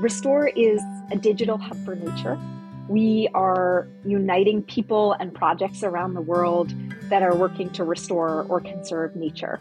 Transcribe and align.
Restor 0.00 0.50
is 0.56 0.80
a 1.10 1.16
digital 1.18 1.58
hub 1.58 1.76
for 1.84 1.94
nature. 1.94 2.38
We 2.88 3.28
are 3.34 3.86
uniting 4.02 4.62
people 4.62 5.12
and 5.20 5.34
projects 5.34 5.82
around 5.82 6.14
the 6.14 6.22
world 6.22 6.72
that 7.10 7.22
are 7.22 7.34
working 7.34 7.68
to 7.72 7.84
restore 7.84 8.46
or 8.48 8.62
conserve 8.62 9.14
nature. 9.14 9.60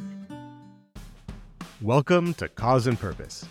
Welcome 1.81 2.33
to 2.35 2.47
Cause 2.47 2.87
and 2.87 2.97
Purpose, 2.97 3.45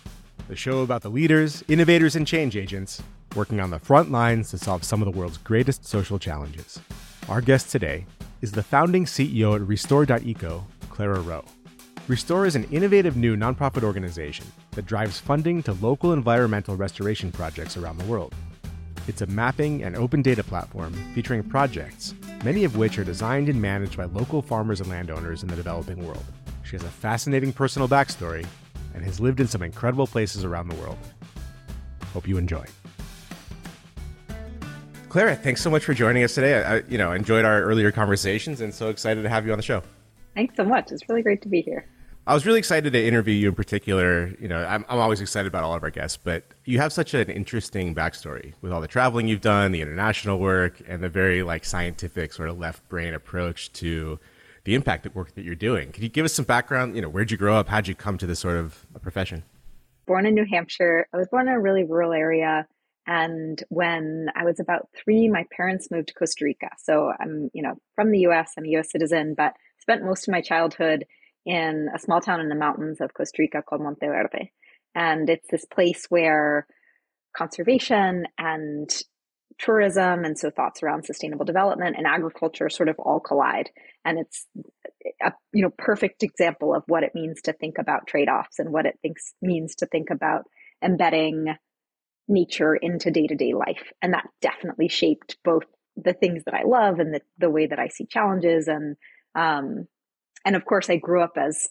the 0.49 0.57
show 0.57 0.81
about 0.81 1.03
the 1.03 1.11
leaders, 1.11 1.63
innovators, 1.69 2.17
and 2.17 2.27
change 2.27 2.57
agents 2.57 3.03
working 3.37 3.61
on 3.61 3.69
the 3.69 3.79
front 3.79 4.11
lines 4.11 4.49
to 4.53 4.57
solve 4.57 4.83
some 4.83 5.03
of 5.03 5.13
the 5.13 5.19
world's 5.19 5.37
greatest 5.37 5.85
social 5.85 6.19
challenges. 6.19 6.81
Our 7.29 7.43
guest 7.43 7.71
today 7.71 8.07
is 8.41 8.53
the 8.53 8.63
founding 8.63 9.05
CEO 9.05 9.57
at 9.57 9.61
Restor.eco, 9.61 10.67
Clara 10.89 11.21
Rowe. 11.21 11.45
Restor 12.09 12.47
is 12.47 12.57
an 12.57 12.65
innovative 12.73 13.15
new 13.15 13.37
nonprofit 13.37 13.83
organization 13.83 14.47
that 14.79 14.87
drives 14.87 15.19
funding 15.19 15.61
to 15.61 15.73
local 15.73 16.13
environmental 16.13 16.77
restoration 16.77 17.33
projects 17.33 17.77
around 17.77 17.99
the 17.99 18.05
world. 18.05 18.33
It's 19.09 19.23
a 19.23 19.27
mapping 19.27 19.83
and 19.83 19.97
open 19.97 20.23
data 20.23 20.45
platform 20.45 20.93
featuring 21.17 21.43
projects, 21.43 22.15
many 22.45 22.63
of 22.63 22.77
which 22.77 22.97
are 22.97 23.03
designed 23.03 23.49
and 23.49 23.61
managed 23.61 23.97
by 23.97 24.05
local 24.05 24.41
farmers 24.41 24.81
and 24.81 24.89
landowners 24.89 25.43
in 25.43 25.49
the 25.49 25.57
developing 25.57 26.07
world. 26.07 26.25
She 26.63 26.77
has 26.77 26.85
a 26.85 26.89
fascinating 26.89 27.53
personal 27.53 27.89
backstory 27.89 28.47
and 28.95 29.03
has 29.03 29.19
lived 29.19 29.41
in 29.41 29.49
some 29.49 29.65
incredible 29.65 30.07
places 30.07 30.45
around 30.45 30.69
the 30.69 30.77
world. 30.77 30.99
Hope 32.15 32.29
you 32.29 32.39
enjoy. 32.39 32.65
Clara, 35.09 35.35
thanks 35.35 35.61
so 35.61 35.71
much 35.71 35.85
for 35.85 35.93
joining 35.93 36.23
us 36.23 36.37
today. 36.37 36.63
I, 36.63 36.77
you 36.89 36.99
know, 36.99 37.11
enjoyed 37.11 37.45
our 37.45 37.63
earlier 37.63 37.91
conversations 37.91 38.61
and 38.61 38.73
so 38.73 38.91
excited 38.91 39.25
to 39.25 39.29
have 39.29 39.45
you 39.45 39.51
on 39.51 39.59
the 39.59 39.65
show. 39.65 39.83
Thanks 40.37 40.55
so 40.55 40.63
much. 40.63 40.93
It's 40.93 41.09
really 41.09 41.23
great 41.23 41.43
to 41.43 41.49
be 41.49 41.63
here. 41.63 41.89
I 42.29 42.35
was 42.35 42.45
really 42.45 42.59
excited 42.59 42.93
to 42.93 43.03
interview 43.03 43.33
you 43.33 43.49
in 43.49 43.55
particular. 43.55 44.35
You 44.39 44.49
know, 44.49 44.63
I'm, 44.63 44.85
I'm 44.91 44.99
always 44.99 45.23
excited 45.23 45.49
about 45.49 45.65
all 45.65 45.73
of 45.73 45.83
our 45.83 45.89
guests, 45.89 46.19
but 46.23 46.45
you 46.67 46.79
have 46.79 46.93
such 46.93 47.15
an 47.15 47.31
interesting 47.31 47.95
backstory 47.95 48.53
with 48.61 48.71
all 48.71 48.83
the 48.83 48.87
traveling 48.87 49.29
you've 49.29 49.41
done, 49.41 49.73
the 49.73 49.81
international 49.81 50.39
work, 50.39 50.83
and 50.87 51.03
the 51.03 51.09
very 51.09 51.43
like 51.43 51.65
scientific 51.65 52.35
sort 52.35 52.51
of 52.51 52.59
left 52.59 52.87
brain 52.91 53.15
approach 53.15 53.73
to 53.73 54.21
the 54.65 54.75
impact 54.75 55.05
that 55.05 55.15
work 55.15 55.35
that 55.37 55.43
you're 55.43 55.55
doing. 55.55 55.91
Can 55.91 56.03
you 56.03 56.11
give 56.11 56.27
us 56.27 56.35
some 56.35 56.45
background? 56.45 56.97
You 56.97 57.01
know, 57.01 57.09
where'd 57.09 57.31
you 57.31 57.39
grow 57.39 57.57
up? 57.57 57.67
How'd 57.67 57.89
you 57.89 57.95
come 57.95 58.19
to 58.19 58.27
this 58.27 58.41
sort 58.41 58.59
of 58.59 58.85
profession? 59.01 59.43
Born 60.07 60.27
in 60.27 60.35
New 60.35 60.45
Hampshire. 60.45 61.09
I 61.15 61.17
was 61.17 61.29
born 61.29 61.49
in 61.49 61.55
a 61.55 61.61
really 61.61 61.85
rural 61.85 62.13
area. 62.13 62.67
And 63.07 63.63
when 63.71 64.27
I 64.37 64.45
was 64.45 64.61
about 64.61 64.91
three, 65.03 65.29
my 65.29 65.47
parents 65.57 65.91
moved 65.91 66.09
to 66.09 66.15
Costa 66.15 66.45
Rica. 66.45 66.69
So 66.77 67.11
I'm, 67.19 67.49
you 67.55 67.63
know, 67.63 67.77
from 67.95 68.11
the 68.11 68.19
US, 68.27 68.53
I'm 68.59 68.67
a 68.67 68.77
US 68.77 68.93
citizen, 68.93 69.33
but 69.35 69.55
spent 69.81 70.05
most 70.05 70.29
of 70.29 70.33
my 70.33 70.43
childhood 70.43 71.07
in 71.49 71.89
a 71.95 71.99
small 71.99 72.21
town 72.21 72.41
in 72.41 72.51
the 72.51 72.55
mountains 72.55 73.01
of 73.01 73.15
Costa 73.15 73.37
Rica 73.39 73.63
called 73.67 73.81
Monteverde. 73.81 74.53
And 74.95 75.31
it's 75.31 75.49
this 75.51 75.65
place 75.65 76.05
where 76.11 76.67
conservation 77.35 78.27
and 78.37 78.91
tourism 79.59 80.25
and 80.25 80.39
so 80.39 80.51
thoughts 80.51 80.83
around 80.83 81.07
sustainable 81.07 81.47
development 81.47 81.97
and 81.97 82.07
agriculture 82.07 82.69
sort 82.69 82.89
of 82.89 82.99
all 82.99 83.19
collide 83.19 83.71
and 84.05 84.19
it's 84.19 84.47
a 85.23 85.33
you 85.53 85.63
know 85.63 85.71
perfect 85.77 86.23
example 86.23 86.75
of 86.75 86.85
what 86.87 87.03
it 87.03 87.15
means 87.15 87.43
to 87.43 87.53
think 87.53 87.77
about 87.79 88.07
trade-offs 88.07 88.61
and 88.61 88.71
what 88.71 88.87
it 88.87 88.97
thinks 89.03 89.35
means 89.43 89.75
to 89.75 89.87
think 89.87 90.11
about 90.11 90.45
embedding 90.85 91.47
nature 92.29 92.77
into 92.77 93.11
day-to-day 93.11 93.53
life 93.53 93.93
and 94.01 94.13
that 94.13 94.29
definitely 94.41 94.89
shaped 94.89 95.37
both 95.43 95.65
the 95.97 96.13
things 96.13 96.45
that 96.45 96.55
i 96.55 96.63
love 96.63 97.01
and 97.01 97.13
the, 97.13 97.21
the 97.39 97.51
way 97.51 97.67
that 97.67 97.81
i 97.81 97.89
see 97.89 98.07
challenges 98.07 98.69
and 98.69 98.97
um, 99.35 99.89
and 100.49 100.57
of 100.57 100.65
course, 100.65 100.89
I 100.89 100.97
grew 100.97 101.23
up 101.23 101.37
as 101.37 101.69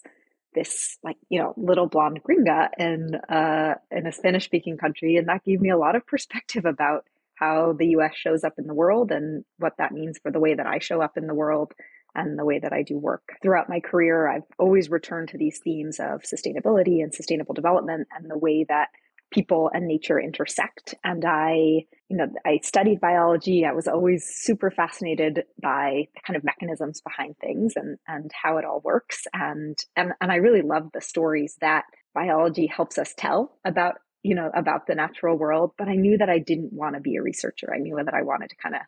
this 0.54 0.98
like 1.02 1.16
you 1.28 1.40
know 1.40 1.52
little 1.56 1.88
blonde 1.88 2.20
gringa 2.22 2.68
in 2.78 3.16
uh, 3.28 3.74
in 3.90 4.06
a 4.06 4.12
Spanish 4.12 4.44
speaking 4.44 4.76
country, 4.78 5.16
and 5.16 5.26
that 5.26 5.44
gave 5.44 5.60
me 5.60 5.70
a 5.70 5.76
lot 5.76 5.96
of 5.96 6.06
perspective 6.06 6.64
about 6.64 7.04
how 7.34 7.72
the 7.76 7.88
U.S. 7.88 8.12
shows 8.14 8.44
up 8.44 8.54
in 8.56 8.68
the 8.68 8.74
world 8.74 9.10
and 9.10 9.44
what 9.58 9.74
that 9.78 9.90
means 9.90 10.18
for 10.18 10.30
the 10.30 10.38
way 10.38 10.54
that 10.54 10.66
I 10.66 10.78
show 10.78 11.02
up 11.02 11.16
in 11.16 11.26
the 11.26 11.34
world 11.34 11.72
and 12.14 12.38
the 12.38 12.44
way 12.44 12.60
that 12.60 12.72
I 12.72 12.82
do 12.84 12.96
work. 12.96 13.32
Throughout 13.42 13.68
my 13.68 13.80
career, 13.80 14.28
I've 14.28 14.46
always 14.58 14.90
returned 14.90 15.30
to 15.30 15.38
these 15.38 15.58
themes 15.58 15.98
of 15.98 16.22
sustainability 16.22 17.02
and 17.02 17.12
sustainable 17.12 17.54
development 17.54 18.06
and 18.16 18.30
the 18.30 18.38
way 18.38 18.64
that 18.68 18.90
people 19.30 19.70
and 19.72 19.86
nature 19.86 20.18
intersect. 20.18 20.94
And 21.04 21.24
I, 21.24 21.84
you 22.08 22.16
know, 22.16 22.28
I 22.46 22.60
studied 22.62 23.00
biology. 23.00 23.64
I 23.64 23.72
was 23.72 23.86
always 23.86 24.26
super 24.26 24.70
fascinated 24.70 25.44
by 25.60 26.08
the 26.14 26.20
kind 26.26 26.36
of 26.36 26.44
mechanisms 26.44 27.00
behind 27.00 27.36
things 27.38 27.74
and, 27.76 27.98
and 28.06 28.30
how 28.32 28.56
it 28.56 28.64
all 28.64 28.80
works. 28.82 29.26
And, 29.32 29.76
and, 29.96 30.12
and 30.20 30.32
I 30.32 30.36
really 30.36 30.62
love 30.62 30.90
the 30.92 31.00
stories 31.00 31.56
that 31.60 31.84
biology 32.14 32.66
helps 32.66 32.96
us 32.96 33.14
tell 33.16 33.58
about, 33.64 33.96
you 34.22 34.34
know, 34.34 34.50
about 34.54 34.86
the 34.86 34.94
natural 34.94 35.36
world. 35.36 35.72
But 35.76 35.88
I 35.88 35.94
knew 35.94 36.16
that 36.18 36.30
I 36.30 36.38
didn't 36.38 36.72
want 36.72 36.94
to 36.94 37.00
be 37.00 37.16
a 37.16 37.22
researcher. 37.22 37.72
I 37.74 37.78
knew 37.78 37.96
that 38.02 38.14
I 38.14 38.22
wanted 38.22 38.50
to 38.50 38.56
kind 38.56 38.74
of 38.74 38.80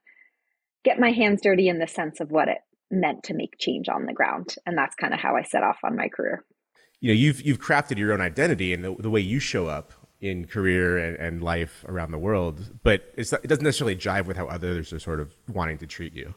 get 0.84 0.98
my 0.98 1.10
hands 1.10 1.42
dirty 1.42 1.68
in 1.68 1.78
the 1.78 1.86
sense 1.86 2.20
of 2.20 2.30
what 2.30 2.48
it 2.48 2.58
meant 2.90 3.24
to 3.24 3.34
make 3.34 3.58
change 3.58 3.88
on 3.88 4.06
the 4.06 4.14
ground. 4.14 4.56
And 4.64 4.76
that's 4.76 4.96
kind 4.96 5.12
of 5.12 5.20
how 5.20 5.36
I 5.36 5.42
set 5.42 5.62
off 5.62 5.78
on 5.84 5.96
my 5.96 6.08
career. 6.08 6.44
You 7.00 7.10
know, 7.10 7.18
you've, 7.18 7.42
you've 7.42 7.60
crafted 7.60 7.98
your 7.98 8.12
own 8.12 8.20
identity 8.20 8.74
and 8.74 8.84
the, 8.84 8.94
the 8.98 9.10
way 9.10 9.20
you 9.20 9.38
show 9.38 9.66
up 9.66 9.92
in 10.20 10.47
career 10.47 10.98
and, 10.98 11.16
and 11.16 11.42
life 11.42 11.84
around 11.88 12.10
the 12.10 12.19
world, 12.19 12.60
but 12.82 13.12
it 13.16 13.31
doesn't 13.31 13.62
necessarily 13.62 13.97
jive 13.97 14.26
with 14.26 14.36
how 14.36 14.47
others 14.47 14.92
are 14.92 14.98
sort 14.98 15.20
of 15.20 15.34
wanting 15.48 15.78
to 15.78 15.86
treat 15.86 16.14
you. 16.14 16.34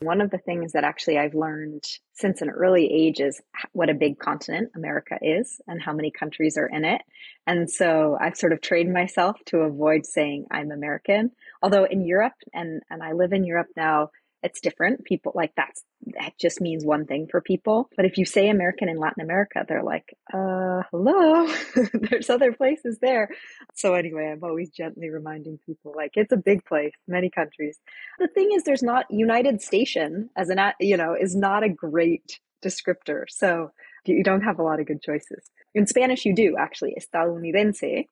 One 0.00 0.20
of 0.20 0.30
the 0.30 0.38
things 0.38 0.72
that 0.72 0.82
actually 0.82 1.16
I've 1.16 1.34
learned 1.34 1.84
since 2.12 2.42
an 2.42 2.50
early 2.50 2.92
age 2.92 3.20
is 3.20 3.40
what 3.72 3.88
a 3.88 3.94
big 3.94 4.18
continent 4.18 4.72
America 4.74 5.16
is 5.22 5.60
and 5.68 5.80
how 5.80 5.92
many 5.92 6.10
countries 6.10 6.58
are 6.58 6.66
in 6.66 6.84
it. 6.84 7.02
And 7.46 7.70
so 7.70 8.18
I've 8.20 8.36
sort 8.36 8.52
of 8.52 8.60
trained 8.60 8.92
myself 8.92 9.36
to 9.46 9.58
avoid 9.58 10.04
saying 10.04 10.46
I'm 10.50 10.72
American. 10.72 11.30
Although 11.62 11.84
in 11.84 12.04
Europe, 12.04 12.34
and, 12.52 12.82
and 12.90 13.00
I 13.00 13.12
live 13.12 13.32
in 13.32 13.44
Europe 13.44 13.68
now, 13.76 14.10
it's 14.42 14.60
different. 14.60 15.04
People 15.04 15.32
like 15.34 15.52
that's 15.56 15.82
that 16.18 16.32
just 16.38 16.60
means 16.60 16.84
one 16.84 17.06
thing 17.06 17.28
for 17.30 17.40
people. 17.40 17.88
But 17.96 18.06
if 18.06 18.18
you 18.18 18.24
say 18.24 18.48
American 18.48 18.88
in 18.88 18.96
Latin 18.96 19.22
America, 19.22 19.64
they're 19.66 19.82
like, 19.82 20.14
uh, 20.32 20.82
hello, 20.90 21.52
there's 21.92 22.28
other 22.28 22.52
places 22.52 22.98
there. 23.00 23.30
So 23.74 23.94
anyway, 23.94 24.32
I'm 24.32 24.42
always 24.42 24.70
gently 24.70 25.10
reminding 25.10 25.58
people 25.64 25.94
like 25.96 26.12
it's 26.14 26.32
a 26.32 26.36
big 26.36 26.64
place, 26.64 26.92
many 27.06 27.30
countries. 27.30 27.78
The 28.18 28.28
thing 28.28 28.50
is, 28.52 28.64
there's 28.64 28.82
not 28.82 29.06
United 29.10 29.62
Station 29.62 30.30
as 30.36 30.50
an 30.50 30.58
you 30.80 30.96
know 30.96 31.14
is 31.18 31.36
not 31.36 31.62
a 31.62 31.68
great 31.68 32.40
descriptor. 32.64 33.24
So 33.28 33.70
you 34.04 34.24
don't 34.24 34.42
have 34.42 34.58
a 34.58 34.62
lot 34.62 34.80
of 34.80 34.86
good 34.86 35.02
choices. 35.02 35.50
In 35.74 35.86
Spanish, 35.86 36.24
you 36.24 36.34
do 36.34 36.56
actually. 36.58 36.96
Estadounidense 36.98 38.06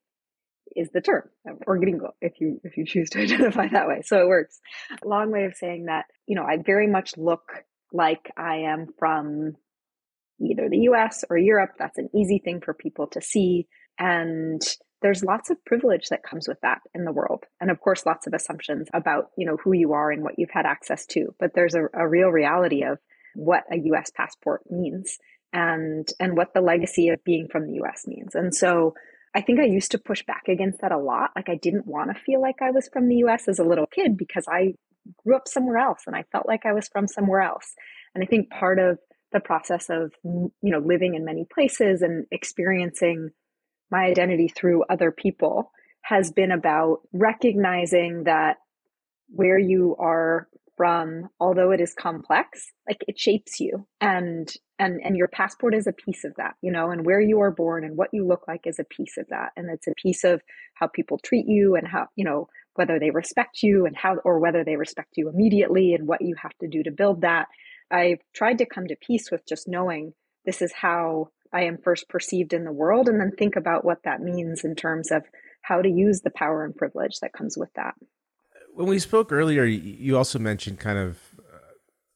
is 0.76 0.90
the 0.92 1.00
term 1.00 1.28
or 1.66 1.78
gringo 1.78 2.14
if 2.20 2.40
you 2.40 2.60
if 2.64 2.76
you 2.76 2.84
choose 2.84 3.10
to 3.10 3.20
identify 3.22 3.68
that 3.68 3.88
way. 3.88 4.02
So 4.04 4.20
it 4.20 4.28
works. 4.28 4.60
Long 5.04 5.30
way 5.30 5.44
of 5.44 5.54
saying 5.54 5.86
that 5.86 6.06
you 6.26 6.36
know 6.36 6.44
i 6.44 6.56
very 6.56 6.86
much 6.86 7.16
look 7.16 7.64
like 7.92 8.30
i 8.36 8.56
am 8.58 8.86
from 8.98 9.56
either 10.40 10.68
the 10.68 10.78
us 10.78 11.24
or 11.28 11.36
europe. 11.36 11.72
That's 11.78 11.98
an 11.98 12.08
easy 12.14 12.40
thing 12.42 12.60
for 12.60 12.74
people 12.74 13.08
to 13.08 13.20
see. 13.20 13.66
And 13.98 14.62
there's 15.02 15.24
lots 15.24 15.50
of 15.50 15.64
privilege 15.64 16.08
that 16.08 16.22
comes 16.22 16.46
with 16.46 16.60
that 16.62 16.80
in 16.94 17.04
the 17.04 17.12
world. 17.12 17.44
And 17.60 17.70
of 17.70 17.80
course 17.80 18.06
lots 18.06 18.26
of 18.26 18.34
assumptions 18.34 18.88
about 18.92 19.30
you 19.36 19.46
know 19.46 19.56
who 19.62 19.72
you 19.72 19.92
are 19.92 20.10
and 20.10 20.22
what 20.22 20.38
you've 20.38 20.50
had 20.50 20.66
access 20.66 21.06
to. 21.06 21.34
But 21.38 21.52
there's 21.54 21.74
a, 21.74 21.84
a 21.94 22.08
real 22.08 22.28
reality 22.28 22.82
of 22.84 22.98
what 23.34 23.64
a 23.70 23.76
us 23.76 24.10
passport 24.10 24.62
means 24.70 25.18
and 25.52 26.08
and 26.18 26.36
what 26.36 26.54
the 26.54 26.60
legacy 26.60 27.08
of 27.08 27.24
being 27.24 27.48
from 27.50 27.66
the 27.66 27.80
us 27.80 28.06
means. 28.06 28.34
And 28.34 28.54
so 28.54 28.94
I 29.34 29.42
think 29.42 29.60
I 29.60 29.64
used 29.64 29.92
to 29.92 29.98
push 29.98 30.24
back 30.24 30.48
against 30.48 30.80
that 30.80 30.92
a 30.92 30.98
lot. 30.98 31.30
Like 31.36 31.48
I 31.48 31.54
didn't 31.54 31.86
want 31.86 32.14
to 32.14 32.22
feel 32.22 32.40
like 32.40 32.56
I 32.60 32.70
was 32.70 32.88
from 32.92 33.08
the 33.08 33.16
US 33.16 33.48
as 33.48 33.58
a 33.58 33.64
little 33.64 33.86
kid 33.86 34.16
because 34.16 34.46
I 34.48 34.74
grew 35.24 35.36
up 35.36 35.48
somewhere 35.48 35.78
else 35.78 36.02
and 36.06 36.16
I 36.16 36.24
felt 36.32 36.48
like 36.48 36.66
I 36.66 36.72
was 36.72 36.88
from 36.88 37.06
somewhere 37.06 37.42
else. 37.42 37.74
And 38.14 38.24
I 38.24 38.26
think 38.26 38.50
part 38.50 38.78
of 38.78 38.98
the 39.32 39.40
process 39.40 39.88
of 39.88 40.12
you 40.24 40.50
know 40.62 40.80
living 40.80 41.14
in 41.14 41.24
many 41.24 41.46
places 41.52 42.02
and 42.02 42.26
experiencing 42.32 43.30
my 43.90 44.04
identity 44.04 44.48
through 44.48 44.84
other 44.90 45.12
people 45.12 45.70
has 46.02 46.32
been 46.32 46.50
about 46.50 47.00
recognizing 47.12 48.24
that 48.24 48.56
where 49.28 49.58
you 49.58 49.96
are 49.98 50.48
from 50.80 51.28
although 51.38 51.72
it 51.72 51.80
is 51.82 51.92
complex 51.92 52.72
like 52.88 53.04
it 53.06 53.18
shapes 53.18 53.60
you. 53.60 53.86
And 54.00 54.50
and 54.78 54.98
and 55.04 55.14
your 55.14 55.28
passport 55.28 55.74
is 55.74 55.86
a 55.86 55.92
piece 55.92 56.24
of 56.24 56.34
that 56.36 56.54
you 56.62 56.72
know 56.72 56.90
and 56.90 57.04
where 57.04 57.20
you 57.20 57.38
are 57.42 57.50
born 57.50 57.84
and 57.84 57.98
what 57.98 58.08
you 58.14 58.26
look 58.26 58.48
like 58.48 58.62
is 58.64 58.78
a 58.78 58.84
piece 58.84 59.18
of 59.18 59.26
that. 59.28 59.50
And 59.58 59.68
it's 59.68 59.86
a 59.86 59.92
piece 60.02 60.24
of 60.24 60.40
how 60.72 60.86
people 60.86 61.18
treat 61.18 61.44
you 61.46 61.74
and 61.76 61.86
how 61.86 62.06
you 62.16 62.24
know 62.24 62.48
whether 62.76 62.98
they 62.98 63.10
respect 63.10 63.62
you 63.62 63.84
and 63.84 63.94
how 63.94 64.16
or 64.24 64.38
whether 64.38 64.64
they 64.64 64.76
respect 64.76 65.10
you 65.18 65.28
immediately 65.28 65.92
and 65.92 66.08
what 66.08 66.22
you 66.22 66.34
have 66.40 66.56
to 66.62 66.66
do 66.66 66.82
to 66.84 66.90
build 66.90 67.20
that. 67.20 67.48
I've 67.90 68.20
tried 68.34 68.56
to 68.56 68.64
come 68.64 68.86
to 68.86 68.96
peace 69.06 69.30
with 69.30 69.46
just 69.46 69.68
knowing 69.68 70.14
this 70.46 70.62
is 70.62 70.72
how 70.72 71.28
i 71.52 71.64
am 71.64 71.76
first 71.76 72.08
perceived 72.08 72.54
in 72.54 72.64
the 72.64 72.72
world 72.72 73.08
and 73.08 73.20
then 73.20 73.32
think 73.36 73.56
about 73.56 73.84
what 73.84 73.98
that 74.04 74.22
means 74.22 74.64
in 74.64 74.74
terms 74.74 75.10
of 75.10 75.22
how 75.60 75.82
to 75.82 75.90
use 75.90 76.22
the 76.22 76.30
power 76.30 76.64
and 76.64 76.74
privilege 76.74 77.18
that 77.20 77.32
comes 77.32 77.58
with 77.58 77.68
that 77.74 77.94
when 78.74 78.88
we 78.88 78.98
spoke 78.98 79.32
earlier, 79.32 79.64
you 79.64 80.16
also 80.16 80.38
mentioned 80.38 80.78
kind 80.80 80.98
of 80.98 81.18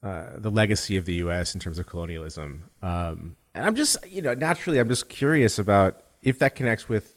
uh, 0.02 0.06
uh, 0.06 0.38
the 0.38 0.50
legacy 0.50 0.96
of 0.96 1.04
the 1.04 1.14
U.S. 1.14 1.54
in 1.54 1.60
terms 1.60 1.78
of 1.78 1.86
colonialism. 1.86 2.70
Um, 2.82 3.36
and 3.54 3.64
I'm 3.64 3.76
just, 3.76 3.96
you 4.08 4.22
know, 4.22 4.34
naturally, 4.34 4.78
I'm 4.78 4.88
just 4.88 5.08
curious 5.08 5.58
about 5.58 6.02
if 6.22 6.38
that 6.38 6.54
connects 6.54 6.88
with 6.88 7.14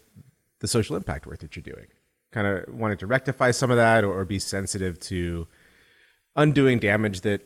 the 0.59 0.67
social 0.67 0.95
impact 0.95 1.25
work 1.25 1.39
that 1.39 1.55
you're 1.55 1.63
doing? 1.63 1.87
Kind 2.31 2.47
of 2.47 2.73
wanted 2.73 2.99
to 2.99 3.07
rectify 3.07 3.51
some 3.51 3.71
of 3.71 3.77
that 3.77 4.03
or, 4.03 4.11
or 4.11 4.25
be 4.25 4.39
sensitive 4.39 4.99
to 5.01 5.47
undoing 6.35 6.79
damage 6.79 7.21
that 7.21 7.41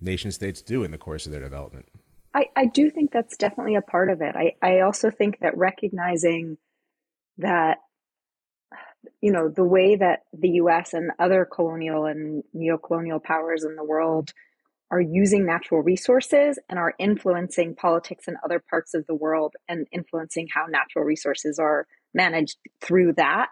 nation 0.00 0.32
states 0.32 0.62
do 0.62 0.82
in 0.84 0.90
the 0.90 0.98
course 0.98 1.26
of 1.26 1.32
their 1.32 1.40
development. 1.40 1.86
I, 2.34 2.46
I 2.56 2.66
do 2.66 2.90
think 2.90 3.10
that's 3.10 3.36
definitely 3.36 3.74
a 3.74 3.82
part 3.82 4.08
of 4.08 4.20
it. 4.20 4.36
I, 4.36 4.54
I 4.62 4.80
also 4.80 5.10
think 5.10 5.40
that 5.40 5.56
recognizing 5.56 6.58
that, 7.38 7.78
you 9.20 9.32
know, 9.32 9.48
the 9.48 9.64
way 9.64 9.96
that 9.96 10.20
the 10.32 10.50
US 10.62 10.92
and 10.94 11.10
other 11.18 11.46
colonial 11.50 12.04
and 12.06 12.42
neo-colonial 12.52 13.20
powers 13.20 13.64
in 13.64 13.76
the 13.76 13.84
world 13.84 14.32
are 14.90 15.00
using 15.00 15.46
natural 15.46 15.82
resources 15.82 16.58
and 16.68 16.78
are 16.78 16.94
influencing 16.98 17.74
politics 17.74 18.26
in 18.26 18.36
other 18.44 18.62
parts 18.70 18.92
of 18.94 19.06
the 19.06 19.14
world 19.14 19.54
and 19.68 19.86
influencing 19.92 20.48
how 20.52 20.66
natural 20.66 21.04
resources 21.04 21.58
are 21.58 21.86
managed 22.12 22.58
through 22.80 23.12
that 23.12 23.48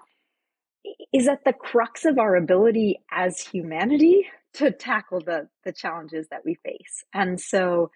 is 1.13 1.29
at 1.29 1.45
the 1.45 1.53
crux 1.53 2.05
of 2.05 2.19
our 2.19 2.35
ability 2.35 3.01
as 3.11 3.41
humanity 3.41 4.27
to 4.55 4.71
tackle 4.71 5.21
the 5.21 5.49
the 5.65 5.73
challenges 5.73 6.27
that 6.31 6.45
we 6.45 6.55
face. 6.55 7.05
And 7.13 7.41
so 7.41 7.91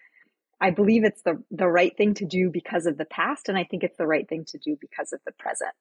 I 0.61 0.69
believe 0.69 1.03
it's 1.03 1.21
the 1.23 1.43
the 1.51 1.67
right 1.67 1.95
thing 1.97 2.13
to 2.15 2.25
do 2.25 2.49
because 2.49 2.85
of 2.85 2.97
the 2.97 3.05
past 3.05 3.49
and 3.49 3.57
I 3.57 3.63
think 3.63 3.83
it's 3.83 3.97
the 3.97 4.07
right 4.07 4.27
thing 4.27 4.45
to 4.49 4.57
do 4.57 4.77
because 4.79 5.11
of 5.11 5.19
the 5.25 5.33
present. 5.33 5.73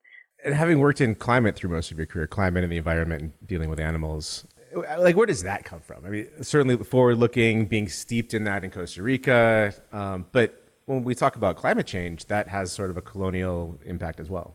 And 0.45 0.55
having 0.55 0.81
worked 0.81 1.01
in 1.01 1.15
climate 1.15 1.55
through 1.55 1.71
most 1.71 1.93
of 1.93 1.99
your 1.99 2.07
career, 2.07 2.27
climate 2.27 2.65
and 2.65 2.73
the 2.73 2.77
environment 2.77 3.23
and 3.23 3.33
dealing 3.47 3.71
with 3.71 3.79
animals, 3.79 4.45
like 4.99 5.17
where 5.17 5.27
does 5.27 5.43
that 5.43 5.65
come 5.65 5.81
from? 5.81 6.05
I 6.05 6.09
mean, 6.09 6.29
certainly 6.43 6.77
forward 6.79 7.19
looking, 7.19 7.67
being 7.67 7.89
steeped 7.89 8.35
in 8.35 8.45
that 8.45 8.65
in 8.65 8.71
Costa 8.71 9.03
Rica, 9.03 9.75
um, 9.93 10.27
but 10.33 10.63
when 10.87 11.05
we 11.05 11.15
talk 11.15 11.37
about 11.37 11.57
climate 11.57 11.87
change, 11.87 12.27
that 12.27 12.49
has 12.49 12.73
sort 12.73 12.91
of 12.91 12.97
a 12.97 13.03
colonial 13.03 13.79
impact 13.85 14.21
as 14.21 14.29
well. 14.29 14.55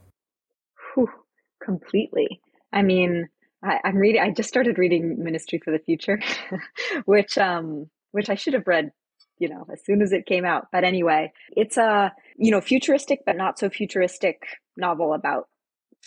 Whew, 0.94 1.10
completely. 1.64 2.42
I 2.74 2.82
mean, 2.82 3.30
I, 3.64 3.80
am 3.84 3.96
reading. 3.96 4.22
I 4.22 4.32
just 4.32 4.50
started 4.50 4.78
reading 4.78 5.24
Ministry 5.24 5.62
for 5.64 5.72
the 5.72 5.80
Future, 5.80 6.20
which 7.06 7.38
um, 7.38 7.90
which 8.12 8.30
I 8.30 8.36
should 8.36 8.54
have 8.54 8.68
read, 8.68 8.92
you 9.40 9.50
know, 9.50 9.66
as 9.72 9.84
soon 9.86 10.02
as 10.02 10.12
it 10.12 10.26
came 10.26 10.46
out. 10.46 10.68
But 10.72 10.84
anyway, 10.84 11.32
it's 11.52 11.78
a 11.78 12.14
you 12.38 12.52
know 12.52 12.62
futuristic 12.62 13.22
but 13.26 13.38
not 13.38 13.58
so 13.58 13.70
futuristic 13.70 14.44
novel 14.76 15.14
about 15.14 15.48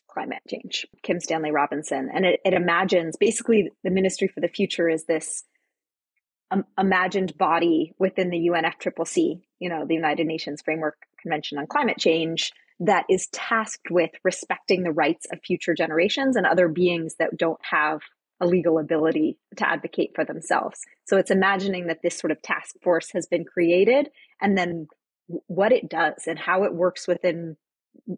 climate 0.08 0.42
change. 0.48 0.86
Kim 1.02 1.20
Stanley 1.20 1.50
Robinson, 1.50 2.10
and 2.12 2.24
it, 2.24 2.40
it 2.44 2.52
imagines 2.54 3.16
basically 3.16 3.70
the 3.84 3.90
Ministry 3.90 4.28
for 4.28 4.40
the 4.40 4.48
Future 4.48 4.88
is 4.88 5.04
this 5.04 5.44
um, 6.50 6.64
imagined 6.78 7.36
body 7.38 7.94
within 7.98 8.30
the 8.30 8.48
UNFCCC, 8.48 9.40
you 9.60 9.68
know, 9.68 9.84
the 9.86 9.94
United 9.94 10.26
Nations 10.26 10.62
Framework 10.62 10.96
Convention 11.22 11.58
on 11.58 11.66
Climate 11.66 11.98
Change, 11.98 12.52
that 12.80 13.04
is 13.08 13.28
tasked 13.28 13.90
with 13.90 14.10
respecting 14.24 14.82
the 14.82 14.90
rights 14.90 15.26
of 15.32 15.38
future 15.44 15.74
generations 15.74 16.36
and 16.36 16.46
other 16.46 16.66
beings 16.66 17.14
that 17.18 17.36
don't 17.36 17.60
have 17.62 18.00
a 18.40 18.46
legal 18.46 18.78
ability 18.78 19.38
to 19.56 19.68
advocate 19.68 20.12
for 20.14 20.24
themselves. 20.24 20.80
So 21.06 21.18
it's 21.18 21.30
imagining 21.30 21.88
that 21.88 22.00
this 22.02 22.18
sort 22.18 22.30
of 22.30 22.40
task 22.40 22.74
force 22.82 23.10
has 23.12 23.26
been 23.26 23.44
created 23.44 24.08
and 24.40 24.56
then 24.56 24.88
what 25.46 25.72
it 25.72 25.90
does 25.90 26.24
and 26.26 26.38
how 26.38 26.64
it 26.64 26.74
works 26.74 27.06
within 27.06 27.56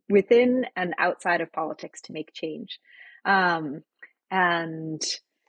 within 0.08 0.66
and 0.76 0.94
outside 0.98 1.40
of 1.40 1.52
politics 1.52 2.00
to 2.02 2.12
make 2.12 2.32
change. 2.32 2.78
Um, 3.24 3.82
and 4.30 5.02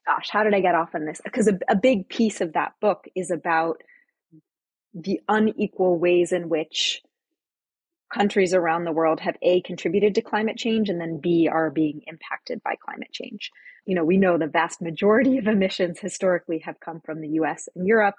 gosh, 0.06 0.30
how 0.30 0.44
did 0.44 0.54
I 0.54 0.60
get 0.60 0.76
off 0.76 0.96
on 0.96 1.06
this? 1.06 1.22
Because 1.24 1.48
a, 1.48 1.58
a 1.70 1.76
big 1.76 2.10
piece 2.10 2.42
of 2.42 2.54
that 2.54 2.74
book 2.82 3.06
is 3.16 3.32
about 3.32 3.82
the 4.94 5.22
unequal 5.28 5.98
ways 5.98 6.32
in 6.32 6.50
which 6.50 7.02
countries 8.14 8.54
around 8.54 8.84
the 8.84 8.92
world 8.92 9.20
have 9.22 9.36
A, 9.42 9.62
contributed 9.62 10.16
to 10.16 10.22
climate 10.22 10.58
change, 10.58 10.90
and 10.90 11.02
then 11.02 11.20
B, 11.20 11.50
are 11.52 11.72
being 11.72 12.02
impacted 12.06 12.62
by 12.64 12.76
climate 12.76 13.12
change. 13.12 13.50
You 13.86 13.96
know, 13.96 14.06
we 14.06 14.18
know 14.18 14.38
the 14.38 14.48
vast 14.48 14.82
majority 14.82 15.38
of 15.40 15.48
emissions 15.48 16.00
historically 16.00 16.60
have 16.60 16.80
come 16.80 17.02
from 17.04 17.22
the 17.22 17.30
US 17.30 17.68
and 17.76 17.88
Europe. 17.88 18.16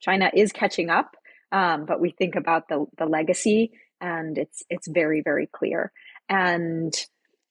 China 0.00 0.30
is 0.32 0.52
catching 0.52 0.90
up, 0.90 1.16
um, 1.50 1.86
but 1.86 2.00
we 2.00 2.10
think 2.10 2.36
about 2.36 2.68
the, 2.68 2.86
the 2.98 3.06
legacy 3.06 3.72
and 4.02 4.36
it's 4.36 4.62
it's 4.68 4.86
very 4.88 5.22
very 5.22 5.48
clear 5.50 5.92
and 6.28 6.92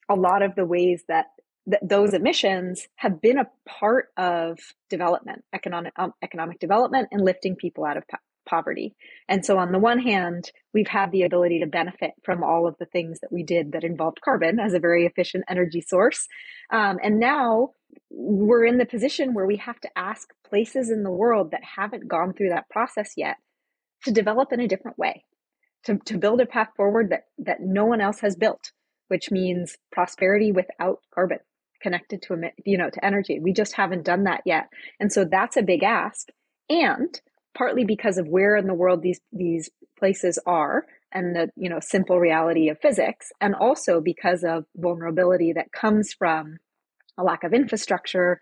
a 0.08 0.14
lot 0.14 0.42
of 0.42 0.54
the 0.54 0.64
ways 0.64 1.02
that 1.08 1.26
th- 1.68 1.82
those 1.82 2.14
emissions 2.14 2.86
have 2.96 3.20
been 3.20 3.38
a 3.38 3.50
part 3.66 4.08
of 4.16 4.58
development 4.88 5.44
economic 5.52 5.92
um, 5.96 6.12
economic 6.22 6.60
development 6.60 7.08
and 7.10 7.24
lifting 7.24 7.56
people 7.56 7.84
out 7.84 7.96
of 7.96 8.06
po- 8.06 8.18
poverty. 8.48 8.94
And 9.28 9.44
so, 9.44 9.58
on 9.58 9.72
the 9.72 9.78
one 9.78 9.98
hand, 9.98 10.50
we've 10.74 10.88
had 10.88 11.12
the 11.12 11.22
ability 11.22 11.60
to 11.60 11.66
benefit 11.66 12.12
from 12.24 12.42
all 12.42 12.66
of 12.66 12.76
the 12.78 12.86
things 12.86 13.20
that 13.20 13.32
we 13.32 13.42
did 13.42 13.72
that 13.72 13.84
involved 13.84 14.20
carbon 14.20 14.58
as 14.58 14.74
a 14.74 14.80
very 14.80 15.06
efficient 15.06 15.44
energy 15.48 15.80
source. 15.80 16.26
Um, 16.70 16.98
and 17.02 17.18
now 17.18 17.70
we're 18.10 18.64
in 18.64 18.78
the 18.78 18.86
position 18.86 19.34
where 19.34 19.46
we 19.46 19.56
have 19.56 19.80
to 19.80 19.90
ask 19.96 20.28
places 20.48 20.90
in 20.90 21.02
the 21.02 21.10
world 21.10 21.50
that 21.52 21.62
haven't 21.76 22.08
gone 22.08 22.32
through 22.32 22.50
that 22.50 22.68
process 22.70 23.12
yet 23.16 23.36
to 24.04 24.10
develop 24.10 24.52
in 24.52 24.60
a 24.60 24.68
different 24.68 24.98
way, 24.98 25.24
to, 25.84 25.98
to 26.06 26.18
build 26.18 26.40
a 26.40 26.46
path 26.46 26.68
forward 26.76 27.10
that, 27.10 27.24
that 27.38 27.60
no 27.60 27.84
one 27.84 28.00
else 28.00 28.20
has 28.20 28.36
built, 28.36 28.72
which 29.08 29.30
means 29.30 29.76
prosperity 29.90 30.52
without 30.52 31.00
carbon 31.14 31.38
connected 31.82 32.22
to 32.22 32.40
you 32.64 32.78
know 32.78 32.88
to 32.88 33.04
energy. 33.04 33.40
We 33.40 33.52
just 33.52 33.74
haven't 33.74 34.04
done 34.04 34.24
that 34.24 34.42
yet. 34.46 34.68
And 35.00 35.12
so 35.12 35.24
that's 35.24 35.56
a 35.56 35.62
big 35.62 35.82
ask. 35.82 36.28
And 36.70 37.20
partly 37.54 37.84
because 37.84 38.18
of 38.18 38.28
where 38.28 38.56
in 38.56 38.66
the 38.66 38.74
world 38.74 39.02
these 39.02 39.20
these 39.32 39.68
places 39.98 40.38
are 40.46 40.86
and 41.12 41.34
the 41.34 41.50
you 41.56 41.68
know 41.68 41.80
simple 41.80 42.18
reality 42.18 42.68
of 42.68 42.78
physics 42.80 43.32
and 43.40 43.54
also 43.54 44.00
because 44.00 44.44
of 44.44 44.64
vulnerability 44.76 45.52
that 45.52 45.72
comes 45.72 46.12
from 46.12 46.58
a 47.18 47.22
lack 47.22 47.44
of 47.44 47.52
infrastructure 47.52 48.40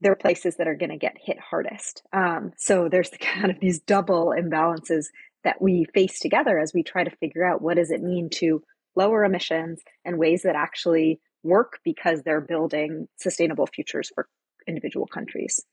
there 0.00 0.12
are 0.12 0.16
places 0.16 0.56
that 0.56 0.68
are 0.68 0.74
going 0.74 0.90
to 0.90 0.98
get 0.98 1.16
hit 1.18 1.38
hardest. 1.38 2.02
Um, 2.12 2.52
so 2.58 2.88
there's 2.90 3.10
kind 3.20 3.50
of 3.50 3.58
these 3.60 3.80
double 3.80 4.34
imbalances 4.38 5.06
that 5.44 5.60
we 5.60 5.86
face 5.94 6.18
together 6.18 6.58
as 6.58 6.72
we 6.74 6.82
try 6.82 7.04
to 7.04 7.16
figure 7.16 7.44
out 7.44 7.62
what 7.62 7.76
does 7.76 7.90
it 7.90 8.02
mean 8.02 8.30
to 8.30 8.62
lower 8.96 9.24
emissions 9.24 9.80
and 10.04 10.18
ways 10.18 10.42
that 10.42 10.56
actually 10.56 11.20
work 11.42 11.78
because 11.84 12.22
they're 12.22 12.40
building 12.40 13.06
sustainable 13.16 13.66
futures 13.66 14.10
for 14.14 14.28
individual 14.66 15.06
countries 15.06 15.64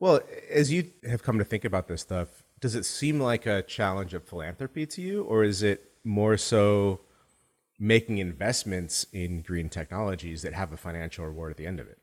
well, 0.00 0.20
as 0.50 0.72
you 0.72 0.90
have 1.08 1.22
come 1.22 1.38
to 1.38 1.44
think 1.44 1.64
about 1.64 1.88
this 1.88 2.02
stuff, 2.02 2.44
does 2.60 2.74
it 2.74 2.84
seem 2.84 3.20
like 3.20 3.46
a 3.46 3.62
challenge 3.62 4.14
of 4.14 4.24
philanthropy 4.24 4.86
to 4.86 5.02
you, 5.02 5.24
or 5.24 5.44
is 5.44 5.62
it 5.62 5.92
more 6.04 6.36
so 6.36 7.00
making 7.78 8.18
investments 8.18 9.06
in 9.12 9.42
green 9.42 9.68
technologies 9.68 10.42
that 10.42 10.54
have 10.54 10.72
a 10.72 10.76
financial 10.76 11.24
reward 11.24 11.52
at 11.52 11.56
the 11.56 11.66
end 11.66 11.80
of 11.80 11.88
it? 11.88 11.98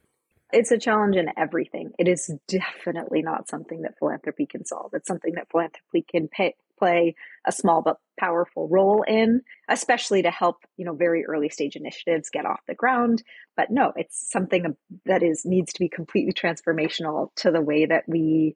It's 0.51 0.72
a 0.72 0.77
challenge 0.77 1.15
in 1.15 1.29
everything. 1.38 1.91
It 1.98 2.08
is 2.08 2.32
definitely 2.48 3.22
not 3.22 3.50
something 3.50 3.82
that 3.82 3.98
philanthropy 3.98 4.46
can 4.46 4.65
solve. 4.65 4.91
It's 4.94 5.08
something 5.08 5.34
that 5.36 5.50
philanthropy 5.50 6.05
can 6.10 6.27
pay, 6.27 6.53
play 6.77 7.15
a 7.46 7.51
small 7.51 7.82
but 7.82 7.98
powerful 8.20 8.67
role 8.67 9.03
in, 9.08 9.41
especially 9.70 10.22
to 10.24 10.32
help, 10.32 10.58
you 10.77 10.86
know, 10.86 10.94
very 10.94 11.25
early 11.25 11.50
stage 11.50 11.75
initiatives 11.75 12.29
get 12.29 12.46
off 12.46 12.60
the 12.67 12.75
ground. 12.75 13.24
But 13.55 13.72
no, 13.72 13.94
it's 13.96 14.29
something 14.32 14.75
that 15.05 15.24
is 15.24 15.46
needs 15.46 15.74
to 15.74 15.79
be 15.79 15.89
completely 15.89 16.34
transformational 16.34 17.34
to 17.38 17.51
the 17.51 17.62
way 17.62 17.86
that 17.86 18.03
we, 18.08 18.55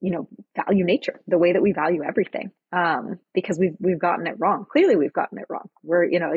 you 0.00 0.12
know, 0.12 0.28
value 0.54 0.84
nature, 0.84 1.20
the 1.26 1.38
way 1.38 1.52
that 1.52 1.62
we 1.62 1.72
value 1.72 2.02
everything. 2.02 2.50
Um, 2.72 3.18
because 3.34 3.58
we've 3.58 3.76
we've 3.78 3.98
gotten 3.98 4.26
it 4.26 4.36
wrong. 4.38 4.66
Clearly 4.70 4.96
we've 4.96 5.12
gotten 5.12 5.38
it 5.38 5.46
wrong. 5.48 5.68
We're, 5.82 6.04
you 6.04 6.20
know, 6.20 6.32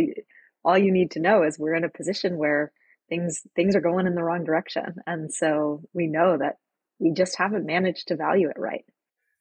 all 0.64 0.78
you 0.78 0.92
need 0.92 1.12
to 1.12 1.20
know 1.20 1.44
is 1.44 1.58
we're 1.58 1.76
in 1.76 1.84
a 1.84 1.90
position 1.90 2.38
where 2.38 2.72
things 3.10 3.42
things 3.56 3.76
are 3.76 3.82
going 3.82 4.08
in 4.08 4.16
the 4.16 4.24
wrong 4.24 4.44
direction. 4.44 4.96
And 5.06 5.34
so 5.34 5.82
we 5.94 6.08
know 6.08 6.38
that 6.38 6.58
we 7.00 7.12
just 7.12 7.38
haven't 7.38 7.66
managed 7.66 8.10
to 8.10 8.16
value 8.16 8.50
it 8.50 8.60
right. 8.60 8.86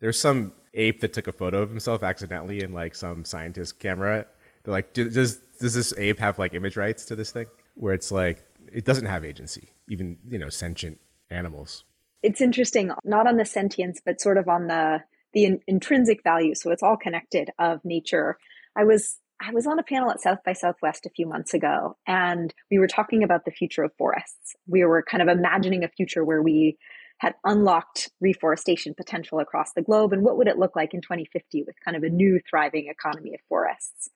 There's 0.01 0.19
some 0.19 0.53
ape 0.75 1.01
that 1.01 1.13
took 1.13 1.27
a 1.27 1.33
photo 1.33 1.63
of 1.63 1.71
himself 1.71 2.03
accidentally 2.03 2.63
in 2.63 2.73
like 2.73 2.95
some 2.95 3.25
scientist 3.25 3.79
camera. 3.79 4.27
They're 4.65 4.73
like, 4.73 4.93
does 4.93 5.39
does 5.61 5.75
this 5.75 5.93
ape 5.97 6.19
have 6.19 6.39
like 6.39 6.55
image 6.55 6.77
rights 6.77 7.05
to 7.07 7.17
this 7.17 7.31
thing? 7.33 7.47
Where 7.75 7.95
it's 7.95 8.11
like 8.11 8.45
it 8.73 8.85
doesn't 8.85 9.07
have 9.07 9.25
agency, 9.25 9.71
even 9.89 10.19
you 10.29 10.39
know 10.39 10.49
sentient 10.49 10.99
animals. 11.31 11.85
It's 12.23 12.41
interesting, 12.41 12.91
not 13.05 13.27
on 13.27 13.37
the 13.37 13.45
sentience, 13.45 14.01
but 14.05 14.21
sort 14.21 14.39
of 14.39 14.49
on 14.49 14.67
the 14.67 15.03
the 15.33 15.45
in- 15.45 15.61
intrinsic 15.67 16.23
value. 16.23 16.55
So 16.55 16.71
it's 16.71 16.83
all 16.83 16.97
connected 16.97 17.51
of 17.59 17.85
nature. 17.85 18.39
I 18.77 18.85
was 18.85 19.19
I 19.41 19.53
was 19.53 19.67
on 19.67 19.79
a 19.79 19.85
panel 19.85 20.11
at 20.11 20.21
South 20.21 20.39
by 20.45 20.53
Southwest 20.53 21.07
a 21.07 21.11
few 21.11 21.27
months 21.27 21.55
ago, 21.55 21.97
and 22.07 22.53
we 22.71 22.79
were 22.79 22.89
talking 22.89 23.23
about 23.23 23.45
the 23.45 23.53
future 23.53 23.85
of 23.85 23.93
forests. 23.97 24.57
We 24.67 24.85
were 24.85 25.03
kind 25.03 25.23
of 25.23 25.29
imagining 25.29 25.85
a 25.85 25.89
future 25.89 26.25
where 26.25 26.43
we 26.43 26.77
had 27.19 27.35
unlocked 27.45 28.11
reforestation 28.21 28.95
potential 28.95 29.41
across 29.41 29.73
the 29.73 29.83
globe 29.83 30.13
and 30.13 30.23
what 30.23 30.37
would 30.37 30.49
it 30.49 30.59
look 30.59 30.77
like 30.77 30.95
in 30.95 31.01
2050 31.01 31.65
with 31.65 31.75
kind 31.85 31.97
of 31.97 32.03
a 32.03 32.09
new 32.09 32.41
thriving 32.49 32.89
economy 32.89 33.35
of 33.35 33.41
forests. 33.49 34.09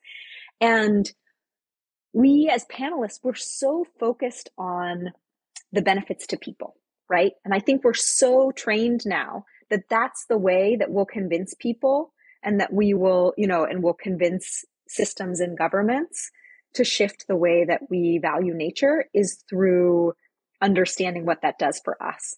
And 0.61 1.11
we 2.12 2.50
as 2.52 2.64
panelists 2.66 3.23
were 3.23 3.35
so 3.35 3.85
focused 3.99 4.50
on 4.56 5.12
the 5.73 5.82
benefits 5.82 6.26
to 6.28 6.37
people, 6.37 6.76
right? 7.09 7.32
And 7.44 7.52
I 7.52 7.59
think 7.59 7.82
we're 7.82 7.94
so 7.94 8.52
trained 8.52 9.02
now 9.04 9.47
that 9.71 9.88
that's 9.88 10.26
the 10.26 10.38
way 10.38 10.76
that 10.76 10.90
we'll 10.90 11.06
convince 11.06 11.54
people 11.54 12.12
and 12.42 12.61
that 12.61 12.73
we 12.73 12.94
will, 12.94 13.32
you 13.37 13.47
know, 13.47 13.64
and 13.64 13.82
will 13.82 13.94
convince 13.94 14.64
systems 14.87 15.40
and 15.40 15.56
governments 15.56 16.30
to 16.75 16.85
shift 16.85 17.26
the 17.26 17.37
way 17.37 17.64
that 17.64 17.82
we 17.90 18.18
value 18.18 18.54
nature 18.54 19.06
is 19.14 19.42
through 19.49 20.12
understanding 20.61 21.26
what 21.26 21.42
that 21.42 21.59
does 21.59 21.80
for 21.85 22.00
us. 22.02 22.37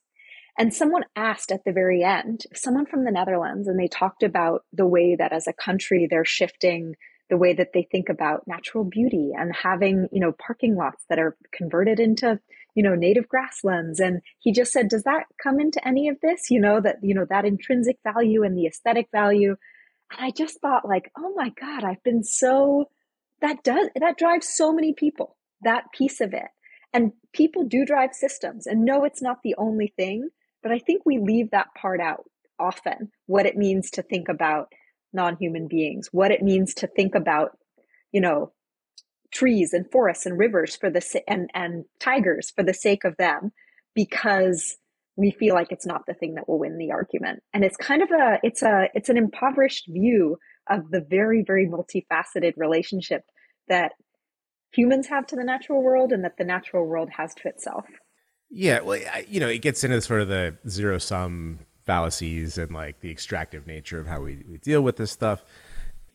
And 0.56 0.72
someone 0.72 1.04
asked 1.16 1.50
at 1.50 1.64
the 1.64 1.72
very 1.72 2.04
end, 2.04 2.42
someone 2.54 2.86
from 2.86 3.04
the 3.04 3.10
Netherlands, 3.10 3.66
and 3.66 3.78
they 3.78 3.88
talked 3.88 4.22
about 4.22 4.62
the 4.72 4.86
way 4.86 5.16
that 5.16 5.32
as 5.32 5.46
a 5.46 5.52
country 5.52 6.06
they're 6.08 6.24
shifting 6.24 6.94
the 7.30 7.36
way 7.36 7.54
that 7.54 7.72
they 7.72 7.86
think 7.90 8.08
about 8.08 8.46
natural 8.46 8.84
beauty 8.84 9.30
and 9.36 9.54
having, 9.54 10.08
you 10.12 10.20
know, 10.20 10.32
parking 10.32 10.76
lots 10.76 11.04
that 11.08 11.18
are 11.18 11.36
converted 11.52 11.98
into, 11.98 12.38
you 12.74 12.82
know, 12.82 12.94
native 12.94 13.28
grasslands. 13.28 13.98
And 13.98 14.20
he 14.38 14.52
just 14.52 14.72
said, 14.72 14.88
does 14.88 15.04
that 15.04 15.24
come 15.42 15.58
into 15.58 15.86
any 15.86 16.08
of 16.08 16.20
this? 16.20 16.50
You 16.50 16.60
know, 16.60 16.80
that, 16.80 16.96
you 17.02 17.14
know, 17.14 17.26
that 17.30 17.46
intrinsic 17.46 17.98
value 18.04 18.42
and 18.42 18.56
the 18.56 18.66
aesthetic 18.66 19.08
value. 19.10 19.56
And 20.10 20.20
I 20.20 20.30
just 20.30 20.60
thought 20.60 20.86
like, 20.86 21.10
oh 21.16 21.32
my 21.34 21.50
God, 21.58 21.82
I've 21.82 22.02
been 22.02 22.22
so, 22.22 22.90
that 23.40 23.64
does, 23.64 23.88
that 23.98 24.18
drives 24.18 24.48
so 24.48 24.72
many 24.72 24.92
people, 24.92 25.36
that 25.62 25.84
piece 25.96 26.20
of 26.20 26.34
it. 26.34 26.48
And 26.92 27.12
people 27.32 27.64
do 27.64 27.84
drive 27.86 28.12
systems 28.12 28.66
and 28.66 28.84
no, 28.84 29.04
it's 29.04 29.22
not 29.22 29.38
the 29.42 29.54
only 29.56 29.92
thing, 29.96 30.28
but 30.64 30.72
I 30.72 30.80
think 30.80 31.02
we 31.04 31.18
leave 31.18 31.52
that 31.52 31.68
part 31.80 32.00
out 32.00 32.24
often, 32.58 33.12
what 33.26 33.46
it 33.46 33.56
means 33.56 33.90
to 33.90 34.02
think 34.02 34.28
about 34.28 34.72
non-human 35.12 35.68
beings, 35.68 36.08
what 36.10 36.32
it 36.32 36.42
means 36.42 36.74
to 36.74 36.88
think 36.88 37.14
about, 37.14 37.50
you 38.10 38.20
know, 38.20 38.52
trees 39.32 39.72
and 39.72 39.84
forests 39.92 40.26
and 40.26 40.38
rivers 40.38 40.74
for 40.74 40.90
the 40.90 41.22
and 41.28 41.50
and 41.54 41.84
tigers 42.00 42.52
for 42.56 42.64
the 42.64 42.74
sake 42.74 43.04
of 43.04 43.16
them 43.18 43.52
because 43.94 44.76
we 45.16 45.30
feel 45.30 45.54
like 45.54 45.70
it's 45.70 45.86
not 45.86 46.06
the 46.06 46.14
thing 46.14 46.34
that 46.34 46.48
will 46.48 46.58
win 46.58 46.78
the 46.78 46.92
argument 46.92 47.42
and 47.52 47.64
it's 47.64 47.76
kind 47.76 48.00
of 48.00 48.10
a 48.12 48.38
it's 48.44 48.62
a 48.62 48.88
it's 48.94 49.08
an 49.08 49.16
impoverished 49.16 49.86
view 49.88 50.36
of 50.70 50.88
the 50.90 51.00
very 51.00 51.42
very 51.44 51.66
multifaceted 51.66 52.52
relationship 52.56 53.22
that 53.68 53.90
humans 54.74 55.08
have 55.08 55.26
to 55.26 55.36
the 55.36 55.44
natural 55.44 55.82
world 55.82 56.12
and 56.12 56.24
that 56.24 56.36
the 56.38 56.44
natural 56.44 56.86
world 56.86 57.08
has 57.16 57.34
to 57.34 57.48
itself. 57.48 57.86
Yeah, 58.50 58.80
well, 58.80 59.00
you 59.28 59.40
know, 59.40 59.48
it 59.48 59.58
gets 59.58 59.82
into 59.84 60.00
sort 60.00 60.20
of 60.20 60.28
the 60.28 60.56
zero 60.68 60.98
sum 60.98 61.60
fallacies 61.84 62.56
and 62.56 62.72
like 62.72 63.00
the 63.00 63.10
extractive 63.10 63.66
nature 63.66 63.98
of 64.00 64.06
how 64.06 64.20
we, 64.20 64.44
we 64.48 64.58
deal 64.58 64.80
with 64.80 64.96
this 64.96 65.10
stuff. 65.10 65.44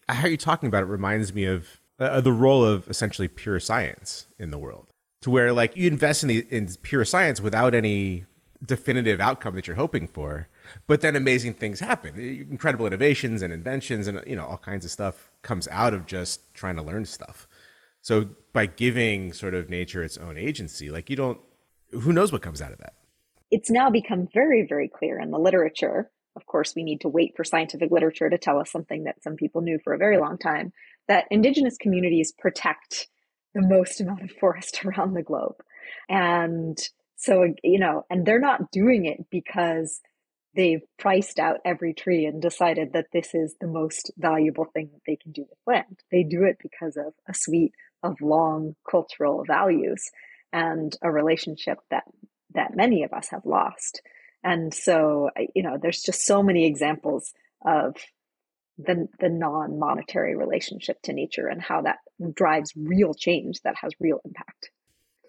How 0.08 0.28
you're 0.28 0.38
talking 0.38 0.68
about 0.68 0.84
it 0.84 0.88
reminds 0.88 1.34
me 1.34 1.46
of 1.46 1.80
uh, 2.00 2.22
the 2.22 2.32
role 2.32 2.64
of 2.64 2.88
essentially 2.90 3.28
pure 3.28 3.60
science 3.60 4.28
in 4.40 4.52
the 4.52 4.58
world, 4.58 4.94
to 5.22 5.30
where 5.30 5.54
like 5.54 5.76
you 5.76 5.88
invest 5.88 6.24
in 6.24 6.30
the 6.30 6.48
in 6.50 6.70
pure 6.82 7.06
science 7.06 7.42
without 7.42 7.76
any 7.76 8.26
definitive 8.66 9.20
outcome 9.20 9.56
that 9.56 9.68
you're 9.68 9.76
hoping 9.76 10.08
for, 10.08 10.48
but 10.88 11.02
then 11.02 11.16
amazing 11.16 11.54
things 11.54 11.80
happen, 11.80 12.18
incredible 12.50 12.88
innovations 12.88 13.42
and 13.42 13.54
inventions, 13.54 14.08
and 14.08 14.22
you 14.26 14.36
know 14.36 14.46
all 14.46 14.58
kinds 14.58 14.86
of 14.86 14.92
stuff 14.92 15.30
comes 15.42 15.68
out 15.70 15.94
of 15.94 16.06
just 16.06 16.54
trying 16.54 16.76
to 16.76 16.82
learn 16.82 17.06
stuff. 17.06 17.48
So 18.02 18.30
by 18.54 18.66
giving 18.66 19.34
sort 19.34 19.54
of 19.54 19.70
nature 19.70 20.02
its 20.02 20.18
own 20.18 20.38
agency, 20.38 20.90
like 20.90 21.10
you 21.10 21.16
don't, 21.16 21.40
who 21.92 22.14
knows 22.14 22.32
what 22.32 22.42
comes 22.42 22.62
out 22.62 22.72
of 22.72 22.80
that? 22.80 22.94
It's 23.52 23.70
now 23.70 23.90
become 23.90 24.28
very, 24.34 24.66
very 24.68 24.88
clear 24.88 25.20
in 25.20 25.32
the 25.32 25.40
literature. 25.40 26.10
Of 26.36 26.46
course, 26.46 26.76
we 26.76 26.84
need 26.84 27.02
to 27.02 27.10
wait 27.10 27.34
for 27.36 27.44
scientific 27.44 27.92
literature 27.92 28.30
to 28.30 28.38
tell 28.38 28.60
us 28.60 28.72
something 28.72 29.06
that 29.06 29.24
some 29.24 29.36
people 29.36 29.62
knew 29.62 29.80
for 29.84 29.94
a 29.94 29.98
very 29.98 30.18
long 30.18 30.38
time 30.38 30.72
that 31.08 31.26
indigenous 31.32 31.78
communities 31.78 32.32
protect 32.32 33.08
the 33.56 33.62
most 33.62 34.00
amount 34.00 34.22
of 34.22 34.32
forest 34.40 34.80
around 34.86 35.14
the 35.14 35.24
globe. 35.24 35.56
And 36.08 36.78
so, 37.16 37.54
you 37.64 37.80
know, 37.80 38.06
and 38.10 38.26
they're 38.26 38.40
not 38.40 38.72
doing 38.72 39.06
it 39.06 39.26
because 39.30 40.00
they've 40.56 40.82
priced 40.98 41.40
out 41.40 41.58
every 41.66 41.94
tree 41.94 42.26
and 42.26 42.42
decided 42.42 42.94
that 42.94 43.08
this 43.12 43.34
is 43.34 43.56
the 43.60 43.68
most 43.68 44.12
valuable 44.18 44.66
thing 44.66 44.90
that 44.94 45.02
they 45.06 45.16
can 45.16 45.32
do 45.32 45.42
with 45.42 45.58
land. 45.68 46.00
They 46.12 46.24
do 46.24 46.44
it 46.44 46.58
because 46.62 46.98
of 46.98 47.14
a 47.28 47.34
suite 47.34 47.74
of 48.04 48.22
long 48.22 48.76
cultural 48.90 49.44
values 49.46 50.10
and 50.52 50.96
a 51.02 51.12
relationship 51.12 51.80
that 51.92 52.04
that 52.54 52.76
many 52.76 53.04
of 53.04 53.14
us 53.14 53.30
have 53.30 53.46
lost. 53.46 54.02
And 54.44 54.74
so, 54.74 55.30
you 55.54 55.64
know, 55.64 55.78
there's 55.80 56.02
just 56.02 56.26
so 56.26 56.42
many 56.42 56.66
examples 56.66 57.34
of 57.66 57.96
the, 58.78 59.08
the 59.20 59.30
non-monetary 59.30 60.36
relationship 60.36 61.02
to 61.04 61.14
nature 61.14 61.48
and 61.48 61.62
how 61.62 61.82
that 61.82 61.98
drives 62.34 62.74
real 62.76 63.14
change 63.14 63.62
that 63.64 63.76
has 63.76 63.92
real 64.00 64.20
impact. 64.24 64.72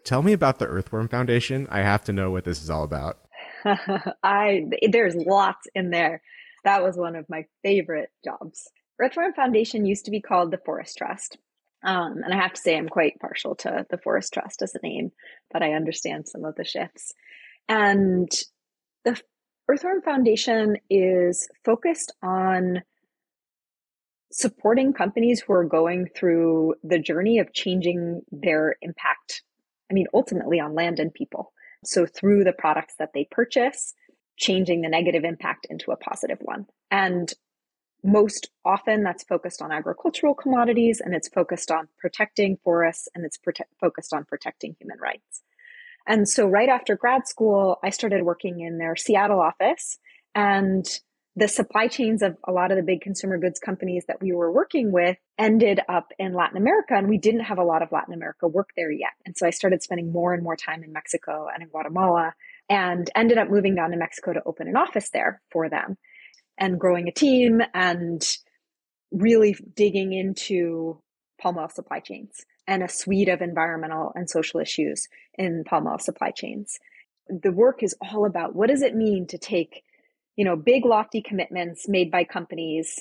Tell 0.05 0.23
me 0.23 0.33
about 0.33 0.59
the 0.59 0.67
Earthworm 0.67 1.09
Foundation. 1.09 1.67
I 1.71 1.81
have 1.81 2.05
to 2.05 2.13
know 2.13 2.31
what 2.31 2.45
this 2.45 2.63
is 2.63 2.71
all 2.71 2.85
about. 2.85 3.19
I 4.23 4.65
there's 4.91 5.15
lots 5.15 5.67
in 5.75 5.91
there. 5.91 6.23
That 6.65 6.83
was 6.83 6.97
one 6.97 7.17
of 7.17 7.27
my 7.29 7.45
favorite 7.63 8.11
jobs. 8.25 8.71
Earthworm 9.01 9.35
Foundation 9.35 9.85
used 9.85 10.05
to 10.07 10.11
be 10.11 10.21
called 10.21 10.51
the 10.51 10.61
Forest 10.65 10.99
Trust. 10.99 11.39
Um, 11.83 12.23
and 12.25 12.33
I 12.33 12.37
have 12.37 12.53
to 12.53 12.61
say, 12.61 12.77
I'm 12.77 12.89
quite 12.89 13.19
partial 13.21 13.55
to 13.57 13.87
the 13.91 13.99
Forest 13.99 14.35
Trust 14.35 14.63
as 14.63 14.75
a 14.75 14.87
name, 14.87 15.13
but 15.51 15.63
I 15.63 15.73
understand 15.73 16.29
some 16.29 16.45
of 16.45 16.55
the 16.57 16.65
shifts. 16.65 17.15
And 17.69 18.31
the 19.05 19.21
Earthworm 19.69 20.03
Foundation 20.03 20.77
is 20.91 21.49
focused 21.65 22.13
on 22.23 22.83
supporting 24.33 24.93
companies 24.93 25.41
who 25.41 25.53
are 25.53 25.65
going 25.65 26.07
through 26.15 26.75
the 26.85 26.99
journey 26.99 27.39
of 27.39 27.53
changing 27.53 28.23
their 28.31 28.77
impact. 28.83 29.43
I 29.91 29.95
mean, 29.95 30.07
ultimately 30.15 30.61
on 30.61 30.75
land 30.75 31.01
and 31.01 31.13
people. 31.13 31.53
So 31.85 32.07
through 32.07 32.45
the 32.45 32.53
products 32.53 32.95
that 32.99 33.11
they 33.15 33.27
purchase, 33.31 33.95
changing 34.37 34.83
the 34.83 34.89
negative 34.89 35.25
impact 35.25 35.67
into 35.69 35.93
a 35.93 35.97
positive 35.97 36.39
one. 36.41 36.67
And 36.91 37.33
most 38.03 38.51
often 38.65 39.03
that's 39.03 39.25
focused 39.25 39.63
on 39.63 39.73
agricultural 39.73 40.35
commodities 40.35 41.01
and 41.01 41.15
it's 41.15 41.29
focused 41.29 41.71
on 41.71 41.89
protecting 41.99 42.59
forests 42.63 43.09
and 43.15 43.25
it's 43.25 43.39
prote- 43.39 43.67
focused 43.81 44.13
on 44.13 44.25
protecting 44.25 44.77
human 44.79 44.99
rights. 44.99 45.43
And 46.07 46.29
so 46.29 46.47
right 46.47 46.69
after 46.69 46.97
grad 46.97 47.29
school, 47.29 47.79
I 47.83 47.91
started 47.91 48.23
working 48.23 48.61
in 48.61 48.79
their 48.79 48.97
Seattle 48.97 49.41
office 49.41 49.99
and 50.35 50.87
the 51.37 51.47
supply 51.47 51.87
chains 51.87 52.23
of 52.23 52.37
a 52.47 52.53
lot 52.53 52.71
of 52.71 52.77
the 52.77 52.83
big 52.83 53.01
consumer 53.01 53.39
goods 53.39 53.61
companies 53.61 54.05
that 54.09 54.21
we 54.21 54.33
were 54.33 54.51
working 54.51 54.91
with 54.91 55.17
ended 55.39 55.81
up 55.89 56.13
in 56.19 56.35
Latin 56.35 56.57
America 56.57 56.95
and 56.95 57.09
we 57.09 57.19
didn't 57.19 57.41
have 57.41 57.59
a 57.59 57.65
lot 57.65 57.83
of 57.83 57.93
Latin 57.93 58.13
America 58.13 58.49
work 58.49 58.71
there 58.77 58.91
yet. 58.91 59.13
And 59.25 59.37
so 59.37 59.47
I 59.47 59.51
started 59.51 59.83
spending 59.83 60.11
more 60.11 60.35
and 60.35 60.43
more 60.43 60.57
time 60.57 60.83
in 60.83 60.93
Mexico 60.93 61.47
and 61.53 61.63
in 61.63 61.69
Guatemala 61.69 62.35
and 62.69 63.09
ended 63.15 63.39
up 63.39 63.49
moving 63.49 63.75
down 63.75 63.91
to 63.93 63.97
Mexico 63.97 64.33
to 64.33 64.43
open 64.45 64.69
an 64.69 64.77
office 64.77 65.11
there 65.11 65.41
for 65.51 65.69
them 65.69 65.97
and 66.61 66.79
growing 66.79 67.09
a 67.09 67.13
team 67.13 67.63
and 67.75 68.23
really 69.11 69.57
digging 69.75 70.13
into 70.13 71.01
palm 71.41 71.59
oil 71.59 71.69
supply 71.69 71.99
chains 71.99 72.45
and 72.69 72.83
a 72.83 72.89
suite 72.89 73.29
of 73.29 73.41
environmental 73.41 74.13
and 74.15 74.31
social 74.31 74.61
issues 74.61 75.09
in 75.37 75.65
palm 75.65 75.87
oil 75.89 75.99
supply 75.99 76.31
chains. 76.31 76.79
The 77.29 77.51
work 77.51 77.83
is 77.83 77.97
all 78.01 78.27
about 78.27 78.55
what 78.55 78.69
does 78.69 78.83
it 78.83 78.95
mean 78.95 79.27
to 79.29 79.39
take, 79.39 79.83
you 80.37 80.45
know, 80.45 80.55
big 80.55 80.85
lofty 80.85 81.23
commitments 81.23 81.89
made 81.89 82.11
by 82.11 82.25
companies 82.25 83.01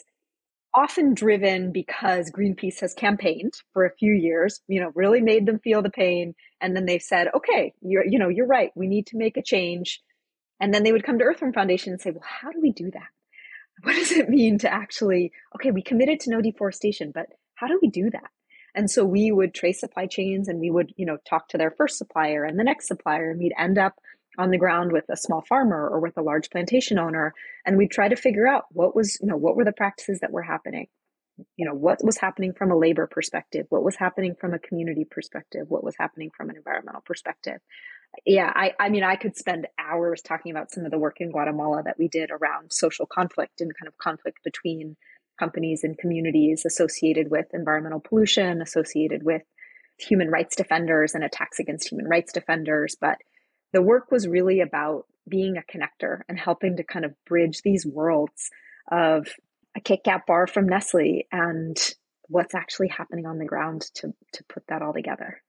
often 0.74 1.14
driven 1.16 1.72
because 1.72 2.32
Greenpeace 2.32 2.80
has 2.80 2.94
campaigned 2.94 3.54
for 3.74 3.86
a 3.86 3.96
few 3.96 4.14
years, 4.14 4.62
you 4.68 4.80
know, 4.80 4.92
really 4.96 5.20
made 5.20 5.46
them 5.46 5.60
feel 5.60 5.82
the 5.82 5.90
pain 5.90 6.36
and 6.62 6.76
then 6.76 6.86
they've 6.86 7.02
said, 7.02 7.28
"Okay, 7.36 7.74
you're 7.82 8.06
you 8.06 8.20
know, 8.20 8.30
you're 8.30 8.48
right. 8.48 8.72
We 8.76 8.88
need 8.88 9.08
to 9.08 9.18
make 9.18 9.38
a 9.38 9.44
change." 9.44 10.02
And 10.60 10.74
then 10.74 10.84
they 10.84 10.92
would 10.92 11.04
come 11.04 11.18
to 11.20 11.26
Earthworm 11.26 11.54
Foundation 11.54 11.94
and 11.94 12.02
say, 12.02 12.12
"Well, 12.12 12.24
how 12.24 12.52
do 12.52 12.60
we 12.62 12.72
do 12.72 12.92
that?" 12.92 13.10
What 13.84 13.96
does 13.96 14.12
it 14.12 14.30
mean 14.30 14.60
to 14.60 14.72
actually, 14.72 15.32
okay, 15.56 15.72
we 15.72 15.82
committed 15.82 16.20
to 16.22 16.30
no 16.30 16.42
deforestation, 16.42 17.12
but 17.14 17.28
how 17.56 17.68
do 17.68 17.80
we 17.82 17.90
do 17.90 18.10
that? 18.10 18.30
And 18.76 18.90
so 18.90 19.04
we 19.04 19.32
would 19.32 19.54
trace 19.54 19.80
supply 19.80 20.06
chains 20.06 20.48
and 20.48 20.60
we 20.60 20.70
would, 20.70 20.94
you 20.96 21.06
know, 21.06 21.18
talk 21.28 21.50
to 21.50 21.58
their 21.58 21.72
first 21.72 21.98
supplier 21.98 22.44
and 22.44 22.60
the 22.60 22.64
next 22.64 22.88
supplier, 22.88 23.32
and 23.32 23.40
we'd 23.40 23.54
end 23.58 23.78
up 23.78 23.96
on 24.38 24.52
the 24.52 24.58
ground 24.58 24.92
with 24.92 25.06
a 25.10 25.18
small 25.18 25.42
farmer 25.42 25.90
or 25.90 26.00
with 26.00 26.18
a 26.18 26.22
large 26.22 26.50
plantation 26.50 26.98
owner. 27.00 27.34
And 27.66 27.78
we'd 27.78 27.92
try 27.92 28.08
to 28.08 28.16
figure 28.16 28.48
out 28.48 28.66
what 28.72 28.96
was, 28.96 29.18
you 29.22 29.28
know, 29.28 29.38
what 29.38 29.56
were 29.56 29.66
the 29.66 29.74
practices 29.74 30.20
that 30.22 30.32
were 30.32 30.44
happening? 30.44 30.88
You 31.58 31.66
know, 31.66 31.74
what 31.74 32.04
was 32.04 32.18
happening 32.18 32.54
from 32.54 32.72
a 32.72 32.78
labor 32.78 33.08
perspective? 33.08 33.66
What 33.70 33.84
was 33.84 33.96
happening 33.96 34.36
from 34.40 34.54
a 34.54 34.60
community 34.60 35.06
perspective? 35.10 35.66
What 35.68 35.84
was 35.84 35.96
happening 35.98 36.32
from 36.36 36.50
an 36.50 36.58
environmental 36.58 37.02
perspective? 37.06 37.60
Yeah, 38.26 38.52
I, 38.54 38.74
I 38.80 38.90
mean, 38.90 39.04
I 39.04 39.16
could 39.16 39.38
spend 39.38 39.68
hours 39.78 40.22
talking 40.22 40.52
about 40.52 40.72
some 40.72 40.86
of 40.86 40.92
the 40.92 41.00
work 41.00 41.18
in 41.20 41.32
Guatemala 41.32 41.84
that 41.84 41.98
we 42.00 42.08
did 42.08 42.32
around 42.32 42.72
social 42.72 43.06
conflict 43.06 43.62
and 43.62 43.72
kind 43.78 43.88
of 43.88 43.98
conflict 43.98 44.40
between 44.44 44.96
companies 45.40 45.84
and 45.84 45.98
communities 45.98 46.66
associated 46.66 47.32
with 47.32 47.46
environmental 47.54 48.00
pollution, 48.02 48.62
associated 48.62 49.24
with 49.24 49.44
human 49.98 50.30
rights 50.30 50.56
defenders 50.56 51.14
and 51.14 51.24
attacks 51.24 51.60
against 51.60 51.90
human 51.90 52.08
rights 52.08 52.34
defenders. 52.34 52.98
But 53.00 53.18
the 53.74 53.82
work 53.82 54.12
was 54.12 54.28
really 54.28 54.62
about 54.62 55.06
being 55.28 55.56
a 55.58 55.78
connector 55.78 56.22
and 56.28 56.40
helping 56.40 56.78
to 56.78 56.84
kind 56.84 57.06
of 57.06 57.14
bridge 57.26 57.62
these 57.62 57.86
worlds 57.86 58.50
of 58.92 59.28
a 59.76 59.80
Kit 59.80 60.02
Kat 60.04 60.22
bar 60.26 60.48
from 60.48 60.68
Nestle 60.68 61.28
and 61.32 61.78
what's 62.28 62.56
actually 62.56 62.88
happening 62.88 63.26
on 63.26 63.38
the 63.38 63.46
ground 63.46 63.86
to, 63.96 64.14
to 64.34 64.44
put 64.46 64.64
that 64.68 64.82
all 64.82 64.94
together 64.94 65.42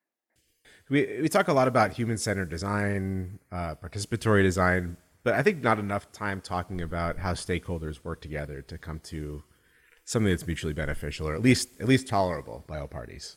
we 0.90 1.20
we 1.22 1.28
talk 1.28 1.48
a 1.48 1.52
lot 1.52 1.68
about 1.68 1.92
human 1.92 2.18
centered 2.18 2.50
design, 2.50 3.38
uh, 3.50 3.76
participatory 3.76 4.42
design, 4.42 4.96
but 5.22 5.34
I 5.34 5.42
think 5.42 5.62
not 5.62 5.78
enough 5.78 6.10
time 6.12 6.40
talking 6.40 6.80
about 6.82 7.18
how 7.18 7.32
stakeholders 7.32 8.04
work 8.04 8.20
together 8.20 8.60
to 8.62 8.76
come 8.76 8.98
to 9.04 9.44
something 10.04 10.30
that's 10.30 10.46
mutually 10.46 10.74
beneficial 10.74 11.28
or 11.28 11.34
at 11.34 11.42
least 11.42 11.68
at 11.80 11.88
least 11.88 12.08
tolerable 12.08 12.64
by 12.66 12.78
all 12.78 12.88
parties. 12.88 13.36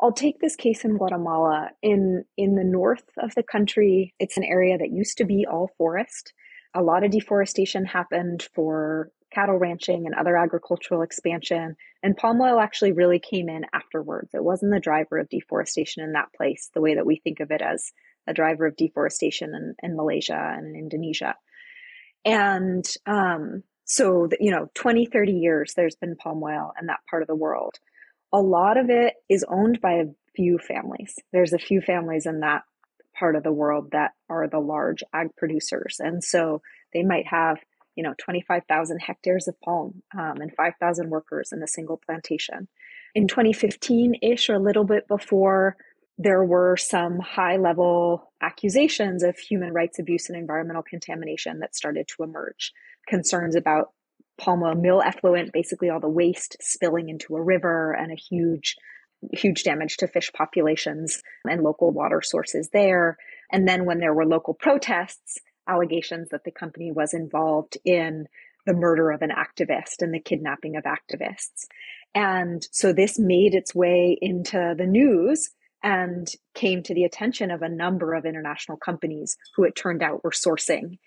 I'll 0.00 0.12
take 0.12 0.40
this 0.40 0.54
case 0.54 0.84
in 0.84 0.98
Guatemala. 0.98 1.70
In 1.82 2.24
in 2.36 2.54
the 2.54 2.64
north 2.64 3.04
of 3.18 3.34
the 3.34 3.42
country, 3.42 4.14
it's 4.20 4.36
an 4.36 4.44
area 4.44 4.76
that 4.76 4.90
used 4.90 5.16
to 5.18 5.24
be 5.24 5.46
all 5.50 5.70
forest. 5.78 6.32
A 6.74 6.82
lot 6.82 7.04
of 7.04 7.12
deforestation 7.12 7.86
happened 7.86 8.48
for 8.54 9.10
cattle 9.34 9.58
ranching 9.58 10.06
and 10.06 10.14
other 10.14 10.36
agricultural 10.36 11.02
expansion. 11.02 11.76
And 12.02 12.16
palm 12.16 12.40
oil 12.40 12.60
actually 12.60 12.92
really 12.92 13.18
came 13.18 13.48
in 13.48 13.64
afterwards. 13.72 14.30
It 14.34 14.44
wasn't 14.44 14.72
the 14.72 14.80
driver 14.80 15.18
of 15.18 15.28
deforestation 15.28 16.02
in 16.02 16.12
that 16.12 16.32
place, 16.36 16.70
the 16.74 16.80
way 16.80 16.94
that 16.94 17.06
we 17.06 17.16
think 17.16 17.40
of 17.40 17.50
it 17.50 17.62
as 17.62 17.92
a 18.26 18.34
driver 18.34 18.66
of 18.66 18.76
deforestation 18.76 19.54
in, 19.54 19.74
in 19.82 19.96
Malaysia 19.96 20.54
and 20.56 20.74
in 20.74 20.76
Indonesia. 20.76 21.34
And 22.24 22.84
um, 23.06 23.62
so, 23.84 24.28
you 24.40 24.50
know, 24.50 24.70
20, 24.74 25.06
30 25.06 25.32
years, 25.32 25.74
there's 25.74 25.96
been 25.96 26.16
palm 26.16 26.42
oil 26.42 26.72
in 26.80 26.86
that 26.86 27.00
part 27.08 27.22
of 27.22 27.28
the 27.28 27.36
world. 27.36 27.78
A 28.32 28.38
lot 28.38 28.78
of 28.78 28.88
it 28.88 29.14
is 29.28 29.44
owned 29.48 29.80
by 29.80 29.92
a 29.92 30.06
few 30.34 30.58
families. 30.58 31.14
There's 31.32 31.52
a 31.52 31.58
few 31.58 31.80
families 31.80 32.26
in 32.26 32.40
that 32.40 32.62
part 33.18 33.36
of 33.36 33.42
the 33.42 33.52
world 33.52 33.90
that 33.92 34.12
are 34.28 34.48
the 34.48 34.58
large 34.58 35.04
ag 35.12 35.36
producers. 35.36 35.98
And 36.00 36.22
so 36.24 36.62
they 36.92 37.02
might 37.02 37.26
have 37.26 37.58
you 37.96 38.02
know 38.02 38.14
25,000 38.18 38.98
hectares 38.98 39.48
of 39.48 39.60
palm 39.60 40.02
um, 40.16 40.40
and 40.40 40.52
5,000 40.54 41.10
workers 41.10 41.50
in 41.52 41.62
a 41.62 41.68
single 41.68 42.00
plantation. 42.04 42.68
In 43.14 43.26
2015-ish 43.26 44.50
or 44.50 44.54
a 44.54 44.62
little 44.62 44.84
bit 44.84 45.06
before, 45.06 45.76
there 46.18 46.44
were 46.44 46.76
some 46.76 47.18
high 47.18 47.56
level 47.56 48.32
accusations 48.40 49.22
of 49.22 49.36
human 49.36 49.72
rights 49.72 49.98
abuse 49.98 50.28
and 50.28 50.38
environmental 50.38 50.82
contamination 50.82 51.60
that 51.60 51.74
started 51.74 52.08
to 52.08 52.22
emerge. 52.22 52.72
Concerns 53.08 53.56
about 53.56 53.90
palm 54.38 54.62
oil 54.62 54.74
mill 54.74 55.02
effluent, 55.02 55.52
basically 55.52 55.90
all 55.90 56.00
the 56.00 56.08
waste 56.08 56.56
spilling 56.60 57.08
into 57.08 57.36
a 57.36 57.42
river 57.42 57.92
and 57.92 58.12
a 58.12 58.16
huge 58.16 58.76
huge 59.32 59.62
damage 59.62 59.96
to 59.96 60.06
fish 60.06 60.30
populations 60.32 61.22
and 61.48 61.62
local 61.62 61.90
water 61.90 62.20
sources 62.22 62.68
there. 62.72 63.16
And 63.50 63.66
then 63.66 63.86
when 63.86 63.98
there 63.98 64.12
were 64.12 64.26
local 64.26 64.54
protests, 64.54 65.38
allegations 65.68 66.28
that 66.30 66.44
the 66.44 66.50
company 66.50 66.92
was 66.92 67.14
involved 67.14 67.78
in 67.84 68.26
the 68.66 68.74
murder 68.74 69.10
of 69.10 69.22
an 69.22 69.30
activist 69.30 70.00
and 70.00 70.12
the 70.12 70.20
kidnapping 70.20 70.76
of 70.76 70.84
activists. 70.84 71.66
And 72.14 72.66
so 72.70 72.92
this 72.92 73.18
made 73.18 73.54
its 73.54 73.74
way 73.74 74.16
into 74.20 74.74
the 74.76 74.86
news 74.86 75.50
and 75.82 76.26
came 76.54 76.82
to 76.82 76.94
the 76.94 77.04
attention 77.04 77.50
of 77.50 77.60
a 77.60 77.68
number 77.68 78.14
of 78.14 78.24
international 78.24 78.78
companies 78.78 79.36
who 79.54 79.64
it 79.64 79.76
turned 79.76 80.02
out 80.02 80.24
were 80.24 80.30
sourcing 80.30 80.98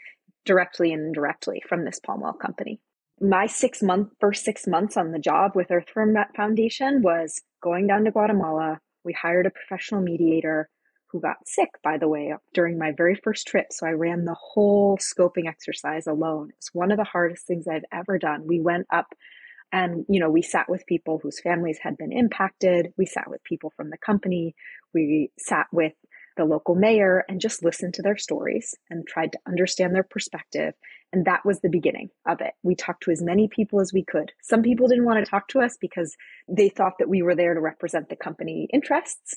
directly 0.45 0.93
and 0.93 1.07
indirectly 1.07 1.61
from 1.67 1.83
this 1.83 1.99
palm 1.99 2.23
oil 2.23 2.33
company. 2.33 2.79
My 3.19 3.47
six 3.47 3.81
month 3.81 4.09
first 4.19 4.43
six 4.43 4.67
months 4.67 4.95
on 4.95 5.11
the 5.11 5.19
job 5.19 5.53
with 5.55 5.71
Earthworm 5.71 6.15
Foundation 6.35 7.01
was 7.01 7.41
going 7.63 7.87
down 7.87 8.03
to 8.03 8.11
Guatemala. 8.11 8.79
We 9.03 9.13
hired 9.13 9.47
a 9.47 9.51
professional 9.51 10.01
mediator 10.01 10.69
who 11.11 11.19
got 11.19 11.37
sick, 11.45 11.69
by 11.83 11.97
the 11.97 12.07
way, 12.07 12.33
during 12.53 12.77
my 12.77 12.91
very 12.95 13.15
first 13.15 13.47
trip. 13.47 13.67
So 13.71 13.87
I 13.87 13.91
ran 13.91 14.25
the 14.25 14.37
whole 14.39 14.97
scoping 14.97 15.47
exercise 15.47 16.07
alone. 16.07 16.49
It's 16.57 16.73
one 16.73 16.91
of 16.91 16.97
the 16.97 17.03
hardest 17.03 17.47
things 17.47 17.67
I've 17.67 17.85
ever 17.91 18.17
done. 18.17 18.45
We 18.45 18.59
went 18.59 18.87
up 18.91 19.07
and, 19.71 20.05
you 20.07 20.19
know, 20.19 20.29
we 20.29 20.41
sat 20.41 20.69
with 20.69 20.85
people 20.85 21.19
whose 21.21 21.41
families 21.41 21.79
had 21.81 21.97
been 21.97 22.11
impacted. 22.11 22.93
We 22.97 23.05
sat 23.05 23.29
with 23.29 23.43
people 23.43 23.73
from 23.75 23.89
the 23.89 23.97
company. 23.97 24.55
We 24.93 25.31
sat 25.37 25.67
with 25.71 25.93
the 26.37 26.45
local 26.45 26.75
mayor 26.75 27.25
and 27.27 27.41
just 27.41 27.63
listened 27.63 27.95
to 27.95 28.01
their 28.01 28.17
stories 28.17 28.75
and 28.89 29.05
tried 29.07 29.31
to 29.33 29.39
understand 29.47 29.93
their 29.93 30.03
perspective. 30.03 30.73
And 31.11 31.25
that 31.25 31.45
was 31.45 31.59
the 31.59 31.69
beginning 31.69 32.09
of 32.27 32.41
it. 32.41 32.53
We 32.63 32.75
talked 32.75 33.03
to 33.03 33.11
as 33.11 33.21
many 33.21 33.47
people 33.47 33.81
as 33.81 33.91
we 33.93 34.05
could. 34.05 34.31
Some 34.41 34.61
people 34.61 34.87
didn't 34.87 35.05
want 35.05 35.23
to 35.23 35.29
talk 35.29 35.47
to 35.49 35.61
us 35.61 35.77
because 35.79 36.15
they 36.47 36.69
thought 36.69 36.93
that 36.99 37.09
we 37.09 37.21
were 37.21 37.35
there 37.35 37.53
to 37.53 37.59
represent 37.59 38.09
the 38.09 38.15
company 38.15 38.67
interests. 38.71 39.35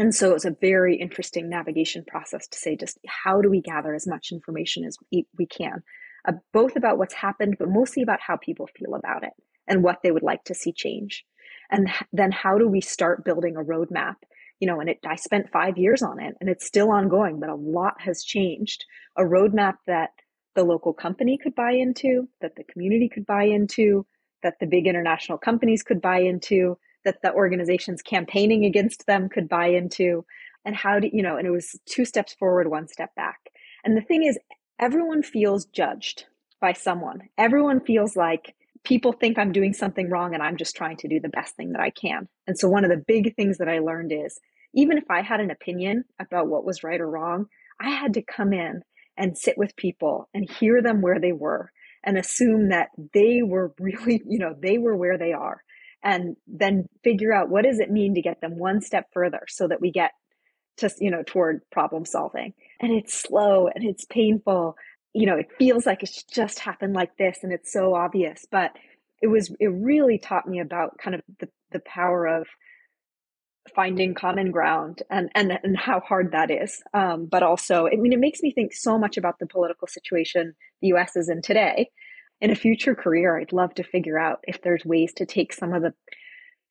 And 0.00 0.14
so 0.14 0.34
it's 0.34 0.46
a 0.46 0.56
very 0.62 0.96
interesting 0.96 1.50
navigation 1.50 2.04
process 2.06 2.48
to 2.48 2.58
say 2.58 2.74
just 2.74 2.98
how 3.06 3.42
do 3.42 3.50
we 3.50 3.60
gather 3.60 3.94
as 3.94 4.06
much 4.06 4.32
information 4.32 4.82
as 4.86 4.96
we, 5.12 5.44
can, 5.44 5.82
uh, 6.26 6.32
both 6.54 6.74
about 6.74 6.96
what's 6.96 7.12
happened, 7.12 7.56
but 7.58 7.68
mostly 7.68 8.02
about 8.02 8.20
how 8.26 8.38
people 8.38 8.66
feel 8.66 8.94
about 8.94 9.24
it 9.24 9.34
and 9.68 9.84
what 9.84 9.98
they 10.02 10.10
would 10.10 10.22
like 10.22 10.42
to 10.44 10.54
see 10.54 10.72
change. 10.72 11.26
And 11.70 11.90
then 12.14 12.32
how 12.32 12.56
do 12.56 12.66
we 12.66 12.80
start 12.80 13.26
building 13.26 13.56
a 13.56 13.62
roadmap? 13.62 14.14
You 14.58 14.68
know, 14.68 14.80
and 14.80 14.88
it, 14.88 15.00
I 15.06 15.16
spent 15.16 15.52
five 15.52 15.76
years 15.76 16.02
on 16.02 16.18
it 16.18 16.34
and 16.40 16.48
it's 16.48 16.66
still 16.66 16.90
ongoing, 16.90 17.38
but 17.38 17.50
a 17.50 17.54
lot 17.54 18.00
has 18.00 18.24
changed. 18.24 18.86
A 19.18 19.22
roadmap 19.22 19.74
that 19.86 20.12
the 20.54 20.64
local 20.64 20.94
company 20.94 21.36
could 21.36 21.54
buy 21.54 21.72
into, 21.72 22.26
that 22.40 22.56
the 22.56 22.64
community 22.64 23.10
could 23.12 23.26
buy 23.26 23.44
into, 23.44 24.06
that 24.42 24.54
the 24.60 24.66
big 24.66 24.86
international 24.86 25.36
companies 25.36 25.82
could 25.82 26.00
buy 26.00 26.20
into, 26.20 26.78
that 27.04 27.22
the 27.22 27.32
organizations 27.32 28.02
campaigning 28.02 28.64
against 28.64 29.06
them 29.06 29.28
could 29.28 29.48
buy 29.48 29.68
into 29.68 30.24
and 30.64 30.76
how 30.76 30.98
do 30.98 31.08
you 31.12 31.22
know 31.22 31.36
and 31.36 31.46
it 31.46 31.50
was 31.50 31.78
two 31.86 32.04
steps 32.04 32.34
forward 32.34 32.68
one 32.68 32.88
step 32.88 33.14
back. 33.14 33.38
And 33.84 33.96
the 33.96 34.02
thing 34.02 34.24
is 34.24 34.38
everyone 34.78 35.22
feels 35.22 35.64
judged 35.66 36.24
by 36.60 36.72
someone. 36.72 37.28
Everyone 37.38 37.80
feels 37.80 38.16
like 38.16 38.54
people 38.84 39.12
think 39.12 39.38
i'm 39.38 39.52
doing 39.52 39.72
something 39.72 40.08
wrong 40.08 40.34
and 40.34 40.42
i'm 40.42 40.56
just 40.56 40.74
trying 40.74 40.96
to 40.96 41.08
do 41.08 41.20
the 41.20 41.28
best 41.28 41.54
thing 41.54 41.72
that 41.72 41.82
i 41.82 41.90
can. 41.90 42.28
And 42.46 42.58
so 42.58 42.68
one 42.68 42.84
of 42.84 42.90
the 42.90 43.04
big 43.06 43.36
things 43.36 43.58
that 43.58 43.68
i 43.68 43.78
learned 43.78 44.12
is 44.12 44.40
even 44.74 44.98
if 44.98 45.04
i 45.10 45.22
had 45.22 45.40
an 45.40 45.50
opinion 45.50 46.04
about 46.18 46.48
what 46.48 46.64
was 46.64 46.82
right 46.82 47.00
or 47.00 47.08
wrong 47.08 47.46
i 47.80 47.90
had 47.90 48.14
to 48.14 48.22
come 48.22 48.52
in 48.52 48.82
and 49.16 49.36
sit 49.36 49.58
with 49.58 49.76
people 49.76 50.28
and 50.32 50.50
hear 50.50 50.80
them 50.80 51.02
where 51.02 51.20
they 51.20 51.32
were 51.32 51.70
and 52.02 52.16
assume 52.16 52.70
that 52.70 52.88
they 53.12 53.42
were 53.42 53.74
really 53.80 54.22
you 54.26 54.38
know 54.38 54.54
they 54.58 54.78
were 54.78 54.96
where 54.96 55.18
they 55.18 55.32
are 55.32 55.62
and 56.02 56.36
then 56.46 56.88
figure 57.04 57.32
out 57.32 57.48
what 57.48 57.64
does 57.64 57.78
it 57.78 57.90
mean 57.90 58.14
to 58.14 58.22
get 58.22 58.40
them 58.40 58.58
one 58.58 58.80
step 58.80 59.06
further 59.12 59.40
so 59.48 59.68
that 59.68 59.80
we 59.80 59.90
get 59.90 60.12
to 60.78 60.90
you 60.98 61.10
know 61.10 61.22
toward 61.22 61.62
problem 61.70 62.04
solving. 62.04 62.54
And 62.80 62.92
it's 62.92 63.14
slow 63.14 63.68
and 63.68 63.84
it's 63.84 64.04
painful. 64.04 64.76
You 65.12 65.26
know 65.26 65.36
it 65.36 65.48
feels 65.58 65.86
like 65.86 66.02
it's 66.02 66.22
just 66.24 66.58
happened 66.60 66.94
like 66.94 67.16
this 67.16 67.38
and 67.42 67.52
it's 67.52 67.72
so 67.72 67.94
obvious 67.94 68.46
but 68.50 68.76
it 69.20 69.26
was 69.26 69.54
it 69.58 69.66
really 69.66 70.18
taught 70.18 70.48
me 70.48 70.60
about 70.60 70.98
kind 70.98 71.14
of 71.14 71.22
the, 71.40 71.48
the 71.72 71.80
power 71.80 72.26
of 72.26 72.46
finding 73.74 74.14
common 74.14 74.50
ground 74.50 75.02
and 75.10 75.30
and 75.34 75.58
and 75.62 75.76
how 75.76 76.00
hard 76.00 76.32
that 76.32 76.50
is. 76.50 76.82
Um, 76.94 77.26
but 77.26 77.42
also 77.42 77.86
i 77.86 77.96
mean 77.96 78.12
it 78.12 78.18
makes 78.18 78.40
me 78.40 78.52
think 78.52 78.72
so 78.72 78.98
much 78.98 79.16
about 79.16 79.38
the 79.38 79.46
political 79.46 79.86
situation 79.88 80.54
the 80.80 80.88
us 80.88 81.16
is 81.16 81.28
in 81.28 81.42
today 81.42 81.90
in 82.40 82.50
a 82.50 82.56
future 82.56 82.94
career, 82.94 83.38
I'd 83.38 83.52
love 83.52 83.74
to 83.74 83.82
figure 83.82 84.18
out 84.18 84.40
if 84.44 84.62
there's 84.62 84.84
ways 84.84 85.12
to 85.14 85.26
take 85.26 85.52
some 85.52 85.72
of 85.72 85.82
the 85.82 85.94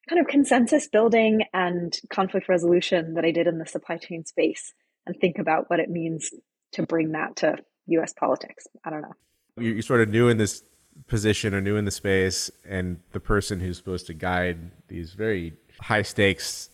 kind 0.08 0.20
of 0.20 0.28
consensus 0.28 0.88
building 0.88 1.44
and 1.54 1.96
conflict 2.10 2.50
resolution 2.50 3.14
that 3.14 3.26
I 3.26 3.32
did 3.32 3.46
in 3.48 3.60
the 3.60 3.66
supply 3.66 3.98
chain 3.98 4.26
space 4.26 4.74
and 5.06 5.16
think 5.16 5.38
about 5.38 5.70
what 5.70 5.80
it 5.80 5.90
means 5.90 6.32
to 6.74 6.84
bring 6.84 7.12
that 7.12 7.36
to 7.38 7.58
US 7.88 8.14
politics. 8.14 8.66
I 8.84 8.90
don't 8.90 9.02
know. 9.02 9.14
You're 9.58 9.82
sort 9.82 10.02
of 10.02 10.10
new 10.10 10.30
in 10.30 10.38
this 10.38 10.64
position 11.08 11.54
or 11.54 11.62
new 11.62 11.76
in 11.76 11.86
the 11.86 11.92
space, 11.92 12.50
and 12.68 13.00
the 13.12 13.20
person 13.20 13.60
who's 13.60 13.78
supposed 13.78 14.08
to 14.08 14.14
guide 14.14 14.72
these 14.88 15.14
very 15.14 15.54
high 15.80 16.02
stakes, 16.02 16.70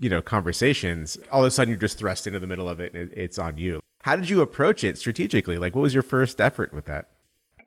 you 0.00 0.10
know, 0.10 0.20
conversations, 0.20 1.16
all 1.30 1.42
of 1.42 1.46
a 1.46 1.50
sudden 1.50 1.70
you're 1.70 1.78
just 1.78 1.98
thrust 1.98 2.26
into 2.26 2.38
the 2.38 2.46
middle 2.46 2.68
of 2.68 2.80
it 2.80 2.94
and 2.94 3.12
it's 3.12 3.38
on 3.38 3.56
you. 3.56 3.80
How 4.02 4.16
did 4.16 4.28
you 4.28 4.42
approach 4.42 4.84
it 4.84 4.98
strategically? 4.98 5.56
Like, 5.56 5.74
what 5.74 5.82
was 5.82 5.94
your 5.94 6.02
first 6.02 6.40
effort 6.40 6.74
with 6.74 6.84
that? 6.86 7.08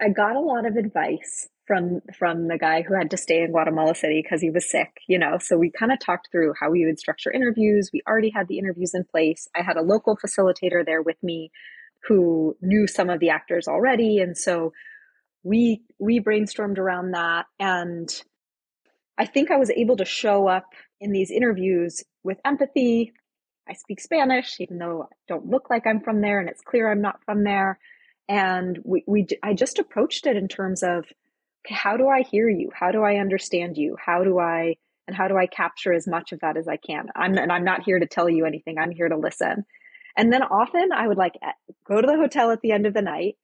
I 0.02 0.10
got 0.10 0.36
a 0.36 0.40
lot 0.40 0.66
of 0.66 0.76
advice 0.76 1.50
from 1.66 2.02
from 2.18 2.48
the 2.48 2.58
guy 2.58 2.82
who 2.82 2.94
had 2.96 3.12
to 3.12 3.18
stay 3.18 3.42
in 3.42 3.52
Guatemala 3.52 3.96
City 3.96 4.22
because 4.24 4.42
he 4.42 4.50
was 4.50 4.70
sick, 4.70 5.00
you 5.08 5.20
know. 5.20 5.38
So 5.40 5.58
we 5.58 5.72
kind 5.72 5.92
of 5.92 6.00
talked 6.00 6.30
through 6.32 6.54
how 6.60 6.72
we 6.72 6.86
would 6.86 7.00
structure 7.00 7.32
interviews. 7.32 7.90
We 7.92 8.02
already 8.08 8.30
had 8.30 8.48
the 8.48 8.60
interviews 8.60 8.94
in 8.94 9.04
place. 9.04 9.48
I 9.56 9.62
had 9.64 9.78
a 9.78 9.82
local 9.82 10.18
facilitator 10.18 10.86
there 10.86 11.02
with 11.02 11.22
me 11.22 11.52
who 12.08 12.56
knew 12.62 12.88
some 12.88 13.10
of 13.10 13.20
the 13.20 13.30
actors 13.30 13.68
already, 13.68 14.20
and 14.20 14.38
so 14.38 14.74
we 15.44 15.82
we 16.00 16.20
brainstormed 16.20 16.78
around 16.78 17.12
that 17.12 17.46
and 17.60 18.10
I 19.18 19.26
think 19.26 19.50
I 19.50 19.58
was 19.58 19.72
able 19.72 19.98
to 19.98 20.06
show 20.06 20.48
up 20.48 20.66
in 21.00 21.12
these 21.12 21.32
interviews 21.32 22.04
with 22.24 22.40
empathy. 22.46 23.14
I 23.68 23.74
speak 23.74 24.00
Spanish 24.02 24.58
even 24.60 24.78
though 24.78 25.04
I 25.04 25.16
don't 25.28 25.48
look 25.48 25.70
like 25.70 25.88
I'm 25.88 26.02
from 26.02 26.22
there 26.22 26.40
and 26.40 26.50
it's 26.50 26.62
clear 26.62 26.92
I'm 26.92 27.02
not 27.02 27.24
from 27.26 27.44
there 27.44 27.80
and 28.30 28.80
we, 28.84 29.04
we 29.08 29.28
i 29.44 29.54
just 29.54 29.80
approached 29.80 30.26
it 30.28 30.36
in 30.36 30.48
terms 30.48 30.84
of 30.84 31.06
okay, 31.66 31.76
how 31.76 31.98
do 31.98 32.08
i 32.08 32.22
hear 32.22 32.50
you? 32.50 32.70
How 32.74 32.92
do 32.92 33.04
i 33.04 33.16
understand 33.16 33.78
you? 33.78 33.96
How 34.04 34.24
do 34.24 34.40
i 34.40 34.76
and 35.08 35.16
how 35.16 35.28
do 35.28 35.38
i 35.38 35.48
capture 35.48 35.94
as 35.94 36.08
much 36.08 36.32
of 36.32 36.40
that 36.42 36.58
as 36.58 36.68
i 36.68 36.78
can? 36.78 37.08
I'm 37.16 37.38
and 37.38 37.52
i'm 37.52 37.64
not 37.64 37.84
here 37.84 38.00
to 38.00 38.08
tell 38.08 38.30
you 38.30 38.46
anything. 38.46 38.78
I'm 38.78 38.92
here 38.92 39.10
to 39.10 39.18
listen. 39.18 39.66
And 40.18 40.32
then 40.34 40.44
often 40.44 40.92
i 40.94 41.08
would 41.08 41.18
like 41.18 41.34
go 41.88 42.02
to 42.02 42.08
the 42.08 42.18
hotel 42.18 42.52
at 42.52 42.62
the 42.62 42.72
end 42.72 42.86
of 42.86 42.94
the 42.94 43.02
night 43.02 43.36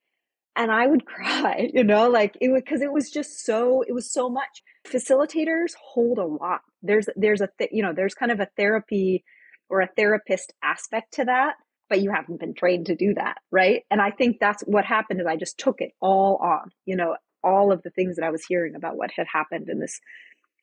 and 0.55 0.71
i 0.71 0.85
would 0.87 1.05
cry 1.07 1.69
you 1.73 1.83
know? 1.83 2.09
Like 2.09 2.37
it 2.41 2.51
because 2.53 2.81
it 2.81 2.91
was 2.91 3.09
just 3.09 3.45
so 3.45 3.83
it 3.87 3.93
was 3.93 4.11
so 4.11 4.29
much. 4.29 4.63
Facilitators 4.85 5.73
hold 5.81 6.17
a 6.17 6.25
lot. 6.25 6.61
There's 6.81 7.07
there's 7.15 7.41
a 7.41 7.49
th- 7.57 7.71
you 7.73 7.81
know 7.83 7.93
there's 7.95 8.13
kind 8.15 8.31
of 8.31 8.39
a 8.39 8.49
therapy 8.57 9.23
or 9.69 9.81
a 9.81 9.89
therapist 9.95 10.53
aspect 10.61 11.13
to 11.13 11.25
that 11.25 11.55
but 11.93 12.01
you 12.01 12.11
haven't 12.11 12.39
been 12.39 12.55
trained 12.55 12.87
to 12.87 12.95
do 12.95 13.13
that, 13.13 13.37
right? 13.51 13.83
And 13.91 14.01
I 14.01 14.09
think 14.09 14.39
that's 14.39 14.63
what 14.63 14.83
happened 14.83 15.21
is 15.21 15.27
I 15.27 15.35
just 15.35 15.59
took 15.59 15.79
it 15.79 15.91
all 16.01 16.37
on, 16.37 16.71
you 16.85 16.95
know, 16.95 17.17
all 17.43 17.71
of 17.71 17.83
the 17.83 17.91
things 17.91 18.15
that 18.15 18.25
I 18.25 18.31
was 18.31 18.43
hearing 18.43 18.73
about 18.73 18.97
what 18.97 19.11
had 19.15 19.27
happened 19.31 19.69
in 19.69 19.79
this 19.79 19.99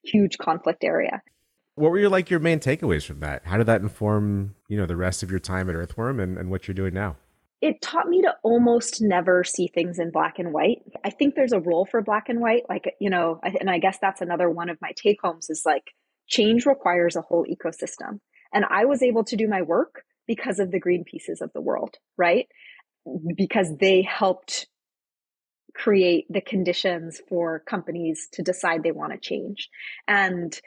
huge 0.03 0.37
conflict 0.37 0.83
area. 0.83 1.21
What 1.75 1.91
were 1.91 1.99
your 1.99 2.09
like 2.09 2.29
your 2.29 2.41
main 2.41 2.59
takeaways 2.59 3.05
from 3.05 3.21
that? 3.21 3.45
How 3.45 3.55
did 3.55 3.67
that 3.67 3.79
inform, 3.79 4.55
you 4.67 4.75
know, 4.75 4.85
the 4.85 4.97
rest 4.97 5.23
of 5.23 5.31
your 5.31 5.39
time 5.39 5.69
at 5.69 5.75
Earthworm 5.75 6.19
and, 6.19 6.37
and 6.37 6.51
what 6.51 6.67
you're 6.67 6.75
doing 6.75 6.93
now? 6.93 7.15
It 7.61 7.81
taught 7.81 8.09
me 8.09 8.23
to 8.23 8.35
almost 8.43 9.01
never 9.01 9.45
see 9.45 9.67
things 9.67 9.99
in 9.99 10.11
black 10.11 10.37
and 10.37 10.51
white. 10.51 10.81
I 11.05 11.11
think 11.11 11.35
there's 11.35 11.53
a 11.53 11.61
role 11.61 11.85
for 11.85 12.01
black 12.01 12.27
and 12.27 12.41
white. 12.41 12.63
Like, 12.67 12.93
you 12.99 13.09
know, 13.09 13.39
and 13.41 13.69
I 13.69 13.77
guess 13.77 13.99
that's 14.01 14.19
another 14.19 14.49
one 14.49 14.67
of 14.67 14.81
my 14.81 14.91
take 14.97 15.21
homes 15.23 15.49
is 15.49 15.61
like 15.65 15.93
change 16.27 16.65
requires 16.65 17.15
a 17.15 17.21
whole 17.21 17.45
ecosystem. 17.45 18.19
And 18.53 18.65
I 18.69 18.83
was 18.83 19.01
able 19.01 19.23
to 19.23 19.37
do 19.37 19.47
my 19.47 19.61
work 19.61 20.03
because 20.27 20.59
of 20.59 20.71
the 20.71 20.81
Greenpeaces 20.81 21.41
of 21.41 21.51
the 21.53 21.61
world, 21.61 21.95
right? 22.17 22.47
Because 23.35 23.75
they 23.79 24.01
helped 24.01 24.67
create 25.73 26.25
the 26.29 26.41
conditions 26.41 27.21
for 27.29 27.59
companies 27.59 28.27
to 28.33 28.41
decide 28.41 28.83
they 28.83 28.91
want 28.91 29.13
to 29.13 29.19
change. 29.19 29.69
And, 30.07 30.59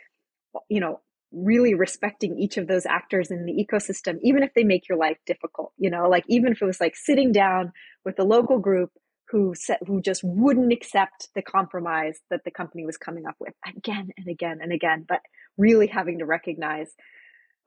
you 0.68 0.80
know, 0.80 1.00
really 1.32 1.74
respecting 1.74 2.38
each 2.38 2.56
of 2.56 2.68
those 2.68 2.86
actors 2.86 3.30
in 3.30 3.44
the 3.44 3.52
ecosystem, 3.52 4.18
even 4.22 4.42
if 4.42 4.54
they 4.54 4.64
make 4.64 4.88
your 4.88 4.98
life 4.98 5.18
difficult, 5.26 5.72
you 5.76 5.90
know, 5.90 6.08
like 6.08 6.24
even 6.28 6.52
if 6.52 6.62
it 6.62 6.64
was 6.64 6.80
like 6.80 6.96
sitting 6.96 7.32
down 7.32 7.72
with 8.04 8.18
a 8.18 8.24
local 8.24 8.58
group 8.58 8.90
who 9.28 9.54
said, 9.54 9.78
who 9.86 10.00
just 10.00 10.22
wouldn't 10.22 10.72
accept 10.72 11.28
the 11.34 11.42
compromise 11.42 12.20
that 12.30 12.42
the 12.44 12.50
company 12.50 12.86
was 12.86 12.96
coming 12.96 13.26
up 13.26 13.34
with 13.40 13.54
again 13.76 14.10
and 14.16 14.28
again 14.28 14.58
and 14.62 14.72
again, 14.72 15.04
but 15.08 15.20
really 15.58 15.86
having 15.86 16.18
to 16.18 16.26
recognize 16.26 16.92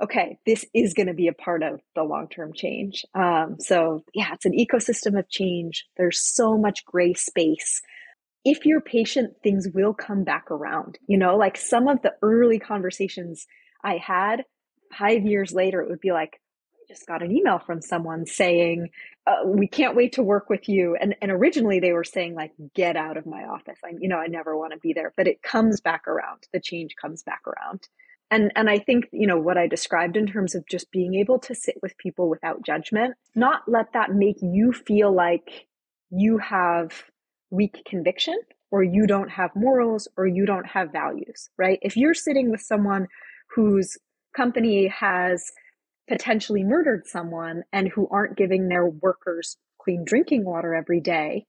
okay, 0.01 0.37
this 0.45 0.65
is 0.73 0.93
going 0.93 1.07
to 1.07 1.13
be 1.13 1.27
a 1.27 1.33
part 1.33 1.63
of 1.63 1.81
the 1.95 2.03
long 2.03 2.27
term 2.29 2.53
change. 2.53 3.03
Um, 3.15 3.57
so, 3.59 4.03
yeah, 4.13 4.33
it's 4.33 4.45
an 4.45 4.53
ecosystem 4.53 5.17
of 5.17 5.29
change. 5.29 5.85
There's 5.97 6.23
so 6.23 6.57
much 6.57 6.85
gray 6.85 7.13
space. 7.13 7.81
If 8.45 8.65
you're 8.65 8.81
patient, 8.81 9.33
things 9.43 9.67
will 9.73 9.93
come 9.93 10.23
back 10.23 10.51
around. 10.51 10.97
You 11.07 11.17
know, 11.17 11.35
like 11.35 11.57
some 11.57 11.87
of 11.87 12.01
the 12.01 12.13
early 12.21 12.59
conversations 12.59 13.47
I 13.83 13.97
had 13.97 14.43
five 14.97 15.25
years 15.25 15.51
later, 15.51 15.81
it 15.81 15.89
would 15.89 15.99
be 15.99 16.11
like, 16.11 16.39
I 16.75 16.87
just 16.87 17.07
got 17.07 17.23
an 17.23 17.35
email 17.35 17.59
from 17.59 17.81
someone 17.81 18.25
saying, 18.25 18.89
uh, 19.25 19.45
we 19.45 19.67
can't 19.67 19.95
wait 19.95 20.13
to 20.13 20.23
work 20.23 20.49
with 20.49 20.69
you. 20.69 20.95
And, 20.99 21.15
and 21.21 21.31
originally 21.31 21.79
they 21.79 21.91
were 21.91 22.05
saying 22.05 22.35
like, 22.35 22.51
get 22.73 22.95
out 22.95 23.17
of 23.17 23.25
my 23.25 23.43
office. 23.43 23.79
I, 23.83 23.93
you 23.99 24.07
know, 24.07 24.17
I 24.17 24.27
never 24.27 24.55
want 24.55 24.73
to 24.73 24.79
be 24.79 24.93
there, 24.93 25.11
but 25.17 25.27
it 25.27 25.41
comes 25.41 25.81
back 25.81 26.07
around. 26.07 26.47
The 26.53 26.61
change 26.61 26.95
comes 26.95 27.23
back 27.23 27.41
around 27.47 27.87
and 28.31 28.51
and 28.55 28.69
i 28.69 28.77
think 28.77 29.05
you 29.11 29.27
know 29.27 29.37
what 29.37 29.57
i 29.57 29.67
described 29.67 30.17
in 30.17 30.27
terms 30.27 30.55
of 30.55 30.67
just 30.67 30.91
being 30.91 31.15
able 31.15 31.39
to 31.39 31.55
sit 31.55 31.75
with 31.81 31.97
people 31.97 32.29
without 32.29 32.65
judgment 32.65 33.15
not 33.35 33.61
let 33.67 33.93
that 33.93 34.11
make 34.13 34.37
you 34.41 34.71
feel 34.73 35.13
like 35.13 35.67
you 36.09 36.37
have 36.37 37.03
weak 37.49 37.81
conviction 37.85 38.37
or 38.71 38.83
you 38.83 39.07
don't 39.07 39.29
have 39.29 39.51
morals 39.55 40.07
or 40.17 40.27
you 40.27 40.45
don't 40.45 40.67
have 40.67 40.91
values 40.91 41.49
right? 41.57 41.79
If 41.81 41.95
you're 41.95 42.13
sitting 42.13 42.51
with 42.51 42.61
someone 42.61 43.07
whose 43.55 43.97
company 44.35 44.87
has 44.87 45.51
potentially 46.07 46.63
murdered 46.63 47.05
someone 47.05 47.63
and 47.71 47.89
who 47.89 48.07
aren't 48.09 48.37
giving 48.37 48.67
their 48.67 48.87
workers 48.87 49.57
clean 49.79 50.03
drinking 50.05 50.45
water 50.45 50.73
every 50.73 50.99
day 51.01 51.45